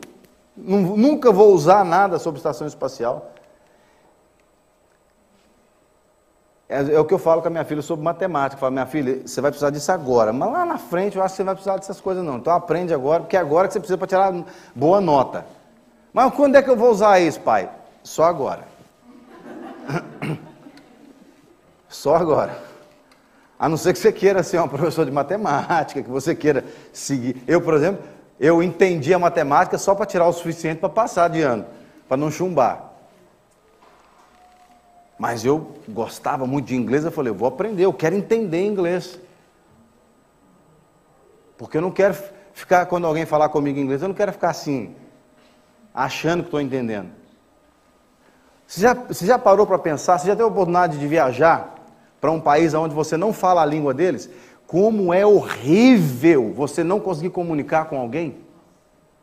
nunca 0.56 1.32
vou 1.32 1.52
usar 1.52 1.84
nada 1.84 2.18
sobre 2.18 2.38
estação 2.38 2.66
espacial. 2.66 3.32
É, 6.68 6.94
é, 6.94 6.98
o 6.98 7.04
que 7.04 7.14
eu 7.14 7.18
falo 7.18 7.40
com 7.40 7.48
a 7.48 7.50
minha 7.50 7.64
filha 7.64 7.80
sobre 7.80 8.04
matemática. 8.04 8.56
Eu 8.56 8.60
falo, 8.60 8.72
minha 8.72 8.86
filha, 8.86 9.22
você 9.24 9.40
vai 9.40 9.50
precisar 9.50 9.70
disso 9.70 9.90
agora. 9.92 10.32
Mas 10.32 10.50
lá 10.50 10.64
na 10.64 10.78
frente 10.78 11.16
eu 11.16 11.22
acho 11.22 11.34
que 11.34 11.36
você 11.36 11.44
vai 11.44 11.54
precisar 11.54 11.76
dessas 11.76 12.00
coisas 12.00 12.24
não. 12.24 12.38
Então 12.38 12.52
aprende 12.52 12.92
agora, 12.92 13.22
porque 13.22 13.36
é 13.36 13.40
agora 13.40 13.68
que 13.68 13.74
você 13.74 13.80
precisa 13.80 13.98
para 13.98 14.06
tirar 14.06 14.44
boa 14.74 15.00
nota. 15.00 15.46
Mas 16.12 16.34
quando 16.34 16.56
é 16.56 16.62
que 16.62 16.70
eu 16.70 16.76
vou 16.76 16.90
usar 16.90 17.20
isso, 17.20 17.40
pai? 17.40 17.70
Só 18.02 18.24
agora. 18.24 18.64
Só 21.88 22.16
agora. 22.16 22.65
A 23.58 23.68
não 23.68 23.76
ser 23.76 23.92
que 23.92 23.98
você 23.98 24.12
queira 24.12 24.42
ser 24.42 24.60
um 24.60 24.68
professor 24.68 25.04
de 25.04 25.10
matemática, 25.10 26.02
que 26.02 26.10
você 26.10 26.34
queira 26.34 26.64
seguir. 26.92 27.42
Eu, 27.46 27.60
por 27.60 27.74
exemplo, 27.74 28.04
eu 28.38 28.62
entendi 28.62 29.14
a 29.14 29.18
matemática 29.18 29.78
só 29.78 29.94
para 29.94 30.04
tirar 30.04 30.26
o 30.26 30.32
suficiente 30.32 30.78
para 30.78 30.90
passar 30.90 31.28
de 31.28 31.40
ano, 31.40 31.64
para 32.06 32.16
não 32.16 32.30
chumbar. 32.30 32.92
Mas 35.18 35.44
eu 35.44 35.74
gostava 35.88 36.46
muito 36.46 36.66
de 36.66 36.76
inglês, 36.76 37.04
eu 37.04 37.10
falei, 37.10 37.30
eu 37.30 37.34
vou 37.34 37.48
aprender, 37.48 37.84
eu 37.84 37.92
quero 37.94 38.14
entender 38.14 38.66
inglês. 38.66 39.18
Porque 41.56 41.78
eu 41.78 41.80
não 41.80 41.90
quero 41.90 42.14
ficar, 42.52 42.84
quando 42.84 43.06
alguém 43.06 43.24
falar 43.24 43.48
comigo 43.48 43.78
em 43.78 43.82
inglês, 43.82 44.02
eu 44.02 44.08
não 44.08 44.14
quero 44.14 44.32
ficar 44.32 44.50
assim, 44.50 44.94
achando 45.94 46.42
que 46.42 46.48
estou 46.48 46.60
entendendo. 46.60 47.08
Você 48.66 48.82
já, 48.82 48.92
você 48.92 49.24
já 49.24 49.38
parou 49.38 49.66
para 49.66 49.78
pensar, 49.78 50.18
você 50.18 50.26
já 50.26 50.34
teve 50.34 50.42
a 50.42 50.48
oportunidade 50.48 50.98
de 50.98 51.06
viajar 51.08 51.75
para 52.26 52.32
um 52.32 52.40
país 52.40 52.74
onde 52.74 52.92
você 52.92 53.16
não 53.16 53.32
fala 53.32 53.62
a 53.62 53.64
língua 53.64 53.94
deles, 53.94 54.28
como 54.66 55.14
é 55.14 55.24
horrível 55.24 56.52
você 56.52 56.82
não 56.82 56.98
conseguir 56.98 57.30
comunicar 57.30 57.84
com 57.84 58.00
alguém, 58.00 58.38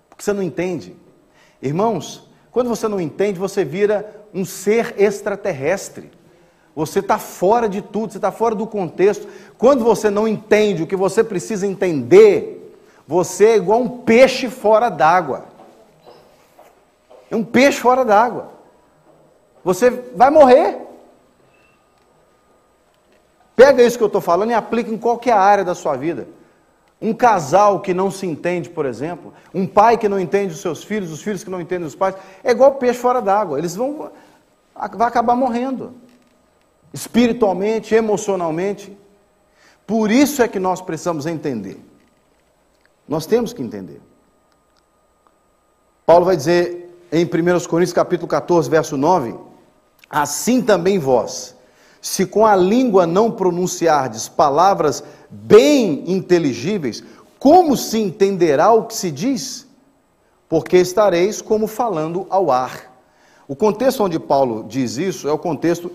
porque 0.07 0.23
você 0.23 0.31
não 0.31 0.41
entende. 0.41 0.95
Irmãos, 1.61 2.29
quando 2.49 2.69
você 2.69 2.87
não 2.87 3.01
entende, 3.01 3.37
você 3.37 3.65
vira 3.65 4.23
um 4.33 4.45
ser 4.45 4.95
extraterrestre. 4.97 6.11
Você 6.73 6.99
está 6.99 7.17
fora 7.17 7.67
de 7.67 7.81
tudo, 7.81 8.13
você 8.13 8.19
está 8.19 8.31
fora 8.31 8.55
do 8.55 8.65
contexto. 8.65 9.27
Quando 9.57 9.83
você 9.83 10.09
não 10.09 10.25
entende 10.25 10.83
o 10.83 10.87
que 10.87 10.95
você 10.95 11.25
precisa 11.25 11.67
entender, 11.67 12.73
você 13.05 13.47
é 13.47 13.55
igual 13.57 13.81
um 13.81 13.97
peixe 13.97 14.49
fora 14.49 14.87
d'água. 14.87 15.43
É 17.29 17.35
um 17.35 17.43
peixe 17.43 17.81
fora 17.81 18.05
d'água. 18.05 18.47
Você 19.61 19.89
vai 19.89 20.29
morrer. 20.29 20.82
Pega 23.55 23.83
isso 23.83 23.97
que 23.97 24.03
eu 24.03 24.07
estou 24.07 24.21
falando 24.21 24.51
e 24.51 24.53
aplica 24.53 24.91
em 24.91 24.97
qualquer 24.97 25.33
área 25.33 25.63
da 25.63 25.75
sua 25.75 25.95
vida. 25.95 26.27
Um 27.01 27.13
casal 27.13 27.81
que 27.81 27.93
não 27.93 28.09
se 28.09 28.25
entende, 28.25 28.69
por 28.69 28.85
exemplo, 28.85 29.33
um 29.53 29.67
pai 29.67 29.97
que 29.97 30.07
não 30.07 30.19
entende 30.19 30.53
os 30.53 30.61
seus 30.61 30.83
filhos, 30.83 31.11
os 31.11 31.21
filhos 31.21 31.43
que 31.43 31.49
não 31.49 31.59
entendem 31.59 31.85
os 31.85 31.95
pais, 31.95 32.15
é 32.43 32.51
igual 32.51 32.75
peixe 32.75 32.99
fora 32.99 33.21
d'água. 33.21 33.59
Eles 33.59 33.75
vão 33.75 34.11
vai 34.93 35.07
acabar 35.07 35.35
morrendo. 35.35 35.93
Espiritualmente, 36.93 37.93
emocionalmente. 37.93 38.97
Por 39.85 40.09
isso 40.09 40.41
é 40.41 40.47
que 40.47 40.59
nós 40.59 40.81
precisamos 40.81 41.25
entender. 41.25 41.83
Nós 43.07 43.25
temos 43.25 43.51
que 43.51 43.61
entender. 43.61 44.01
Paulo 46.05 46.25
vai 46.25 46.37
dizer 46.37 46.89
em 47.11 47.25
1 47.25 47.29
Coríntios 47.67 47.93
capítulo 47.93 48.27
14, 48.27 48.69
verso 48.69 48.97
9: 48.97 49.35
Assim 50.09 50.61
também 50.61 50.99
vós, 50.99 51.55
se 52.03 52.25
com 52.25 52.45
a 52.45 52.53
língua 52.53 53.07
não 53.07 53.31
pronunciardes 53.31 54.27
palavras 54.27 55.01
bem 55.29 56.03
inteligíveis, 56.11 57.01
como 57.39 57.77
se 57.77 57.97
entenderá 57.97 58.73
o 58.73 58.83
que 58.83 58.93
se 58.93 59.09
diz? 59.09 59.65
Porque 60.49 60.75
estareis 60.75 61.41
como 61.41 61.65
falando 61.65 62.27
ao 62.29 62.51
ar. 62.51 62.93
O 63.47 63.55
contexto 63.55 64.03
onde 64.03 64.19
Paulo 64.19 64.65
diz 64.67 64.97
isso 64.97 65.29
é 65.29 65.31
o 65.31 65.37
contexto 65.37 65.89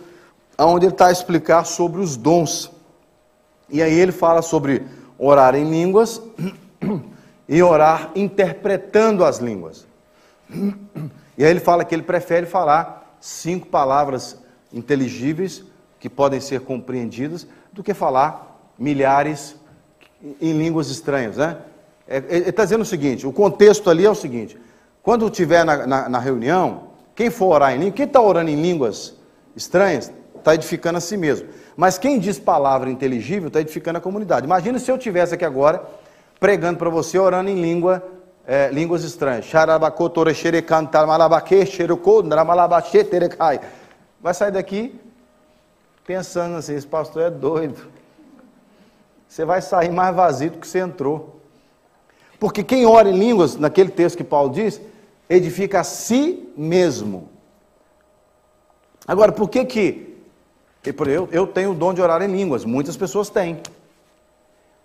onde 0.59 0.86
ele 0.86 0.94
está 0.94 1.09
a 1.09 1.12
explicar 1.12 1.66
sobre 1.66 2.00
os 2.00 2.16
dons. 2.16 2.70
E 3.68 3.82
aí 3.82 3.92
ele 3.92 4.11
fala 4.11 4.40
sobre 4.40 4.86
orar 5.18 5.54
em 5.54 5.68
línguas 5.68 6.22
e 7.46 7.62
orar 7.62 8.12
interpretando 8.16 9.26
as 9.26 9.38
línguas. 9.38 9.86
E 11.36 11.44
aí 11.44 11.52
ele 11.52 11.61
fala 11.61 11.84
que 11.84 11.94
ele 11.94 12.02
prefere 12.02 12.46
falar 12.46 13.16
cinco 13.20 13.68
palavras 13.68 14.36
inteligíveis 14.72 15.62
que 15.99 16.09
podem 16.09 16.40
ser 16.40 16.61
compreendidas 16.61 17.46
do 17.72 17.82
que 17.82 17.94
falar 17.94 18.72
milhares 18.78 19.57
em 20.40 20.53
línguas 20.53 20.90
estranhas, 20.90 21.36
né? 21.36 21.59
É, 22.07 22.16
é, 22.16 22.24
ele 22.28 22.51
está 22.51 22.64
dizendo 22.64 22.82
o 22.82 22.86
seguinte: 22.86 23.26
o 23.26 23.32
contexto 23.32 23.90
ali 23.90 24.07
é 24.07 24.11
o 24.11 24.14
seguinte: 24.14 24.59
quando 25.03 25.26
estiver 25.26 25.64
na, 25.64 25.86
na, 25.86 26.09
na, 26.09 26.18
reunião, 26.18 26.88
quem 27.14 27.30
for 27.30 27.55
orar 27.55 27.74
em 27.74 27.78
língua, 27.78 27.92
quem 27.92 28.07
está 28.07 28.20
orando 28.20 28.51
em 28.51 28.61
línguas 28.61 29.14
estranhas, 29.55 30.12
está 30.36 30.55
edificando 30.55 30.99
a 30.99 31.01
si 31.01 31.16
mesmo. 31.16 31.49
Mas 31.76 31.99
quem 31.99 32.18
diz 32.18 32.38
palavra 32.38 32.90
inteligível 32.90 33.49
está 33.49 33.61
edificando 33.61 33.99
a 33.99 34.01
comunidade. 34.01 34.46
Imagina 34.46 34.78
se 34.78 34.90
eu 34.90 34.99
tivesse 34.99 35.34
aqui 35.34 35.44
agora 35.44 35.82
pregando 36.40 36.78
para 36.78 36.88
você 36.88 37.18
orando 37.18 37.51
em 37.51 37.61
língua, 37.61 38.03
é, 38.46 38.70
línguas 38.70 39.05
estranhas. 39.05 39.44
Vai 44.20 44.34
sair 44.34 44.51
daqui 44.51 44.99
pensando 46.09 46.56
assim: 46.56 46.74
esse 46.74 46.86
pastor 46.86 47.24
é 47.24 47.30
doido. 47.30 47.86
Você 49.28 49.44
vai 49.44 49.61
sair 49.61 49.92
mais 49.92 50.16
vazio 50.16 50.52
do 50.52 50.59
que 50.59 50.66
você 50.66 50.78
entrou. 50.78 51.38
Porque 52.40 52.64
quem 52.64 52.86
ora 52.86 53.11
em 53.11 53.18
línguas, 53.18 53.56
naquele 53.56 53.90
texto 53.90 54.16
que 54.16 54.24
Paulo 54.24 54.50
diz, 54.50 54.80
edifica 55.28 55.80
a 55.80 55.84
si 55.84 56.50
mesmo. 56.56 57.28
Agora, 59.06 59.32
por 59.32 59.50
que 59.50 59.66
que. 59.66 60.09
Eu, 61.06 61.28
eu 61.30 61.46
tenho 61.46 61.72
o 61.72 61.74
dom 61.74 61.92
de 61.92 62.00
orar 62.00 62.22
em 62.22 62.34
línguas, 62.34 62.64
muitas 62.64 62.96
pessoas 62.96 63.28
têm. 63.28 63.61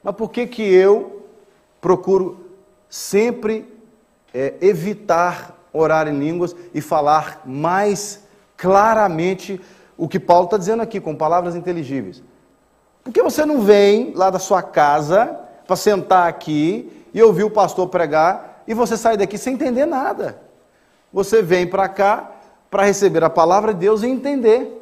Mas 0.03 0.15
por 0.15 0.29
que 0.29 0.45
que 0.45 0.61
eu 0.61 1.25
procuro 1.79 2.49
sempre 2.89 3.65
é, 4.33 4.55
evitar 4.59 5.57
orar 5.71 6.09
em 6.09 6.19
línguas 6.19 6.53
e 6.73 6.81
falar 6.81 7.41
mais 7.45 8.25
claramente 8.57 9.61
o 10.03 10.07
que 10.09 10.19
Paulo 10.19 10.43
está 10.43 10.57
dizendo 10.57 10.83
aqui, 10.83 10.99
com 10.99 11.15
palavras 11.15 11.55
inteligíveis. 11.55 12.21
Por 13.05 13.13
que 13.13 13.23
você 13.23 13.45
não 13.45 13.61
vem 13.61 14.11
lá 14.13 14.29
da 14.29 14.37
sua 14.37 14.61
casa 14.61 15.39
para 15.65 15.77
sentar 15.77 16.27
aqui 16.27 16.91
e 17.13 17.23
ouvir 17.23 17.45
o 17.45 17.49
pastor 17.49 17.87
pregar 17.87 18.61
e 18.67 18.73
você 18.73 18.97
sai 18.97 19.15
daqui 19.15 19.37
sem 19.37 19.53
entender 19.53 19.85
nada. 19.85 20.41
Você 21.13 21.41
vem 21.41 21.65
para 21.65 21.87
cá 21.87 22.31
para 22.69 22.83
receber 22.83 23.23
a 23.23 23.29
palavra 23.29 23.73
de 23.73 23.79
Deus 23.79 24.03
e 24.03 24.07
entender. 24.07 24.77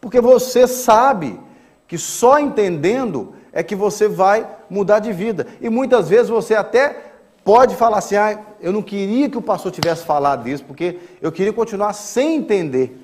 Porque 0.00 0.22
você 0.22 0.66
sabe 0.66 1.38
que 1.86 1.98
só 1.98 2.38
entendendo 2.38 3.34
é 3.52 3.62
que 3.62 3.76
você 3.76 4.08
vai 4.08 4.48
mudar 4.70 5.00
de 5.00 5.12
vida. 5.12 5.46
E 5.60 5.68
muitas 5.68 6.08
vezes 6.08 6.30
você 6.30 6.54
até 6.54 6.96
pode 7.44 7.76
falar 7.76 7.98
assim: 7.98 8.16
ah, 8.16 8.38
eu 8.58 8.72
não 8.72 8.80
queria 8.80 9.28
que 9.28 9.36
o 9.36 9.42
pastor 9.42 9.70
tivesse 9.70 10.06
falado 10.06 10.44
disso, 10.44 10.64
porque 10.64 10.98
eu 11.20 11.30
queria 11.30 11.52
continuar 11.52 11.92
sem 11.92 12.36
entender. 12.36 13.02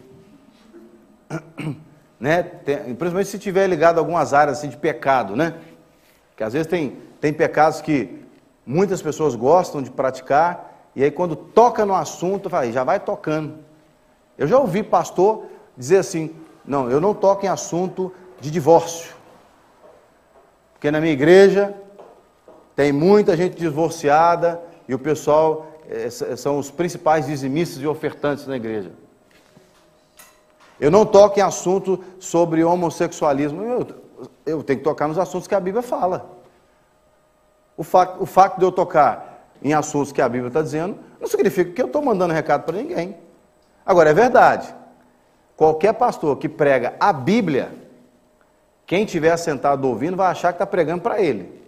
Né? 2.20 2.40
Principalmente 2.44 3.30
se 3.30 3.38
tiver 3.40 3.66
ligado 3.66 3.98
a 3.98 4.00
algumas 4.00 4.32
áreas 4.32 4.58
assim, 4.58 4.68
de 4.68 4.76
pecado, 4.76 5.34
né? 5.34 5.54
Que 6.36 6.44
às 6.44 6.52
vezes 6.52 6.68
tem, 6.68 6.96
tem 7.20 7.32
pecados 7.32 7.80
que 7.80 8.24
muitas 8.64 9.02
pessoas 9.02 9.34
gostam 9.34 9.82
de 9.82 9.90
praticar, 9.90 10.88
e 10.94 11.02
aí 11.02 11.10
quando 11.10 11.34
toca 11.34 11.84
no 11.84 11.96
assunto, 11.96 12.48
fala, 12.48 12.70
já 12.70 12.84
vai 12.84 13.00
tocando. 13.00 13.56
Eu 14.38 14.46
já 14.46 14.56
ouvi 14.56 14.84
pastor 14.84 15.46
dizer 15.76 15.98
assim: 15.98 16.34
não, 16.64 16.88
eu 16.88 17.00
não 17.00 17.12
toco 17.12 17.44
em 17.44 17.48
assunto 17.48 18.12
de 18.40 18.52
divórcio. 18.52 19.14
Porque 20.74 20.90
na 20.90 21.00
minha 21.00 21.12
igreja 21.12 21.74
tem 22.76 22.92
muita 22.92 23.36
gente 23.36 23.56
divorciada 23.56 24.60
e 24.88 24.94
o 24.94 24.98
pessoal 24.98 25.66
é, 25.88 26.08
são 26.36 26.58
os 26.58 26.70
principais 26.70 27.26
dizimistas 27.26 27.82
e 27.82 27.86
ofertantes 27.86 28.46
na 28.46 28.56
igreja. 28.56 28.92
Eu 30.82 30.90
não 30.90 31.06
toco 31.06 31.38
em 31.38 31.42
assunto 31.42 32.02
sobre 32.18 32.64
homossexualismo. 32.64 33.62
Eu, 33.62 33.86
eu 34.44 34.62
tenho 34.64 34.80
que 34.80 34.84
tocar 34.84 35.06
nos 35.06 35.16
assuntos 35.16 35.46
que 35.46 35.54
a 35.54 35.60
Bíblia 35.60 35.80
fala. 35.80 36.28
O 37.76 37.84
fato, 37.84 38.20
o 38.20 38.26
fato 38.26 38.58
de 38.58 38.64
eu 38.64 38.72
tocar 38.72 39.46
em 39.62 39.72
assuntos 39.72 40.10
que 40.10 40.20
a 40.20 40.28
Bíblia 40.28 40.48
está 40.48 40.60
dizendo 40.60 40.98
não 41.20 41.28
significa 41.28 41.70
que 41.70 41.80
eu 41.80 41.86
estou 41.86 42.02
mandando 42.02 42.34
recado 42.34 42.64
para 42.64 42.76
ninguém. 42.76 43.16
Agora, 43.86 44.10
é 44.10 44.12
verdade. 44.12 44.74
Qualquer 45.56 45.92
pastor 45.92 46.36
que 46.36 46.48
prega 46.48 46.96
a 46.98 47.12
Bíblia, 47.12 47.72
quem 48.84 49.04
estiver 49.04 49.36
sentado 49.36 49.86
ouvindo 49.86 50.16
vai 50.16 50.32
achar 50.32 50.52
que 50.52 50.56
está 50.56 50.66
pregando 50.66 51.00
para 51.00 51.20
ele. 51.22 51.62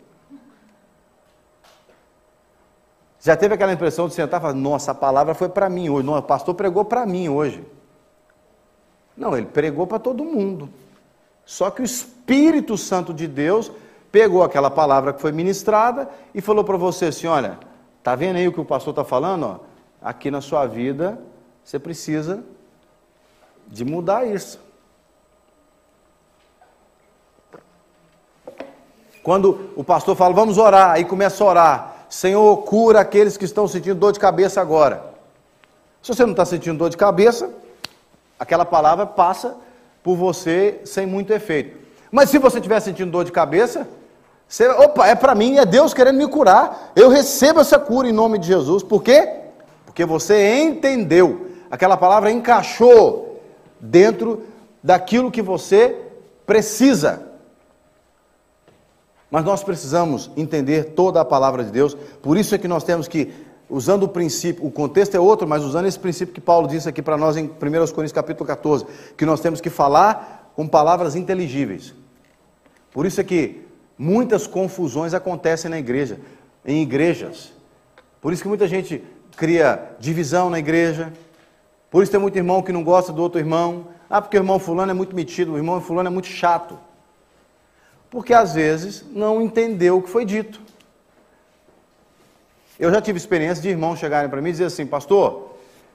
Já 3.21 3.37
teve 3.37 3.55
aquela 3.55 3.73
impressão 3.73 4.09
de 4.09 4.15
sentar 4.15 4.41
e 4.41 4.43
falar: 4.43 4.55
Nossa, 4.55 4.91
a 4.91 4.95
palavra 4.95 5.35
foi 5.35 5.49
para 5.49 5.69
mim 5.69 5.89
hoje. 5.89 6.05
Não, 6.05 6.19
o 6.19 6.23
pastor 6.23 6.57
pregou 6.57 6.85
para 6.85 7.07
mim 7.07 7.29
hoje. 7.29 7.65
Não, 9.17 9.37
ele 9.37 9.47
pregou 9.47 9.87
para 9.87 9.99
todo 9.99 10.25
mundo. 10.25 10.69
Só 11.45 11.71
que 11.71 11.83
o 11.83 11.85
Espírito 11.85 12.77
Santo 12.77 13.13
de 13.13 13.27
Deus 13.27 13.71
pegou 14.11 14.43
aquela 14.43 14.71
palavra 14.71 15.13
que 15.13 15.21
foi 15.21 15.33
ministrada 15.33 16.09
e 16.35 16.41
falou 16.41 16.65
para 16.65 16.77
você 16.77 17.07
assim: 17.07 17.27
Olha, 17.27 17.59
tá 18.03 18.15
vendo 18.15 18.37
aí 18.37 18.49
o 18.49 18.53
que 18.53 18.61
o 18.61 18.65
pastor 18.65 18.93
está 18.93 19.05
falando? 19.05 19.45
Ó? 19.45 19.59
Aqui 20.03 20.31
na 20.31 20.41
sua 20.41 20.67
vida 20.67 21.19
você 21.65 21.79
precisa 21.79 22.45
de 23.69 23.85
mudar 23.85 24.27
isso. 24.27 24.59
Quando 29.23 29.71
o 29.75 29.83
pastor 29.83 30.15
fala, 30.15 30.35
vamos 30.35 30.59
orar, 30.59 30.91
aí 30.91 31.05
começa 31.07 31.43
a 31.43 31.47
orar. 31.47 32.07
Senhor, 32.11 32.59
cura 32.59 33.01
aqueles 33.01 33.39
que 33.39 33.47
estão 33.47 33.67
sentindo 33.67 33.99
dor 33.99 34.13
de 34.13 34.21
cabeça 34.21 34.61
agora. 34.61 35.03
Se 36.03 36.15
você 36.15 36.25
não 36.25 36.33
está 36.33 36.45
sentindo 36.45 36.77
dor 36.77 36.91
de 36.91 36.97
cabeça, 36.99 37.51
aquela 38.39 38.65
palavra 38.65 39.07
passa 39.07 39.57
por 40.03 40.17
você 40.17 40.81
sem 40.85 41.07
muito 41.07 41.33
efeito. 41.33 41.79
Mas 42.11 42.31
se 42.31 42.39
você 42.39 42.59
estiver 42.59 42.79
sentindo 42.81 43.11
dor 43.11 43.25
de 43.25 43.33
cabeça, 43.33 43.89
você, 44.47 44.69
opa, 44.69 45.07
é 45.07 45.15
para 45.15 45.35
mim, 45.35 45.57
é 45.57 45.65
Deus 45.65 45.93
querendo 45.93 46.19
me 46.19 46.29
curar. 46.29 46.93
Eu 46.95 47.09
recebo 47.09 47.61
essa 47.61 47.79
cura 47.79 48.09
em 48.09 48.13
nome 48.13 48.39
de 48.39 48.47
Jesus. 48.47 48.83
Por 48.83 49.03
quê? 49.03 49.29
Porque 49.85 50.05
você 50.05 50.61
entendeu. 50.61 51.49
Aquela 51.71 51.97
palavra 51.97 52.31
encaixou 52.31 53.43
dentro 53.81 54.45
daquilo 54.83 55.31
que 55.31 55.43
você 55.43 55.97
precisa. 56.47 57.23
Mas 59.31 59.45
nós 59.45 59.65
precisamos 59.65 60.31
entender 60.37 60.93
toda 60.95 61.21
a 61.21 61.25
palavra 61.25 61.65
de 61.65 61.73
Deus, 61.73 61.97
por 62.23 62.37
isso 62.37 62.55
é 62.55 62.59
que 62.59 62.69
nós 62.69 62.85
temos 62.85 63.09
que, 63.09 63.35
usando 63.69 64.05
o 64.05 64.09
princípio, 64.09 64.65
o 64.65 64.71
contexto 64.71 65.15
é 65.15 65.21
outro, 65.21 65.47
mas 65.47 65.63
usando 65.63 65.87
esse 65.87 65.99
princípio 65.99 66.35
que 66.35 66.41
Paulo 66.41 66.69
disse 66.69 66.89
aqui 66.89 67.03
para 67.03 67.17
nós 67.17 67.37
em 67.37 67.45
1 67.45 67.49
Coríntios 67.59 68.13
capítulo 68.13 68.47
14, 68.47 68.87
que 69.17 69.25
nós 69.25 69.41
temos 69.41 69.61
que 69.61 69.71
falar 69.71 70.53
com 70.55 70.67
palavras 70.67 71.17
inteligíveis. 71.17 71.95
Por 72.93 73.07
isso 73.07 73.21
é 73.21 73.25
que 73.25 73.67
muitas 73.99 74.47
confusões 74.47 75.15
acontecem 75.15 75.71
na 75.71 75.79
igreja, 75.79 76.19
em 76.65 76.83
igrejas. 76.83 77.53
Por 78.21 78.33
isso 78.33 78.43
que 78.43 78.49
muita 78.49 78.69
gente 78.69 79.03
cria 79.37 79.97
divisão 79.99 80.49
na 80.49 80.59
igreja. 80.59 81.13
Por 81.91 82.03
isso 82.03 82.13
tem 82.13 82.21
muito 82.21 82.37
irmão 82.37 82.63
que 82.63 82.73
não 82.73 82.85
gosta 82.85 83.13
do 83.13 83.21
outro 83.21 83.41
irmão. 83.41 83.89
Ah, 84.09 84.23
porque 84.23 84.37
o 84.37 84.41
irmão 84.41 84.59
fulano 84.59 84.91
é 84.91 84.95
muito 84.95 85.17
metido, 85.17 85.53
o 85.53 85.57
irmão 85.57 85.81
fulano 85.81 86.09
é 86.09 86.13
muito 86.13 86.29
chato 86.29 86.79
porque 88.15 88.33
às 88.33 88.55
vezes 88.55 89.05
não 89.11 89.43
entendeu 89.43 89.99
o 89.99 90.03
que 90.03 90.09
foi 90.09 90.25
dito. 90.25 90.61
Eu 92.79 92.91
já 92.91 93.01
tive 93.01 93.19
experiência 93.19 93.63
de 93.63 93.69
irmãos 93.69 93.99
chegarem 93.99 94.29
para 94.29 94.41
mim 94.41 94.49
e 94.49 94.53
dizer 94.53 94.65
assim, 94.65 94.87
pastor, 94.87 95.55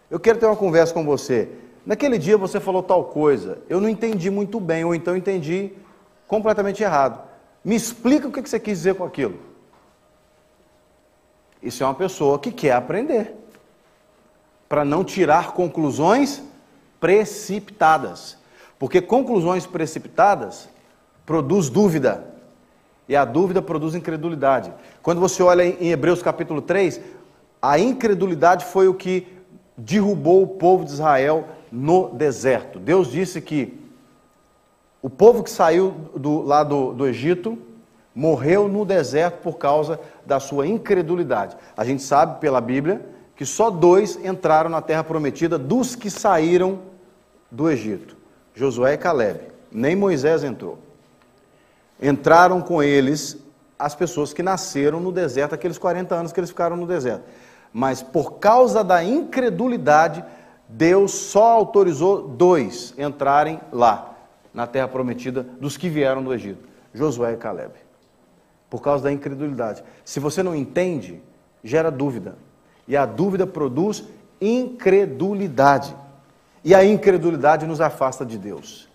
eu 0.10 0.20
quero 0.20 0.40
ter 0.40 0.46
uma 0.46 0.56
conversa 0.56 0.94
com 0.94 1.04
você. 1.04 1.50
Naquele 1.86 2.18
dia 2.18 2.38
você 2.38 2.60
falou 2.60 2.82
tal 2.82 3.06
coisa, 3.06 3.60
eu 3.68 3.82
não 3.82 3.90
entendi 3.90 4.30
muito 4.30 4.60
bem, 4.60 4.86
ou 4.86 4.94
então 4.96 5.16
entendi 5.16 5.72
completamente 6.28 6.84
errado. 6.84 7.28
Me 7.64 7.76
explica 7.76 8.28
o 8.28 8.32
que 8.32 8.42
você 8.48 8.60
quis 8.60 8.78
dizer 8.80 8.96
com 8.96 9.04
aquilo. 9.04 9.40
Isso 11.62 11.84
é 11.84 11.86
uma 11.86 11.96
pessoa 11.96 12.40
que 12.40 12.52
quer 12.52 12.74
aprender, 12.74 13.36
para 14.70 14.86
não 14.86 15.04
tirar 15.04 15.54
conclusões 15.54 16.42
precipitadas. 17.00 18.38
Porque 18.78 19.02
conclusões 19.02 19.66
precipitadas 19.66 20.70
produz 21.26 21.70
dúvida. 21.70 22.24
E 23.10 23.16
a 23.16 23.26
dúvida 23.26 23.60
produz 23.60 23.96
incredulidade. 23.96 24.72
Quando 25.02 25.20
você 25.20 25.42
olha 25.42 25.64
em 25.64 25.90
Hebreus 25.90 26.22
capítulo 26.22 26.62
3, 26.62 27.02
a 27.60 27.80
incredulidade 27.80 28.66
foi 28.66 28.88
o 28.88 28.94
que 28.94 29.28
derrubou 29.76 30.44
o 30.44 30.48
povo 30.48 30.86
de 30.86 30.92
Israel 30.92 31.48
no 31.72 32.10
deserto. 32.10 32.78
Deus 32.78 33.12
disse 33.12 33.42
que 33.42 33.84
o 35.02 35.10
povo 35.10 35.42
que 35.42 35.50
saiu 35.50 35.96
do, 36.16 36.44
lá 36.44 36.64
do, 36.64 36.94
do 36.94 37.08
Egito 37.08 37.58
morreu 38.14 38.68
no 38.68 38.86
deserto 38.86 39.42
por 39.42 39.58
causa 39.58 40.00
da 40.24 40.40
sua 40.40 40.68
incredulidade. 40.68 41.58
A 41.76 41.84
gente 41.84 42.04
sabe 42.04 42.40
pela 42.40 42.62
Bíblia 42.62 43.04
que 43.36 43.46
só 43.46 43.72
dois 43.72 44.24
entraram 44.24 44.70
na 44.70 44.84
terra 44.84 45.04
prometida 45.04 45.58
dos 45.58 45.96
que 45.96 46.12
saíram 46.12 46.78
do 47.50 47.72
Egito: 47.72 48.16
Josué 48.54 48.94
e 48.94 48.98
Caleb. 48.98 49.40
Nem 49.72 49.96
Moisés 49.96 50.44
entrou 50.44 50.78
entraram 52.02 52.62
com 52.62 52.82
eles 52.82 53.38
as 53.78 53.96
pessoas 53.96 54.34
que 54.34 54.44
nasceram 54.44 55.00
no 55.00 55.12
deserto, 55.12 55.56
aqueles 55.56 55.78
40 55.78 56.14
anos 56.14 56.32
que 56.32 56.40
eles 56.40 56.50
ficaram 56.50 56.76
no 56.76 56.86
deserto. 56.86 57.24
Mas 57.72 58.02
por 58.02 58.34
causa 58.34 58.84
da 58.84 59.04
incredulidade, 59.04 60.24
Deus 60.68 61.12
só 61.12 61.54
autorizou 61.54 62.28
dois 62.28 62.94
entrarem 62.98 63.60
lá, 63.72 64.16
na 64.54 64.68
terra 64.68 64.88
prometida, 64.88 65.44
dos 65.44 65.78
que 65.78 65.90
vieram 65.90 66.24
do 66.24 66.34
Egito: 66.34 66.68
Josué 66.94 67.34
e 67.34 67.38
Caleb. 67.38 67.74
Por 68.70 68.82
causa 68.82 69.06
da 69.06 69.12
incredulidade. 69.12 69.84
Se 70.04 70.20
você 70.20 70.44
não 70.44 70.56
entende, 70.56 71.22
gera 71.64 71.90
dúvida. 71.90 72.36
E 72.88 72.96
a 72.96 73.06
dúvida 73.06 73.48
produz 73.48 74.04
incredulidade. 74.40 75.96
E 76.64 76.76
a 76.76 76.84
incredulidade 76.84 77.66
nos 77.66 77.82
afasta 77.82 78.26
de 78.26 78.38
Deus. 78.38 78.88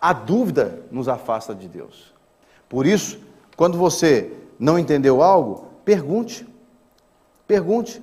A 0.00 0.12
dúvida 0.12 0.80
nos 0.90 1.08
afasta 1.08 1.54
de 1.54 1.68
Deus. 1.68 2.13
Por 2.74 2.88
isso, 2.88 3.20
quando 3.56 3.78
você 3.78 4.32
não 4.58 4.76
entendeu 4.76 5.22
algo, 5.22 5.68
pergunte. 5.84 6.44
Pergunte. 7.46 8.02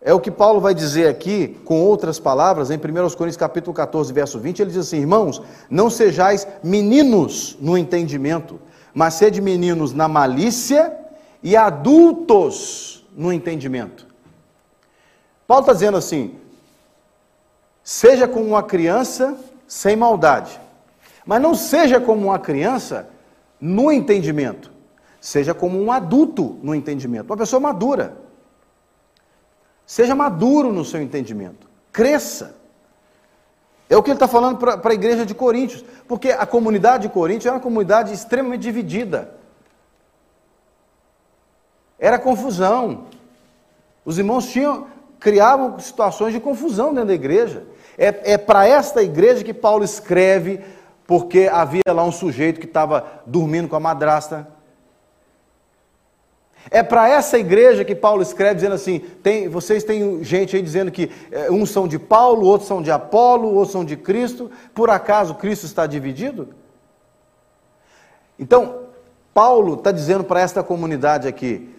É 0.00 0.14
o 0.14 0.20
que 0.20 0.30
Paulo 0.30 0.60
vai 0.60 0.72
dizer 0.72 1.08
aqui, 1.08 1.60
com 1.64 1.80
outras 1.80 2.20
palavras, 2.20 2.70
em 2.70 2.76
1 2.76 2.78
Coríntios 3.16 3.36
capítulo 3.36 3.74
14, 3.74 4.12
verso 4.12 4.38
20, 4.38 4.60
ele 4.60 4.70
diz 4.70 4.78
assim: 4.78 4.98
Irmãos, 4.98 5.42
não 5.68 5.90
sejais 5.90 6.46
meninos 6.62 7.58
no 7.60 7.76
entendimento, 7.76 8.60
mas 8.94 9.14
sede 9.14 9.40
meninos 9.40 9.92
na 9.92 10.06
malícia 10.06 10.96
e 11.42 11.56
adultos 11.56 13.04
no 13.12 13.32
entendimento. 13.32 14.06
Paulo 15.48 15.62
está 15.62 15.72
dizendo 15.72 15.96
assim: 15.96 16.36
seja 17.82 18.28
como 18.28 18.46
uma 18.46 18.62
criança 18.62 19.36
sem 19.66 19.96
maldade, 19.96 20.60
mas 21.26 21.42
não 21.42 21.56
seja 21.56 21.98
como 21.98 22.28
uma 22.28 22.38
criança 22.38 23.12
no 23.60 23.90
entendimento. 23.90 24.72
Seja 25.20 25.54
como 25.54 25.80
um 25.80 25.90
adulto 25.90 26.58
no 26.62 26.74
entendimento, 26.74 27.30
uma 27.30 27.36
pessoa 27.36 27.58
madura. 27.58 28.16
Seja 29.86 30.14
maduro 30.14 30.72
no 30.72 30.84
seu 30.84 31.00
entendimento. 31.00 31.68
Cresça. 31.92 32.56
É 33.88 33.96
o 33.96 34.02
que 34.02 34.10
ele 34.10 34.16
está 34.16 34.26
falando 34.26 34.58
para 34.58 34.90
a 34.90 34.94
igreja 34.94 35.26
de 35.26 35.34
Coríntios. 35.34 35.84
Porque 36.08 36.30
a 36.30 36.46
comunidade 36.46 37.06
de 37.06 37.12
Coríntios 37.12 37.46
era 37.46 37.56
uma 37.56 37.62
comunidade 37.62 38.12
extremamente 38.12 38.62
dividida. 38.62 39.34
Era 41.98 42.18
confusão. 42.18 43.06
Os 44.04 44.18
irmãos 44.18 44.50
tinham, 44.50 44.86
criavam 45.20 45.78
situações 45.78 46.32
de 46.32 46.40
confusão 46.40 46.92
dentro 46.92 47.08
da 47.08 47.14
igreja. 47.14 47.64
É, 47.96 48.32
é 48.32 48.38
para 48.38 48.66
esta 48.66 49.02
igreja 49.02 49.44
que 49.44 49.54
Paulo 49.54 49.84
escreve, 49.84 50.60
porque 51.06 51.48
havia 51.52 51.82
lá 51.88 52.04
um 52.04 52.12
sujeito 52.12 52.60
que 52.60 52.66
estava 52.66 53.22
dormindo 53.26 53.68
com 53.68 53.76
a 53.76 53.80
madrasta. 53.80 54.48
É 56.70 56.82
para 56.82 57.08
essa 57.08 57.38
igreja 57.38 57.84
que 57.84 57.94
Paulo 57.94 58.22
escreve 58.22 58.54
dizendo 58.54 58.74
assim: 58.74 58.98
tem, 58.98 59.48
vocês 59.48 59.84
têm 59.84 60.24
gente 60.24 60.56
aí 60.56 60.62
dizendo 60.62 60.90
que 60.90 61.10
é, 61.30 61.50
uns 61.50 61.70
são 61.70 61.86
de 61.86 61.98
Paulo, 61.98 62.46
outros 62.46 62.68
são 62.68 62.80
de 62.80 62.90
Apolo, 62.90 63.48
outros 63.48 63.72
são 63.72 63.84
de 63.84 63.96
Cristo. 63.96 64.50
Por 64.74 64.88
acaso 64.88 65.34
Cristo 65.34 65.66
está 65.66 65.86
dividido? 65.86 66.54
Então, 68.38 68.84
Paulo 69.32 69.74
está 69.74 69.92
dizendo 69.92 70.24
para 70.24 70.40
esta 70.40 70.62
comunidade 70.62 71.28
aqui: 71.28 71.74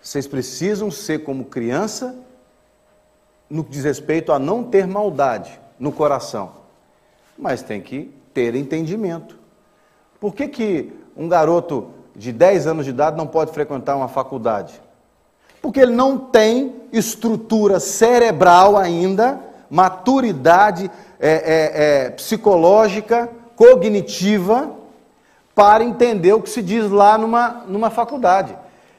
vocês 0.00 0.26
precisam 0.26 0.90
ser 0.90 1.24
como 1.24 1.46
criança 1.46 2.14
no 3.50 3.62
que 3.64 3.70
diz 3.70 3.84
respeito 3.84 4.32
a 4.32 4.38
não 4.38 4.64
ter 4.64 4.86
maldade 4.86 5.60
no 5.78 5.92
coração, 5.92 6.52
mas 7.38 7.62
tem 7.62 7.80
que 7.80 8.12
ter 8.32 8.54
entendimento. 8.54 9.38
Por 10.20 10.34
que, 10.34 10.48
que 10.48 10.92
um 11.16 11.28
garoto 11.28 11.90
de 12.14 12.32
10 12.32 12.66
anos 12.66 12.84
de 12.84 12.90
idade 12.90 13.16
não 13.16 13.26
pode 13.26 13.52
frequentar 13.52 13.96
uma 13.96 14.08
faculdade? 14.08 14.80
Porque 15.60 15.80
ele 15.80 15.92
não 15.92 16.18
tem 16.18 16.74
estrutura 16.92 17.78
cerebral 17.78 18.76
ainda, 18.76 19.40
maturidade 19.70 20.90
é, 21.18 21.30
é, 21.30 22.06
é, 22.06 22.10
psicológica, 22.10 23.30
cognitiva, 23.54 24.70
para 25.54 25.84
entender 25.84 26.32
o 26.32 26.40
que 26.42 26.50
se 26.50 26.62
diz 26.62 26.90
lá 26.90 27.16
numa, 27.16 27.64
numa 27.68 27.90
faculdade. 27.90 28.56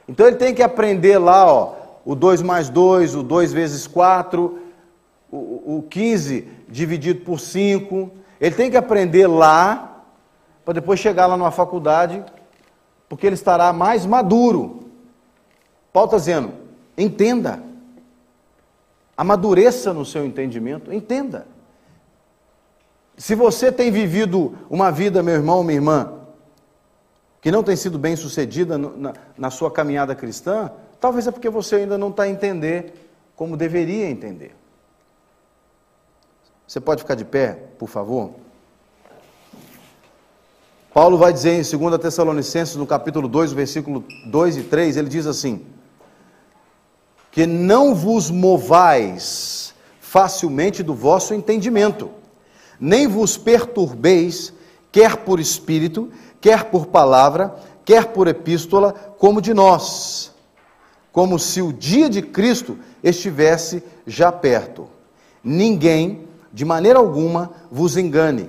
Então 0.08 0.26
ele 0.26 0.36
tem 0.36 0.54
que 0.54 0.62
aprender 0.62 1.18
lá, 1.18 1.46
ó, 1.52 1.74
o 2.04 2.14
2 2.14 2.42
mais 2.42 2.68
2, 2.68 3.14
o 3.14 3.22
2 3.22 3.52
vezes 3.52 3.86
4, 3.86 4.58
o, 5.30 5.78
o 5.78 5.84
15 5.88 6.48
dividido 6.68 7.24
por 7.24 7.40
5. 7.40 8.10
Ele 8.44 8.54
tem 8.54 8.70
que 8.70 8.76
aprender 8.76 9.26
lá, 9.26 10.04
para 10.66 10.74
depois 10.74 11.00
chegar 11.00 11.24
lá 11.24 11.34
numa 11.34 11.50
faculdade, 11.50 12.22
porque 13.08 13.26
ele 13.26 13.36
estará 13.36 13.72
mais 13.72 14.04
maduro. 14.04 14.90
Paulo 15.90 16.08
está 16.08 16.18
dizendo, 16.18 16.52
entenda. 16.94 17.62
Amadureça 19.16 19.94
no 19.94 20.04
seu 20.04 20.26
entendimento, 20.26 20.92
entenda. 20.92 21.46
Se 23.16 23.34
você 23.34 23.72
tem 23.72 23.90
vivido 23.90 24.54
uma 24.68 24.92
vida, 24.92 25.22
meu 25.22 25.36
irmão, 25.36 25.64
minha 25.64 25.78
irmã, 25.78 26.12
que 27.40 27.50
não 27.50 27.62
tem 27.62 27.76
sido 27.76 27.98
bem 27.98 28.14
sucedida 28.14 28.76
na, 28.76 29.14
na 29.38 29.50
sua 29.50 29.70
caminhada 29.70 30.14
cristã, 30.14 30.70
talvez 31.00 31.26
é 31.26 31.30
porque 31.30 31.48
você 31.48 31.76
ainda 31.76 31.96
não 31.96 32.10
está 32.10 32.24
a 32.24 32.28
entender 32.28 32.92
como 33.34 33.56
deveria 33.56 34.10
entender. 34.10 34.54
Você 36.74 36.80
pode 36.80 37.02
ficar 37.02 37.14
de 37.14 37.24
pé, 37.24 37.56
por 37.78 37.88
favor? 37.88 38.32
Paulo 40.92 41.16
vai 41.16 41.32
dizer 41.32 41.52
em 41.52 41.78
2 41.78 41.98
Tessalonicenses, 42.00 42.74
no 42.74 42.84
capítulo 42.84 43.28
2, 43.28 43.52
versículo 43.52 44.04
2 44.26 44.56
e 44.56 44.62
3, 44.64 44.96
ele 44.96 45.08
diz 45.08 45.24
assim: 45.24 45.64
Que 47.30 47.46
não 47.46 47.94
vos 47.94 48.28
movais 48.28 49.72
facilmente 50.00 50.82
do 50.82 50.96
vosso 50.96 51.32
entendimento, 51.32 52.10
nem 52.80 53.06
vos 53.06 53.36
perturbeis, 53.36 54.52
quer 54.90 55.18
por 55.18 55.38
espírito, 55.38 56.10
quer 56.40 56.64
por 56.64 56.86
palavra, 56.86 57.54
quer 57.84 58.06
por 58.06 58.26
epístola, 58.26 58.92
como 59.16 59.40
de 59.40 59.54
nós, 59.54 60.32
como 61.12 61.38
se 61.38 61.62
o 61.62 61.72
dia 61.72 62.10
de 62.10 62.20
Cristo 62.20 62.76
estivesse 63.00 63.80
já 64.04 64.32
perto. 64.32 64.88
Ninguém, 65.40 66.33
de 66.54 66.64
maneira 66.64 67.00
alguma, 67.00 67.50
vos 67.68 67.96
engane, 67.96 68.48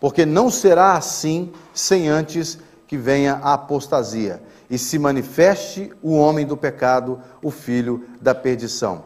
porque 0.00 0.24
não 0.24 0.50
será 0.50 0.94
assim 0.94 1.52
sem 1.74 2.08
antes 2.08 2.58
que 2.88 2.96
venha 2.96 3.34
a 3.42 3.52
apostasia 3.52 4.42
e 4.70 4.78
se 4.78 4.98
manifeste 4.98 5.92
o 6.02 6.16
homem 6.16 6.46
do 6.46 6.56
pecado, 6.56 7.20
o 7.42 7.50
filho 7.50 8.06
da 8.22 8.34
perdição. 8.34 9.04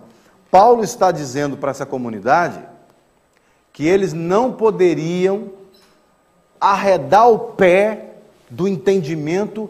Paulo 0.49 0.84
está 0.84 1.11
dizendo 1.11 1.57
para 1.57 1.72
essa 1.72 1.84
comunidade 1.84 2.64
que 3.72 3.84
eles 3.84 4.12
não 4.12 4.53
poderiam 4.53 5.51
arredar 6.61 7.28
o 7.28 7.38
pé 7.38 8.14
do 8.49 8.68
entendimento 8.68 9.68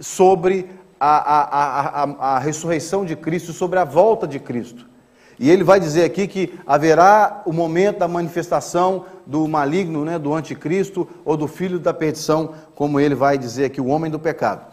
sobre 0.00 0.68
a, 0.98 1.16
a, 1.16 2.02
a, 2.02 2.34
a, 2.34 2.38
ressurreição 2.40 3.04
de 3.04 3.14
Cristo, 3.14 3.52
sobre 3.52 3.78
a 3.78 3.84
volta 3.84 4.26
de 4.26 4.40
Cristo. 4.40 4.84
E 5.38 5.50
ele 5.50 5.62
vai 5.62 5.78
dizer 5.78 6.04
aqui 6.04 6.26
que 6.26 6.58
haverá 6.66 7.42
o 7.44 7.52
momento 7.52 7.98
da 7.98 8.08
manifestação 8.08 9.04
do 9.26 9.46
maligno, 9.46 10.04
né, 10.04 10.18
do 10.18 10.32
anticristo 10.32 11.06
ou 11.24 11.36
do 11.36 11.46
filho 11.46 11.78
da 11.78 11.92
perdição, 11.92 12.54
como 12.74 12.98
ele 12.98 13.14
vai 13.14 13.36
dizer 13.36 13.66
aqui, 13.66 13.80
o 13.80 13.86
homem 13.86 14.10
do 14.10 14.18
pecado. 14.18 14.66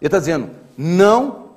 Ele 0.00 0.08
está 0.08 0.18
dizendo: 0.18 0.50
não 0.76 1.50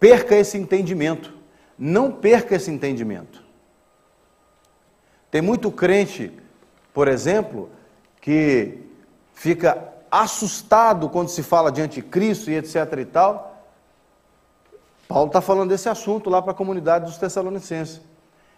perca 0.00 0.34
esse 0.34 0.58
entendimento. 0.58 1.32
Não 1.78 2.10
perca 2.12 2.54
esse 2.54 2.70
entendimento. 2.70 3.42
Tem 5.30 5.42
muito 5.42 5.70
crente, 5.70 6.32
por 6.92 7.08
exemplo, 7.08 7.70
que 8.20 8.78
fica 9.34 9.92
assustado 10.10 11.08
quando 11.08 11.28
se 11.28 11.42
fala 11.42 11.72
de 11.72 11.82
anticristo 11.82 12.50
e 12.50 12.54
etc 12.54 12.76
e 13.00 13.04
tal. 13.04 13.53
Paulo 15.08 15.26
está 15.26 15.40
falando 15.40 15.68
desse 15.68 15.88
assunto 15.88 16.30
lá 16.30 16.40
para 16.40 16.52
a 16.52 16.54
comunidade 16.54 17.06
dos 17.06 17.18
Tessalonicenses. 17.18 18.00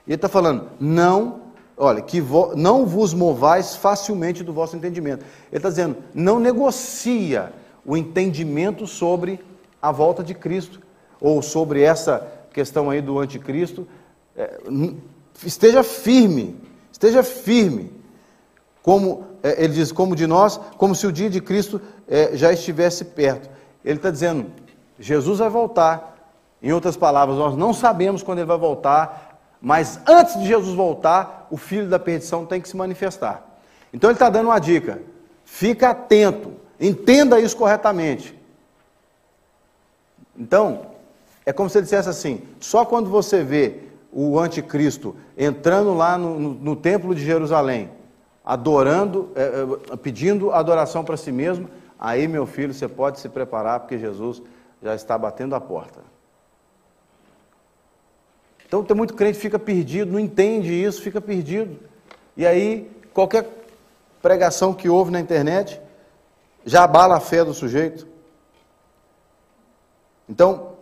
E 0.07 0.11
ele 0.11 0.15
está 0.15 0.29
falando, 0.29 0.71
não, 0.79 1.41
olha, 1.77 2.01
que 2.01 2.21
vo, 2.21 2.55
não 2.55 2.87
vos 2.87 3.13
movais 3.13 3.75
facilmente 3.75 4.45
do 4.45 4.53
vosso 4.53 4.77
entendimento. 4.77 5.25
Ele 5.51 5.59
está 5.59 5.69
dizendo, 5.69 5.97
não 6.15 6.39
negocia 6.39 7.53
o 7.85 7.97
entendimento 7.97 8.87
sobre 8.87 9.41
a 9.81 9.93
volta 9.93 10.23
de 10.23 10.35
Cristo, 10.35 10.81
ou 11.21 11.41
sobre 11.43 11.83
essa 11.83 12.27
questão 12.53 12.91
aí 12.91 13.01
do 13.01 13.19
anticristo. 13.19 13.87
É, 14.37 14.61
esteja 15.45 15.83
firme, 15.83 16.57
esteja 16.91 17.23
firme, 17.23 17.93
como 18.83 19.27
é, 19.43 19.65
ele 19.65 19.75
diz, 19.75 19.93
como 19.93 20.17
de 20.17 20.27
nós, 20.27 20.59
como 20.77 20.95
se 20.95 21.07
o 21.07 21.13
dia 21.13 21.31
de 21.31 21.41
Cristo 21.41 21.81
é, 22.09 22.37
já 22.37 22.53
estivesse 22.53 23.05
perto. 23.05 23.49
Ele 23.85 23.99
está 23.99 24.11
dizendo, 24.11 24.47
Jesus 24.99 25.39
vai 25.39 25.49
voltar. 25.49 26.16
Em 26.63 26.73
outras 26.73 26.97
palavras, 26.97 27.37
nós 27.37 27.57
não 27.57 27.73
sabemos 27.73 28.23
quando 28.23 28.39
ele 28.39 28.47
vai 28.47 28.59
voltar, 28.59 29.39
mas 29.61 30.01
antes 30.07 30.39
de 30.39 30.47
Jesus 30.47 30.75
voltar, 30.75 31.47
o 31.51 31.57
filho 31.57 31.89
da 31.89 31.99
perdição 31.99 32.47
tem 32.47 32.61
que 32.61 32.69
se 32.69 32.77
manifestar. 32.77 33.45
Então 33.93 34.11
ele 34.11 34.17
está 34.17 34.29
dando 34.29 34.47
uma 34.47 34.59
dica: 34.59 35.01
fica 35.45 35.91
atento, 35.91 36.53
entenda 36.81 37.41
isso 37.41 37.57
corretamente. 37.57 38.37
Então, 40.39 40.87
é 41.45 41.53
como 41.53 41.71
se 41.71 41.79
ele 41.79 41.85
dissesse 41.85 42.09
assim: 42.09 42.43
só 42.61 42.85
quando 42.85 43.09
você 43.09 43.43
vê 43.43 43.81
o 44.13 44.39
anticristo 44.39 45.17
entrando 45.37 45.95
lá 45.95 46.17
no, 46.17 46.39
no, 46.39 46.55
no 46.55 46.77
templo 46.77 47.15
de 47.15 47.25
Jerusalém, 47.25 47.91
adorando, 48.45 49.31
é, 49.35 49.93
é, 49.93 49.97
pedindo 49.97 50.53
adoração 50.53 51.05
para 51.05 51.17
si 51.17 51.33
mesmo, 51.33 51.69
aí, 51.99 52.29
meu 52.29 52.47
filho, 52.47 52.73
você 52.73 52.89
pode 52.89 53.21
se 53.21 53.29
preparar, 53.29 53.81
porque 53.81 53.99
Jesus 53.99 54.43
já 54.83 54.95
está 54.95 55.19
batendo 55.19 55.55
a 55.55 55.61
porta. 55.61 56.01
Então, 58.67 58.83
tem 58.85 58.97
muito 58.97 59.15
crente 59.15 59.37
que 59.37 59.43
fica 59.43 59.59
perdido, 59.59 60.13
não 60.13 60.21
entende 60.21 60.73
isso, 60.73 61.01
fica 61.01 61.21
perdido. 61.21 61.79
E 62.37 62.45
aí, 62.47 62.91
qualquer 63.15 63.49
pregação 64.21 64.75
que 64.75 64.89
houve 64.89 65.11
na 65.11 65.21
internet 65.21 65.81
já 66.65 66.83
abala 66.83 67.17
a 67.17 67.21
fé 67.21 67.45
do 67.45 67.55
sujeito. 67.55 68.07
Então, 70.29 70.73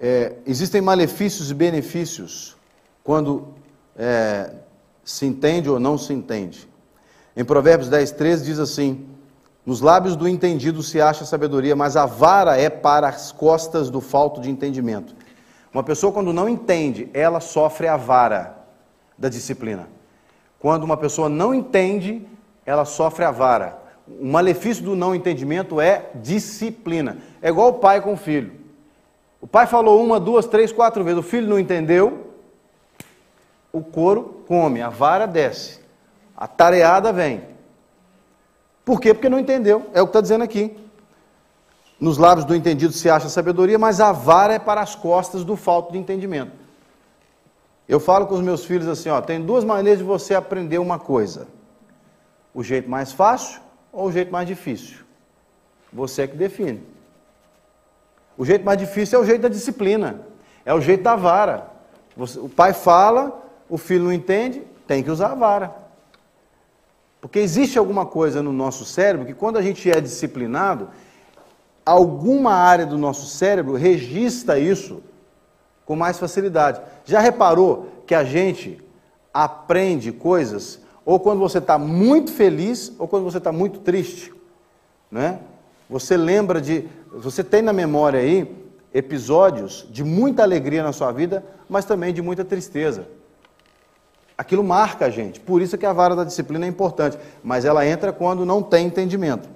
é, 0.00 0.34
existem 0.46 0.80
malefícios 0.80 1.50
e 1.50 1.54
benefícios 1.54 2.56
quando 3.02 3.48
é, 3.96 4.52
se 5.04 5.26
entende 5.26 5.68
ou 5.68 5.80
não 5.80 5.98
se 5.98 6.12
entende. 6.12 6.68
Em 7.36 7.44
Provérbios 7.44 7.88
10, 7.88 8.12
13 8.12 8.44
diz 8.44 8.58
assim: 8.58 9.06
Nos 9.66 9.80
lábios 9.80 10.14
do 10.14 10.28
entendido 10.28 10.82
se 10.82 11.00
acha 11.00 11.24
sabedoria, 11.24 11.74
mas 11.74 11.96
a 11.96 12.06
vara 12.06 12.56
é 12.56 12.70
para 12.70 13.08
as 13.08 13.32
costas 13.32 13.90
do 13.90 14.00
falto 14.00 14.40
de 14.40 14.50
entendimento. 14.50 15.14
Uma 15.72 15.82
pessoa, 15.82 16.12
quando 16.12 16.32
não 16.32 16.48
entende, 16.48 17.08
ela 17.14 17.40
sofre 17.40 17.88
a 17.88 17.96
vara 17.96 18.56
da 19.16 19.28
disciplina. 19.28 19.88
Quando 20.58 20.84
uma 20.84 20.96
pessoa 20.96 21.28
não 21.28 21.54
entende, 21.54 22.26
ela 22.66 22.84
sofre 22.84 23.24
a 23.24 23.30
vara. 23.30 23.78
O 24.06 24.26
malefício 24.26 24.84
do 24.84 24.94
não 24.94 25.14
entendimento 25.14 25.80
é 25.80 26.10
disciplina. 26.16 27.18
É 27.40 27.48
igual 27.48 27.68
o 27.68 27.74
pai 27.74 28.00
com 28.00 28.12
o 28.12 28.16
filho. 28.16 28.62
O 29.42 29.46
pai 29.46 29.66
falou 29.66 30.00
uma, 30.04 30.20
duas, 30.20 30.46
três, 30.46 30.70
quatro 30.70 31.02
vezes, 31.02 31.18
o 31.18 31.22
filho 31.22 31.48
não 31.48 31.58
entendeu, 31.58 32.28
o 33.72 33.82
couro 33.82 34.44
come, 34.46 34.80
a 34.80 34.88
vara 34.88 35.26
desce, 35.26 35.80
a 36.36 36.46
tareada 36.46 37.12
vem. 37.12 37.42
Por 38.84 39.00
quê? 39.00 39.12
Porque 39.12 39.28
não 39.28 39.40
entendeu, 39.40 39.90
é 39.92 40.00
o 40.00 40.06
que 40.06 40.10
está 40.10 40.20
dizendo 40.20 40.44
aqui. 40.44 40.76
Nos 42.02 42.18
lábios 42.18 42.44
do 42.44 42.52
entendido 42.52 42.92
se 42.92 43.08
acha 43.08 43.28
sabedoria, 43.28 43.78
mas 43.78 44.00
a 44.00 44.10
vara 44.10 44.54
é 44.54 44.58
para 44.58 44.80
as 44.80 44.92
costas 44.92 45.44
do 45.44 45.54
falto 45.54 45.92
de 45.92 45.98
entendimento. 45.98 46.50
Eu 47.88 48.00
falo 48.00 48.26
com 48.26 48.34
os 48.34 48.40
meus 48.40 48.64
filhos 48.64 48.88
assim, 48.88 49.08
ó, 49.08 49.20
tem 49.20 49.40
duas 49.40 49.62
maneiras 49.62 50.00
de 50.00 50.04
você 50.04 50.34
aprender 50.34 50.78
uma 50.78 50.98
coisa. 50.98 51.46
O 52.52 52.60
jeito 52.64 52.90
mais 52.90 53.12
fácil 53.12 53.60
ou 53.92 54.08
o 54.08 54.12
jeito 54.12 54.32
mais 54.32 54.48
difícil? 54.48 55.04
Você 55.92 56.22
é 56.22 56.26
que 56.26 56.36
define. 56.36 56.82
O 58.36 58.44
jeito 58.44 58.64
mais 58.64 58.80
difícil 58.80 59.20
é 59.20 59.22
o 59.22 59.24
jeito 59.24 59.42
da 59.42 59.48
disciplina, 59.48 60.22
é 60.64 60.74
o 60.74 60.80
jeito 60.80 61.04
da 61.04 61.14
vara. 61.14 61.70
Você, 62.16 62.36
o 62.36 62.48
pai 62.48 62.72
fala, 62.72 63.46
o 63.68 63.78
filho 63.78 64.02
não 64.06 64.12
entende, 64.12 64.64
tem 64.88 65.04
que 65.04 65.10
usar 65.10 65.30
a 65.30 65.34
vara. 65.36 65.72
Porque 67.20 67.38
existe 67.38 67.78
alguma 67.78 68.04
coisa 68.04 68.42
no 68.42 68.52
nosso 68.52 68.84
cérebro 68.84 69.24
que, 69.24 69.34
quando 69.34 69.56
a 69.56 69.62
gente 69.62 69.88
é 69.88 70.00
disciplinado, 70.00 70.88
alguma 71.84 72.52
área 72.52 72.86
do 72.86 72.96
nosso 72.96 73.26
cérebro 73.26 73.74
registra 73.74 74.58
isso 74.58 75.02
com 75.84 75.96
mais 75.96 76.18
facilidade. 76.18 76.80
Já 77.04 77.20
reparou 77.20 77.88
que 78.06 78.14
a 78.14 78.24
gente 78.24 78.82
aprende 79.32 80.12
coisas 80.12 80.80
ou 81.04 81.18
quando 81.18 81.40
você 81.40 81.58
está 81.58 81.78
muito 81.78 82.32
feliz 82.32 82.92
ou 82.98 83.08
quando 83.08 83.24
você 83.24 83.38
está 83.38 83.50
muito 83.50 83.80
triste, 83.80 84.32
né? 85.10 85.40
Você 85.90 86.16
lembra 86.16 86.60
de, 86.60 86.88
você 87.12 87.44
tem 87.44 87.60
na 87.60 87.72
memória 87.72 88.20
aí 88.20 88.62
episódios 88.94 89.86
de 89.90 90.04
muita 90.04 90.42
alegria 90.42 90.82
na 90.82 90.92
sua 90.92 91.12
vida, 91.12 91.44
mas 91.68 91.84
também 91.84 92.14
de 92.14 92.22
muita 92.22 92.44
tristeza. 92.44 93.06
Aquilo 94.36 94.64
marca 94.64 95.06
a 95.06 95.10
gente. 95.10 95.40
Por 95.40 95.60
isso 95.60 95.76
que 95.76 95.84
a 95.84 95.92
vara 95.92 96.16
da 96.16 96.24
disciplina 96.24 96.64
é 96.64 96.68
importante, 96.68 97.18
mas 97.42 97.64
ela 97.64 97.86
entra 97.86 98.12
quando 98.12 98.46
não 98.46 98.62
tem 98.62 98.86
entendimento. 98.86 99.48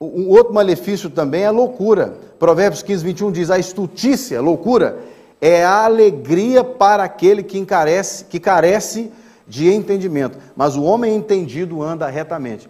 Um 0.00 0.28
outro 0.28 0.52
malefício 0.52 1.08
também 1.08 1.42
é 1.42 1.46
a 1.46 1.50
loucura. 1.50 2.18
Provérbios 2.38 2.82
15, 2.82 3.04
21 3.04 3.32
diz: 3.32 3.50
a 3.50 3.58
estutícia, 3.58 4.40
loucura, 4.40 4.98
é 5.40 5.64
a 5.64 5.84
alegria 5.84 6.64
para 6.64 7.04
aquele 7.04 7.42
que, 7.42 7.58
encarece, 7.58 8.24
que 8.24 8.40
carece 8.40 9.12
de 9.46 9.70
entendimento. 9.70 10.38
Mas 10.56 10.76
o 10.76 10.82
homem 10.82 11.14
entendido 11.14 11.82
anda 11.82 12.08
retamente. 12.08 12.68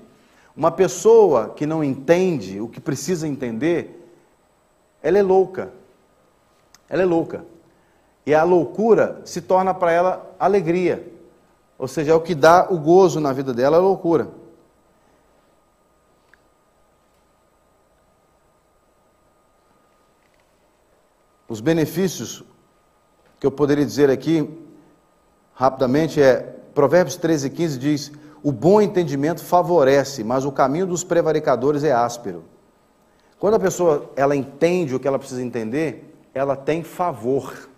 Uma 0.56 0.70
pessoa 0.70 1.50
que 1.50 1.66
não 1.66 1.82
entende 1.82 2.60
o 2.60 2.68
que 2.68 2.80
precisa 2.80 3.26
entender, 3.26 4.08
ela 5.02 5.18
é 5.18 5.22
louca. 5.22 5.72
Ela 6.88 7.02
é 7.02 7.06
louca. 7.06 7.44
E 8.26 8.34
a 8.34 8.42
loucura 8.42 9.20
se 9.24 9.40
torna 9.40 9.74
para 9.74 9.92
ela 9.92 10.34
alegria. 10.38 11.12
Ou 11.78 11.88
seja, 11.88 12.12
é 12.12 12.14
o 12.14 12.20
que 12.20 12.34
dá 12.34 12.68
o 12.70 12.78
gozo 12.78 13.20
na 13.20 13.32
vida 13.32 13.52
dela, 13.52 13.76
é 13.76 13.80
a 13.80 13.82
loucura. 13.82 14.28
Os 21.54 21.60
benefícios 21.60 22.42
que 23.38 23.46
eu 23.46 23.50
poderia 23.52 23.86
dizer 23.86 24.10
aqui, 24.10 24.50
rapidamente, 25.54 26.20
é 26.20 26.52
Provérbios 26.74 27.14
13, 27.14 27.48
15 27.48 27.78
diz: 27.78 28.12
O 28.42 28.50
bom 28.50 28.80
entendimento 28.80 29.40
favorece, 29.40 30.24
mas 30.24 30.44
o 30.44 30.50
caminho 30.50 30.84
dos 30.84 31.04
prevaricadores 31.04 31.84
é 31.84 31.92
áspero. 31.92 32.42
Quando 33.38 33.54
a 33.54 33.60
pessoa 33.60 34.10
ela 34.16 34.34
entende 34.34 34.96
o 34.96 34.98
que 34.98 35.06
ela 35.06 35.16
precisa 35.16 35.44
entender, 35.44 36.12
ela 36.34 36.56
tem 36.56 36.82
favor. 36.82 37.68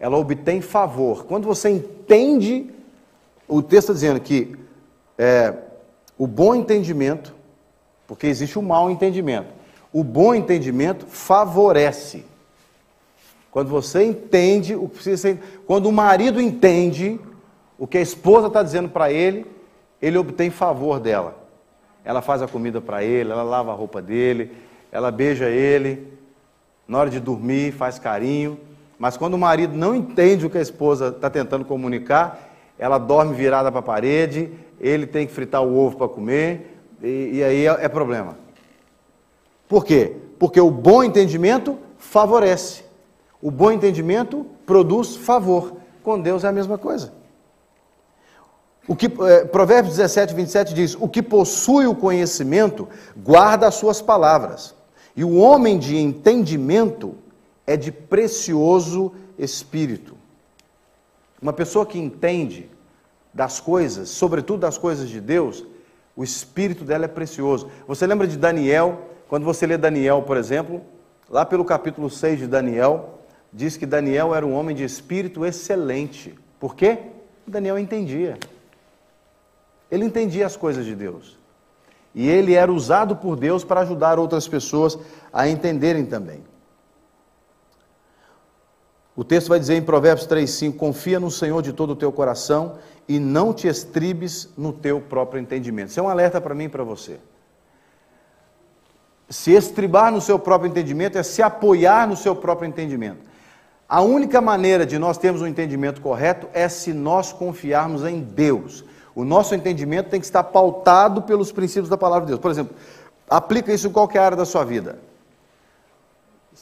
Ela 0.00 0.16
obtém 0.16 0.60
favor. 0.60 1.24
Quando 1.24 1.46
você 1.46 1.70
entende, 1.70 2.74
o 3.46 3.62
texto 3.62 3.90
está 3.90 3.92
dizendo 3.92 4.18
que 4.18 4.58
é, 5.16 5.54
o 6.18 6.26
bom 6.26 6.56
entendimento, 6.56 7.32
porque 8.04 8.26
existe 8.26 8.58
o 8.58 8.62
mau 8.62 8.90
entendimento, 8.90 9.54
o 9.92 10.02
bom 10.02 10.34
entendimento 10.34 11.06
favorece. 11.06 12.31
Quando 13.52 13.68
você 13.68 14.02
entende 14.02 14.74
o 14.74 14.88
que 14.88 14.94
precisa 14.94 15.18
ser. 15.18 15.38
Quando 15.66 15.86
o 15.86 15.92
marido 15.92 16.40
entende 16.40 17.20
o 17.78 17.86
que 17.86 17.98
a 17.98 18.00
esposa 18.00 18.46
está 18.46 18.62
dizendo 18.62 18.88
para 18.88 19.12
ele, 19.12 19.46
ele 20.00 20.16
obtém 20.16 20.48
favor 20.48 20.98
dela. 20.98 21.36
Ela 22.02 22.22
faz 22.22 22.40
a 22.40 22.48
comida 22.48 22.80
para 22.80 23.04
ele, 23.04 23.30
ela 23.30 23.42
lava 23.42 23.70
a 23.70 23.74
roupa 23.74 24.00
dele, 24.00 24.52
ela 24.90 25.10
beija 25.10 25.50
ele, 25.50 26.08
na 26.88 26.98
hora 26.98 27.10
de 27.10 27.20
dormir, 27.20 27.72
faz 27.72 27.98
carinho. 27.98 28.58
Mas 28.98 29.18
quando 29.18 29.34
o 29.34 29.38
marido 29.38 29.76
não 29.76 29.94
entende 29.94 30.46
o 30.46 30.50
que 30.50 30.56
a 30.56 30.62
esposa 30.62 31.08
está 31.08 31.28
tentando 31.28 31.66
comunicar, 31.66 32.56
ela 32.78 32.96
dorme 32.96 33.34
virada 33.34 33.70
para 33.70 33.80
a 33.80 33.82
parede, 33.82 34.50
ele 34.80 35.06
tem 35.06 35.26
que 35.26 35.32
fritar 35.32 35.62
o 35.62 35.76
ovo 35.76 35.98
para 35.98 36.08
comer, 36.08 36.80
e, 37.02 37.32
e 37.34 37.44
aí 37.44 37.66
é, 37.66 37.84
é 37.84 37.88
problema. 37.88 38.38
Por 39.68 39.84
quê? 39.84 40.16
Porque 40.38 40.60
o 40.60 40.70
bom 40.70 41.04
entendimento 41.04 41.78
favorece. 41.98 42.91
O 43.42 43.50
bom 43.50 43.72
entendimento 43.72 44.46
produz 44.64 45.16
favor. 45.16 45.74
Com 46.02 46.20
Deus 46.20 46.44
é 46.44 46.48
a 46.48 46.52
mesma 46.52 46.78
coisa. 46.78 47.12
O 48.86 48.96
que, 48.96 49.06
é, 49.06 49.44
Provérbios 49.44 49.96
17, 49.96 50.32
27 50.32 50.74
diz: 50.74 50.96
O 50.98 51.08
que 51.08 51.22
possui 51.22 51.86
o 51.86 51.94
conhecimento 51.94 52.88
guarda 53.16 53.66
as 53.66 53.74
suas 53.74 54.00
palavras, 54.00 54.74
e 55.14 55.24
o 55.24 55.36
homem 55.36 55.78
de 55.78 55.96
entendimento 55.96 57.14
é 57.66 57.76
de 57.76 57.92
precioso 57.92 59.12
espírito. 59.38 60.16
Uma 61.40 61.52
pessoa 61.52 61.84
que 61.84 61.98
entende 61.98 62.70
das 63.34 63.60
coisas, 63.60 64.08
sobretudo 64.08 64.60
das 64.60 64.78
coisas 64.78 65.08
de 65.08 65.20
Deus, 65.20 65.64
o 66.16 66.22
espírito 66.22 66.84
dela 66.84 67.06
é 67.06 67.08
precioso. 67.08 67.68
Você 67.86 68.06
lembra 68.06 68.26
de 68.26 68.36
Daniel? 68.36 69.08
Quando 69.28 69.44
você 69.44 69.66
lê 69.66 69.78
Daniel, 69.78 70.22
por 70.22 70.36
exemplo, 70.36 70.82
lá 71.30 71.44
pelo 71.44 71.64
capítulo 71.64 72.10
6 72.10 72.40
de 72.40 72.46
Daniel, 72.46 73.21
diz 73.52 73.76
que 73.76 73.84
Daniel 73.84 74.34
era 74.34 74.46
um 74.46 74.54
homem 74.54 74.74
de 74.74 74.84
espírito 74.84 75.44
excelente. 75.44 76.34
Por 76.58 76.74
quê? 76.74 76.98
Daniel 77.46 77.78
entendia. 77.78 78.38
Ele 79.90 80.04
entendia 80.04 80.46
as 80.46 80.56
coisas 80.56 80.86
de 80.86 80.94
Deus. 80.94 81.38
E 82.14 82.28
ele 82.28 82.54
era 82.54 82.72
usado 82.72 83.16
por 83.16 83.36
Deus 83.36 83.64
para 83.64 83.80
ajudar 83.80 84.18
outras 84.18 84.48
pessoas 84.48 84.98
a 85.32 85.48
entenderem 85.48 86.04
também. 86.04 86.42
O 89.14 89.22
texto 89.22 89.48
vai 89.48 89.58
dizer 89.58 89.76
em 89.76 89.82
Provérbios 89.82 90.26
3,5: 90.26 90.76
Confia 90.76 91.20
no 91.20 91.30
Senhor 91.30 91.60
de 91.62 91.72
todo 91.72 91.90
o 91.90 91.96
teu 91.96 92.10
coração 92.10 92.78
e 93.06 93.18
não 93.18 93.52
te 93.52 93.68
estribes 93.68 94.48
no 94.56 94.72
teu 94.72 95.00
próprio 95.00 95.40
entendimento. 95.40 95.90
Isso 95.90 96.00
é 96.00 96.02
um 96.02 96.08
alerta 96.08 96.40
para 96.40 96.54
mim 96.54 96.64
e 96.64 96.68
para 96.68 96.84
você. 96.84 97.18
Se 99.28 99.52
estribar 99.52 100.12
no 100.12 100.20
seu 100.20 100.38
próprio 100.38 100.70
entendimento 100.70 101.18
é 101.18 101.22
se 101.22 101.42
apoiar 101.42 102.06
no 102.06 102.16
seu 102.16 102.34
próprio 102.36 102.68
entendimento. 102.68 103.31
A 103.92 104.00
única 104.00 104.40
maneira 104.40 104.86
de 104.86 104.98
nós 104.98 105.18
termos 105.18 105.42
um 105.42 105.46
entendimento 105.46 106.00
correto 106.00 106.48
é 106.54 106.66
se 106.66 106.94
nós 106.94 107.30
confiarmos 107.30 108.06
em 108.06 108.22
Deus. 108.22 108.82
O 109.14 109.22
nosso 109.22 109.54
entendimento 109.54 110.08
tem 110.08 110.18
que 110.18 110.24
estar 110.24 110.44
pautado 110.44 111.20
pelos 111.20 111.52
princípios 111.52 111.90
da 111.90 111.98
palavra 111.98 112.24
de 112.24 112.28
Deus. 112.28 112.40
Por 112.40 112.50
exemplo, 112.50 112.74
aplica 113.28 113.70
isso 113.70 113.88
em 113.88 113.92
qualquer 113.92 114.20
área 114.20 114.36
da 114.38 114.46
sua 114.46 114.64
vida. 114.64 114.98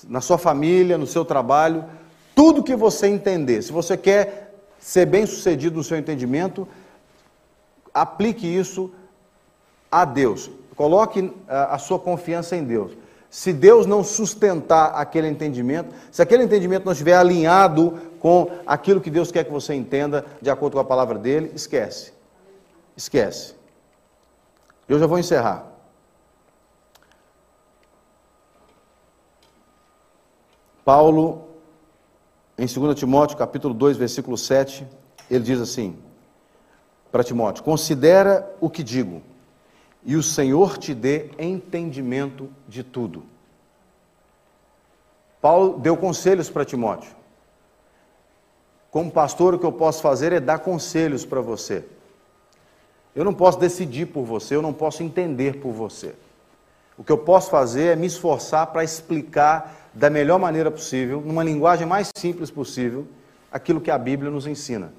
Na 0.09 0.21
sua 0.21 0.39
família, 0.39 0.99
no 0.99 1.07
seu 1.07 1.25
trabalho, 1.25 1.85
tudo 2.35 2.65
que 2.65 2.75
você 2.75 3.07
entender. 3.07 3.63
Se 3.63 3.71
você 3.71 3.97
quer 3.97 4.53
ser 4.81 5.07
bem-sucedido 5.07 5.77
no 5.77 5.85
seu 5.85 5.97
entendimento, 5.97 6.67
aplique 7.95 8.45
isso 8.45 8.91
a 9.89 10.05
Deus. 10.05 10.51
Coloque 10.75 11.33
a 11.47 11.79
sua 11.79 12.01
confiança 12.01 12.57
em 12.57 12.65
Deus. 12.65 12.91
Se 13.31 13.53
Deus 13.53 13.87
não 13.87 14.03
sustentar 14.03 14.87
aquele 14.87 15.29
entendimento, 15.29 15.95
se 16.11 16.21
aquele 16.21 16.43
entendimento 16.43 16.85
não 16.85 16.93
estiver 16.93 17.15
alinhado 17.15 17.97
com 18.19 18.51
aquilo 18.67 19.01
que 19.01 19.09
Deus 19.09 19.31
quer 19.31 19.45
que 19.45 19.53
você 19.53 19.73
entenda, 19.73 20.27
de 20.43 20.51
acordo 20.51 20.75
com 20.75 20.81
a 20.81 20.85
palavra 20.85 21.17
dele, 21.17 21.53
esquece. 21.55 22.13
Esquece. 22.97 23.55
Eu 24.89 24.99
já 24.99 25.07
vou 25.07 25.17
encerrar. 25.17 25.65
Paulo, 30.85 31.51
em 32.59 32.67
2 32.67 32.99
Timóteo, 32.99 33.39
capítulo 33.39 33.73
2, 33.73 33.97
versículo 33.97 34.37
7, 34.37 34.85
ele 35.31 35.45
diz 35.45 35.61
assim 35.61 35.97
para 37.13 37.23
Timóteo: 37.23 37.63
Considera 37.63 38.53
o 38.61 38.69
que 38.69 38.83
digo 38.83 39.23
e 40.05 40.17
o 40.17 40.23
Senhor 40.23 40.79
te 40.79 40.95
dê 40.95 41.31
entendimento 41.39 42.49
de 42.67 42.83
tudo. 42.83 43.25
Paulo 45.41 45.79
deu 45.79 45.97
conselhos 45.97 46.51
para 46.51 46.65
Timóteo. 46.65 47.15
Como 48.91 49.11
pastor, 49.11 49.55
o 49.55 49.59
que 49.59 49.65
eu 49.65 49.73
posso 49.73 50.03
fazer 50.03 50.33
é 50.33 50.41
dar 50.41 50.59
conselhos 50.59 51.25
para 51.25 51.41
você. 51.41 51.85
Eu 53.15 53.25
não 53.25 53.33
posso 53.33 53.59
decidir 53.59 54.07
por 54.07 54.25
você, 54.25 54.55
eu 54.55 54.63
não 54.63 54.73
posso 54.73 55.03
entender 55.03 55.61
por 55.61 55.73
você. 55.73 56.15
O 56.97 57.05
que 57.05 57.13
eu 57.13 57.19
posso 57.19 57.51
fazer 57.51 57.93
é 57.93 57.97
me 57.97 58.07
esforçar 58.07 58.67
para 58.69 58.85
explicar 58.85 59.91
da 59.95 60.11
melhor 60.11 60.39
maneira 60.39 60.71
possível, 60.71 61.21
numa 61.21 61.43
linguagem 61.43 61.87
mais 61.87 62.11
simples 62.17 62.51
possível, 62.51 63.07
aquilo 63.51 63.81
que 63.81 63.91
a 63.91 63.99
Bíblia 63.99 64.31
nos 64.31 64.47
ensina. 64.47 64.93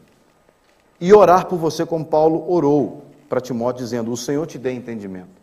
E 0.99 1.14
orar 1.14 1.45
por 1.47 1.58
você 1.58 1.86
como 1.86 2.06
Paulo 2.06 2.52
orou 2.52 3.11
para 3.32 3.39
Timóteo, 3.39 3.86
dizendo: 3.86 4.11
O 4.11 4.17
Senhor 4.17 4.45
te 4.45 4.57
dê 4.57 4.73
entendimento. 4.73 5.41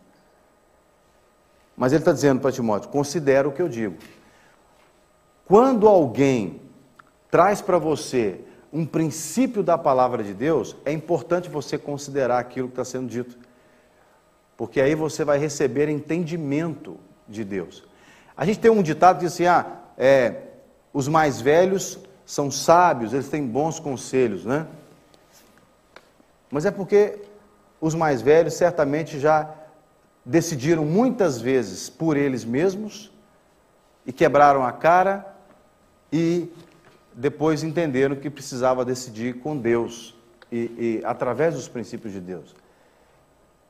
Mas 1.75 1.91
ele 1.91 2.01
está 2.01 2.11
dizendo 2.11 2.39
para 2.39 2.51
Timóteo: 2.51 2.91
considera 2.91 3.49
o 3.49 3.51
que 3.51 3.63
eu 3.63 3.67
digo. 3.67 3.97
Quando 5.43 5.87
alguém 5.87 6.61
traz 7.31 7.63
para 7.63 7.79
você 7.79 8.41
um 8.71 8.85
princípio 8.85 9.63
da 9.63 9.75
palavra 9.75 10.23
de 10.23 10.35
Deus, 10.35 10.75
é 10.85 10.91
importante 10.91 11.49
você 11.49 11.79
considerar 11.79 12.37
aquilo 12.37 12.67
que 12.67 12.73
está 12.73 12.85
sendo 12.85 13.07
dito. 13.07 13.35
Porque 14.55 14.79
aí 14.79 14.93
você 14.93 15.25
vai 15.25 15.39
receber 15.39 15.89
entendimento 15.89 16.95
de 17.27 17.43
Deus. 17.43 17.83
A 18.37 18.45
gente 18.45 18.59
tem 18.59 18.69
um 18.69 18.83
ditado 18.83 19.17
que 19.17 19.25
diz 19.25 19.33
assim: 19.33 19.47
ah, 19.47 19.65
é, 19.97 20.43
os 20.93 21.07
mais 21.07 21.41
velhos 21.41 21.97
são 22.23 22.51
sábios, 22.51 23.13
eles 23.13 23.29
têm 23.29 23.47
bons 23.47 23.79
conselhos, 23.79 24.45
né? 24.45 24.67
Mas 26.51 26.67
é 26.67 26.71
porque 26.71 27.28
os 27.81 27.95
mais 27.95 28.21
velhos 28.21 28.53
certamente 28.53 29.19
já 29.19 29.49
decidiram 30.25 30.85
muitas 30.85 31.39
vezes 31.39 31.89
por 31.89 32.17
eles 32.17 32.43
mesmos 32.43 33.11
e 34.05 34.11
quebraram 34.11 34.65
a 34.65 34.71
cara 34.71 35.25
e 36.11 36.51
depois 37.13 37.63
entenderam 37.63 38.15
que 38.15 38.29
precisava 38.29 38.85
decidir 38.85 39.39
com 39.39 39.57
Deus 39.57 40.15
e, 40.51 41.01
e 41.01 41.01
através 41.05 41.55
dos 41.55 41.67
princípios 41.67 42.13
de 42.13 42.19
Deus. 42.19 42.55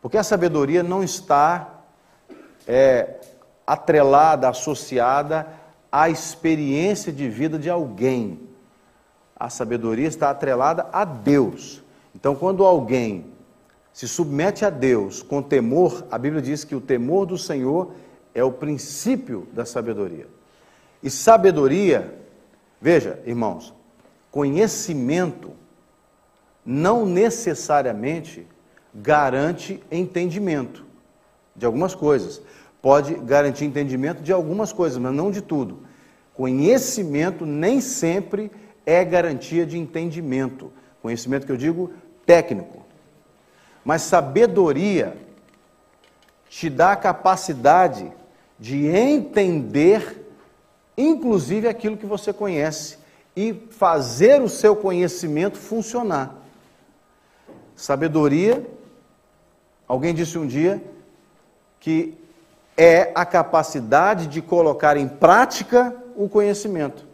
Porque 0.01 0.17
a 0.17 0.23
sabedoria 0.23 0.81
não 0.81 1.03
está 1.03 1.81
é, 2.67 3.19
atrelada, 3.65 4.47
associada 4.49 5.47
à 5.91 6.09
experiência 6.09 7.11
de 7.11 7.27
vida 7.27 7.57
de 7.57 7.69
alguém. 7.69 8.39
A 9.35 9.49
sabedoria 9.49 10.07
está 10.07 10.29
atrelada 10.29 10.87
a 10.91 11.03
Deus. 11.03 11.83
Então, 12.15 12.35
quando 12.35 12.65
alguém 12.65 13.25
se 13.99 14.07
submete 14.07 14.63
a 14.63 14.69
Deus 14.69 15.21
com 15.21 15.41
temor, 15.41 16.07
a 16.09 16.17
Bíblia 16.17 16.41
diz 16.41 16.63
que 16.63 16.73
o 16.73 16.79
temor 16.79 17.25
do 17.25 17.37
Senhor 17.37 17.91
é 18.33 18.41
o 18.41 18.49
princípio 18.49 19.45
da 19.51 19.65
sabedoria. 19.65 20.25
E 21.03 21.09
sabedoria, 21.09 22.17
veja, 22.79 23.19
irmãos, 23.25 23.73
conhecimento 24.31 25.51
não 26.65 27.05
necessariamente 27.05 28.47
garante 28.95 29.83
entendimento 29.91 30.85
de 31.53 31.65
algumas 31.65 31.93
coisas. 31.93 32.41
Pode 32.81 33.15
garantir 33.15 33.65
entendimento 33.65 34.23
de 34.23 34.31
algumas 34.31 34.71
coisas, 34.71 34.97
mas 34.97 35.13
não 35.13 35.29
de 35.29 35.41
tudo. 35.41 35.79
Conhecimento 36.33 37.45
nem 37.45 37.81
sempre 37.81 38.49
é 38.85 39.03
garantia 39.03 39.65
de 39.65 39.77
entendimento. 39.77 40.71
Conhecimento 41.01 41.45
que 41.45 41.51
eu 41.51 41.57
digo 41.57 41.91
técnico. 42.25 42.87
Mas 43.83 44.01
sabedoria 44.03 45.17
te 46.49 46.69
dá 46.69 46.93
a 46.93 46.95
capacidade 46.95 48.11
de 48.59 48.87
entender, 48.87 50.25
inclusive 50.97 51.67
aquilo 51.67 51.97
que 51.97 52.05
você 52.05 52.33
conhece, 52.33 52.97
e 53.35 53.53
fazer 53.71 54.41
o 54.41 54.49
seu 54.49 54.75
conhecimento 54.75 55.57
funcionar. 55.57 56.35
Sabedoria, 57.75 58.67
alguém 59.87 60.13
disse 60.13 60.37
um 60.37 60.45
dia 60.45 60.83
que 61.79 62.17
é 62.75 63.11
a 63.15 63.25
capacidade 63.25 64.27
de 64.27 64.41
colocar 64.41 64.97
em 64.97 65.07
prática 65.07 65.95
o 66.15 66.27
conhecimento. 66.27 67.05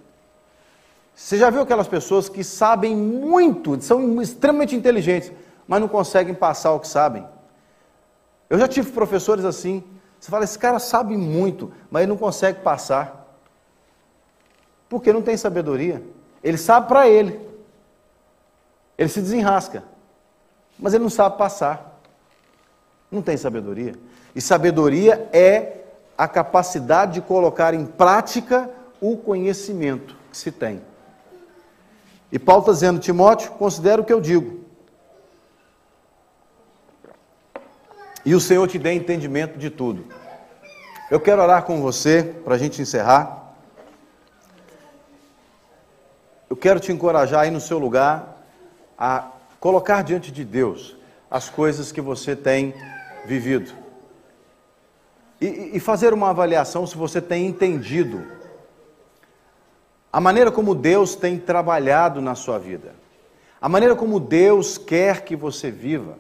Você 1.16 1.38
já 1.38 1.50
viu 1.50 1.62
aquelas 1.62 1.88
pessoas 1.88 2.28
que 2.28 2.44
sabem 2.44 2.96
muito, 2.96 3.80
são 3.82 4.22
extremamente 4.22 4.76
inteligentes, 4.76 5.32
mas 5.68 5.82
não 5.82 5.88
conseguem 5.88 6.34
passar 6.34 6.74
o 6.74 6.80
que 6.80 6.88
sabem? 6.88 7.28
Eu 8.50 8.60
já 8.60 8.68
tive 8.68 8.92
professores 8.92 9.46
assim. 9.46 9.84
Você 10.20 10.30
fala, 10.30 10.44
esse 10.44 10.58
cara 10.58 10.80
sabe 10.80 11.18
muito, 11.18 11.72
mas 11.90 12.04
ele 12.04 12.12
não 12.12 12.18
consegue 12.18 12.62
passar. 12.62 13.38
Porque 14.88 15.12
não 15.12 15.22
tem 15.22 15.36
sabedoria. 15.36 16.04
Ele 16.44 16.58
sabe 16.58 16.88
para 16.88 17.08
ele. 17.08 17.40
Ele 18.98 19.10
se 19.10 19.22
desenrasca. 19.22 19.84
Mas 20.78 20.94
ele 20.94 21.04
não 21.04 21.10
sabe 21.10 21.38
passar. 21.38 22.00
Não 23.12 23.22
tem 23.22 23.38
sabedoria. 23.38 23.96
E 24.36 24.42
sabedoria 24.42 25.28
é 25.34 25.84
a 26.18 26.28
capacidade 26.28 27.14
de 27.14 27.22
colocar 27.22 27.74
em 27.74 27.86
prática 27.86 28.70
o 29.02 29.18
conhecimento 29.18 30.16
que 30.32 30.38
se 30.38 30.52
tem. 30.52 30.82
E 32.32 32.40
Paulo 32.40 32.62
está 32.62 32.74
dizendo, 32.74 33.00
Timóteo, 33.00 33.52
considera 33.52 34.02
o 34.02 34.06
que 34.06 34.14
eu 34.14 34.22
digo. 34.22 34.65
E 38.26 38.34
o 38.34 38.40
Senhor 38.40 38.68
te 38.68 38.80
dê 38.80 38.94
entendimento 38.94 39.60
de 39.60 39.70
tudo. 39.70 40.06
Eu 41.12 41.20
quero 41.20 41.42
orar 41.42 41.64
com 41.64 41.80
você 41.80 42.24
para 42.44 42.56
a 42.56 42.58
gente 42.58 42.82
encerrar. 42.82 43.54
Eu 46.50 46.56
quero 46.56 46.80
te 46.80 46.92
encorajar 46.92 47.42
aí 47.42 47.52
no 47.52 47.62
seu 47.62 47.78
lugar 47.78 48.44
a 48.98 49.30
colocar 49.60 50.04
diante 50.04 50.32
de 50.32 50.44
Deus 50.44 50.96
as 51.30 51.50
coisas 51.50 51.92
que 51.92 52.02
você 52.02 52.36
tem 52.36 52.74
vivido. 53.26 53.72
E, 55.40 55.72
e 55.74 55.80
fazer 55.80 56.14
uma 56.14 56.30
avaliação 56.30 56.88
se 56.88 56.98
você 56.98 57.22
tem 57.22 57.46
entendido 57.46 58.26
a 60.12 60.22
maneira 60.22 60.50
como 60.50 60.74
Deus 60.74 61.14
tem 61.14 61.38
trabalhado 61.38 62.22
na 62.22 62.36
sua 62.36 62.58
vida, 62.58 62.96
a 63.60 63.68
maneira 63.68 63.96
como 63.98 64.18
Deus 64.18 64.78
quer 64.78 65.26
que 65.26 65.36
você 65.36 65.70
viva. 65.70 66.18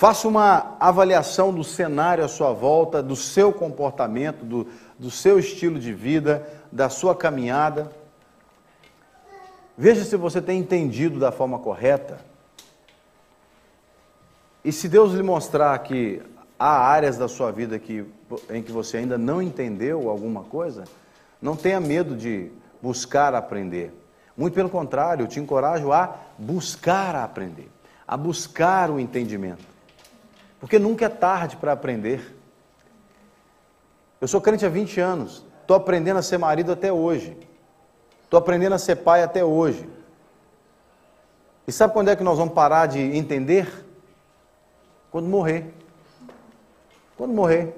Faça 0.00 0.26
uma 0.26 0.78
avaliação 0.80 1.52
do 1.52 1.62
cenário 1.62 2.24
à 2.24 2.28
sua 2.28 2.54
volta, 2.54 3.02
do 3.02 3.14
seu 3.14 3.52
comportamento, 3.52 4.46
do, 4.46 4.66
do 4.98 5.10
seu 5.10 5.38
estilo 5.38 5.78
de 5.78 5.92
vida, 5.92 6.48
da 6.72 6.88
sua 6.88 7.14
caminhada. 7.14 7.92
Veja 9.76 10.02
se 10.02 10.16
você 10.16 10.40
tem 10.40 10.58
entendido 10.58 11.18
da 11.18 11.30
forma 11.30 11.58
correta. 11.58 12.18
E 14.64 14.72
se 14.72 14.88
Deus 14.88 15.12
lhe 15.12 15.22
mostrar 15.22 15.78
que 15.80 16.22
há 16.58 16.78
áreas 16.78 17.18
da 17.18 17.28
sua 17.28 17.52
vida 17.52 17.78
que, 17.78 18.06
em 18.48 18.62
que 18.62 18.72
você 18.72 18.96
ainda 18.96 19.18
não 19.18 19.42
entendeu 19.42 20.08
alguma 20.08 20.44
coisa, 20.44 20.84
não 21.42 21.54
tenha 21.54 21.78
medo 21.78 22.16
de 22.16 22.50
buscar 22.80 23.34
aprender. 23.34 23.92
Muito 24.34 24.54
pelo 24.54 24.70
contrário, 24.70 25.24
eu 25.24 25.28
te 25.28 25.38
encorajo 25.38 25.92
a 25.92 26.16
buscar 26.38 27.14
aprender, 27.14 27.68
a 28.08 28.16
buscar 28.16 28.90
o 28.90 28.98
entendimento. 28.98 29.68
Porque 30.60 30.78
nunca 30.78 31.06
é 31.06 31.08
tarde 31.08 31.56
para 31.56 31.72
aprender. 31.72 32.36
Eu 34.20 34.28
sou 34.28 34.40
crente 34.40 34.66
há 34.66 34.68
20 34.68 35.00
anos, 35.00 35.44
estou 35.62 35.74
aprendendo 35.74 36.18
a 36.18 36.22
ser 36.22 36.36
marido 36.36 36.70
até 36.70 36.92
hoje, 36.92 37.36
estou 38.22 38.38
aprendendo 38.38 38.74
a 38.74 38.78
ser 38.78 38.96
pai 38.96 39.22
até 39.22 39.42
hoje. 39.42 39.88
E 41.66 41.72
sabe 41.72 41.94
quando 41.94 42.10
é 42.10 42.16
que 42.16 42.22
nós 42.22 42.36
vamos 42.36 42.52
parar 42.52 42.86
de 42.86 43.00
entender? 43.00 43.86
Quando 45.10 45.26
morrer. 45.26 45.72
Quando 47.16 47.32
morrer. 47.32 47.74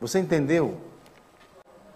Você 0.00 0.18
entendeu? 0.18 0.76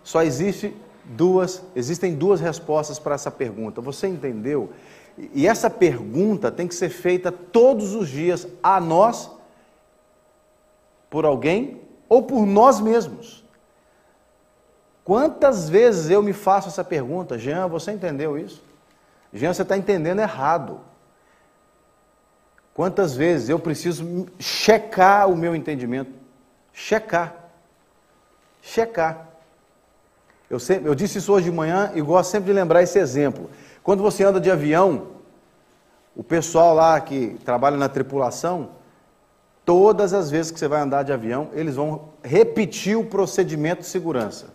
Só 0.02 0.22
existe 0.22 0.74
duas, 1.04 1.62
existem 1.76 2.14
duas 2.14 2.40
respostas 2.40 2.98
para 2.98 3.14
essa 3.14 3.30
pergunta. 3.30 3.80
Você 3.80 4.08
entendeu? 4.08 4.72
E 5.34 5.46
essa 5.46 5.68
pergunta 5.68 6.50
tem 6.50 6.66
que 6.66 6.74
ser 6.74 6.88
feita 6.88 7.30
todos 7.30 7.94
os 7.94 8.08
dias 8.08 8.48
a 8.62 8.80
nós, 8.80 9.30
por 11.10 11.24
alguém 11.24 11.80
ou 12.08 12.22
por 12.22 12.46
nós 12.46 12.80
mesmos. 12.80 13.44
Quantas 15.04 15.68
vezes 15.68 16.10
eu 16.10 16.22
me 16.22 16.32
faço 16.32 16.68
essa 16.68 16.84
pergunta? 16.84 17.38
Jean, 17.38 17.66
você 17.66 17.92
entendeu 17.92 18.38
isso? 18.38 18.62
Jean, 19.32 19.52
você 19.52 19.62
está 19.62 19.76
entendendo 19.76 20.20
errado. 20.20 20.80
Quantas 22.74 23.16
vezes 23.16 23.48
eu 23.48 23.58
preciso 23.58 24.26
checar 24.38 25.28
o 25.28 25.36
meu 25.36 25.54
entendimento? 25.54 26.12
Checar. 26.72 27.34
Checar. 28.62 29.28
Eu, 30.50 30.58
sempre, 30.58 30.88
eu 30.88 30.94
disse 30.94 31.18
isso 31.18 31.32
hoje 31.32 31.50
de 31.50 31.56
manhã 31.56 31.90
e 31.94 32.00
gosto 32.00 32.30
sempre 32.30 32.46
de 32.46 32.52
lembrar 32.52 32.82
esse 32.82 32.98
exemplo. 32.98 33.50
Quando 33.82 34.02
você 34.02 34.24
anda 34.24 34.40
de 34.40 34.50
avião, 34.50 35.08
o 36.14 36.22
pessoal 36.22 36.74
lá 36.74 37.00
que 37.00 37.38
trabalha 37.44 37.76
na 37.76 37.88
tripulação, 37.88 38.70
todas 39.68 40.14
as 40.14 40.30
vezes 40.30 40.50
que 40.50 40.58
você 40.58 40.66
vai 40.66 40.80
andar 40.80 41.02
de 41.02 41.12
avião, 41.12 41.48
eles 41.52 41.76
vão 41.76 42.08
repetir 42.22 42.96
o 42.96 43.04
procedimento 43.04 43.82
de 43.82 43.86
segurança. 43.86 44.46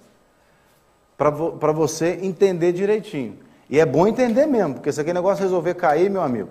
Para 1.15 1.29
vo, 1.29 1.55
você 1.71 2.17
entender 2.23 2.71
direitinho. 2.71 3.37
E 3.69 3.79
é 3.79 3.85
bom 3.85 4.07
entender 4.07 4.47
mesmo, 4.47 4.73
porque 4.73 4.91
se 4.91 4.99
aquele 4.99 5.13
negócio 5.13 5.43
resolver 5.43 5.75
cair, 5.75 6.09
meu 6.09 6.23
amigo, 6.23 6.49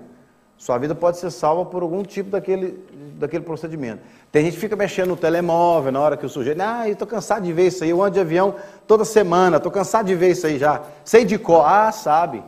sua 0.57 0.79
vida 0.79 0.95
pode 0.95 1.19
ser 1.19 1.33
salva 1.33 1.65
por 1.65 1.83
algum 1.83 2.05
tipo 2.05 2.31
daquele, 2.31 2.79
daquele 3.19 3.43
procedimento. 3.43 4.01
Tem 4.31 4.45
gente 4.45 4.55
que 4.55 4.61
fica 4.61 4.77
mexendo 4.77 5.09
no 5.09 5.17
telemóvel 5.17 5.91
na 5.91 5.99
hora 5.99 6.17
que 6.17 6.25
o 6.25 6.29
sujeito, 6.29 6.61
ah, 6.61 6.87
eu 6.87 6.93
estou 6.93 7.09
cansado 7.09 7.43
de 7.43 7.53
ver 7.53 7.67
isso 7.67 7.83
aí, 7.83 7.91
eu 7.91 8.01
ando 8.01 8.13
de 8.13 8.21
avião 8.21 8.55
toda 8.87 9.05
semana, 9.05 9.57
estou 9.57 9.73
cansado 9.73 10.07
de 10.07 10.15
ver 10.15 10.31
isso 10.31 10.47
aí 10.47 10.57
já. 10.57 10.83
Sei 11.05 11.25
de 11.25 11.37
cor, 11.37 11.67
ah, 11.67 11.91
sabe. 11.91 12.45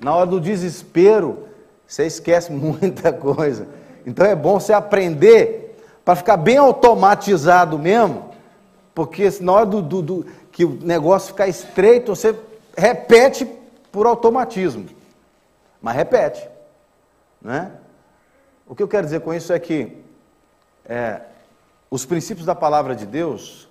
Na 0.00 0.14
hora 0.14 0.24
do 0.24 0.40
desespero, 0.40 1.40
você 1.86 2.06
esquece 2.06 2.50
muita 2.56 3.12
coisa. 3.12 3.68
Então 4.06 4.24
é 4.24 4.36
bom 4.36 4.60
você 4.60 4.72
aprender 4.72 5.76
para 6.04 6.14
ficar 6.14 6.36
bem 6.36 6.56
automatizado 6.56 7.76
mesmo, 7.76 8.30
porque 8.94 9.28
na 9.40 9.52
hora 9.52 9.66
do, 9.66 9.82
do, 9.82 10.00
do, 10.00 10.26
que 10.52 10.64
o 10.64 10.78
negócio 10.80 11.32
ficar 11.32 11.48
estreito, 11.48 12.14
você 12.14 12.34
repete 12.76 13.44
por 13.90 14.06
automatismo. 14.06 14.86
Mas 15.82 15.96
repete. 15.96 16.48
Né? 17.42 17.72
O 18.66 18.74
que 18.74 18.82
eu 18.82 18.88
quero 18.88 19.04
dizer 19.04 19.20
com 19.20 19.34
isso 19.34 19.52
é 19.52 19.58
que 19.58 19.98
é, 20.84 21.20
os 21.90 22.06
princípios 22.06 22.46
da 22.46 22.54
palavra 22.54 22.94
de 22.94 23.04
Deus, 23.04 23.68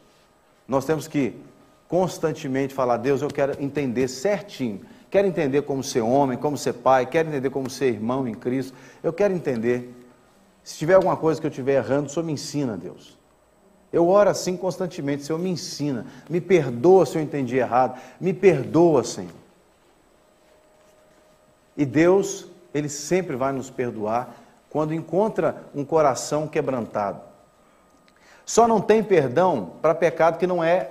nós 0.68 0.86
temos 0.86 1.08
que 1.08 1.40
constantemente 1.88 2.74
falar, 2.74 2.98
Deus, 2.98 3.22
eu 3.22 3.30
quero 3.30 3.62
entender 3.64 4.08
certinho. 4.10 4.82
Quero 5.10 5.28
entender 5.28 5.62
como 5.62 5.82
ser 5.82 6.02
homem, 6.02 6.38
como 6.38 6.58
ser 6.58 6.74
pai, 6.74 7.06
quero 7.06 7.30
entender 7.30 7.50
como 7.50 7.70
ser 7.70 7.94
irmão 7.94 8.28
em 8.28 8.34
Cristo. 8.34 8.74
Eu 9.02 9.14
quero 9.14 9.34
entender. 9.34 10.05
Se 10.66 10.80
tiver 10.80 10.96
alguma 10.96 11.16
coisa 11.16 11.40
que 11.40 11.46
eu 11.46 11.52
estiver 11.52 11.76
errando, 11.76 12.08
o 12.08 12.10
Senhor 12.10 12.26
me 12.26 12.34
ensina, 12.34 12.76
Deus. 12.76 13.16
Eu 13.94 14.10
oro 14.10 14.32
assim 14.32 14.58
constantemente, 14.58 15.24
Senhor, 15.24 15.38
me 15.38 15.52
ensina. 15.52 16.08
Me 16.28 16.42
perdoa 16.42 17.06
se 17.06 17.20
eu 17.20 17.22
entendi 17.22 17.56
errado. 17.56 18.02
Me 18.20 18.34
perdoa, 18.34 19.04
Senhor. 19.04 19.32
E 21.78 21.86
Deus, 21.86 22.48
Ele 22.74 22.90
sempre 22.90 23.36
vai 23.36 23.54
nos 23.54 23.70
perdoar 23.70 24.36
quando 24.72 24.92
encontra 24.92 25.64
um 25.74 25.86
coração 25.86 26.48
quebrantado. 26.48 27.22
Só 28.44 28.68
não 28.68 28.82
tem 28.82 29.04
perdão 29.04 29.74
para 29.84 29.94
pecado 29.94 30.40
que 30.40 30.48
não 30.48 30.64
é, 30.64 30.90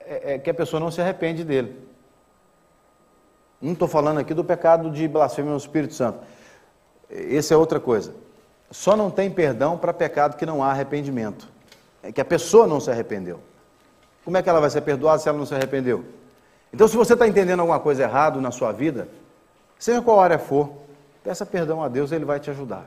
é, 0.00 0.34
é, 0.34 0.38
que 0.38 0.50
a 0.50 0.54
pessoa 0.54 0.80
não 0.80 0.90
se 0.90 1.00
arrepende 1.00 1.44
dele. 1.44 1.78
Não 3.60 3.72
estou 3.72 3.86
falando 3.86 4.18
aqui 4.18 4.34
do 4.34 4.42
pecado 4.42 4.90
de 4.90 5.06
blasfêmia 5.06 5.52
no 5.52 5.56
Espírito 5.56 5.94
Santo. 5.94 6.18
Essa 7.08 7.54
é 7.54 7.56
outra 7.56 7.78
coisa. 7.78 8.12
Só 8.72 8.96
não 8.96 9.10
tem 9.10 9.30
perdão 9.30 9.76
para 9.76 9.92
pecado 9.92 10.36
que 10.36 10.46
não 10.46 10.64
há 10.64 10.70
arrependimento. 10.70 11.46
É 12.02 12.10
que 12.10 12.20
a 12.20 12.24
pessoa 12.24 12.66
não 12.66 12.80
se 12.80 12.90
arrependeu. 12.90 13.38
Como 14.24 14.36
é 14.36 14.42
que 14.42 14.48
ela 14.48 14.60
vai 14.60 14.70
ser 14.70 14.80
perdoada 14.80 15.18
se 15.18 15.28
ela 15.28 15.36
não 15.36 15.44
se 15.44 15.54
arrependeu? 15.54 16.04
Então, 16.72 16.88
se 16.88 16.96
você 16.96 17.12
está 17.12 17.28
entendendo 17.28 17.60
alguma 17.60 17.78
coisa 17.78 18.02
errada 18.02 18.40
na 18.40 18.50
sua 18.50 18.72
vida, 18.72 19.08
seja 19.78 20.00
qual 20.00 20.20
área 20.20 20.38
for, 20.38 20.70
peça 21.22 21.44
perdão 21.44 21.82
a 21.82 21.88
Deus, 21.88 22.12
Ele 22.12 22.24
vai 22.24 22.40
te 22.40 22.50
ajudar. 22.50 22.86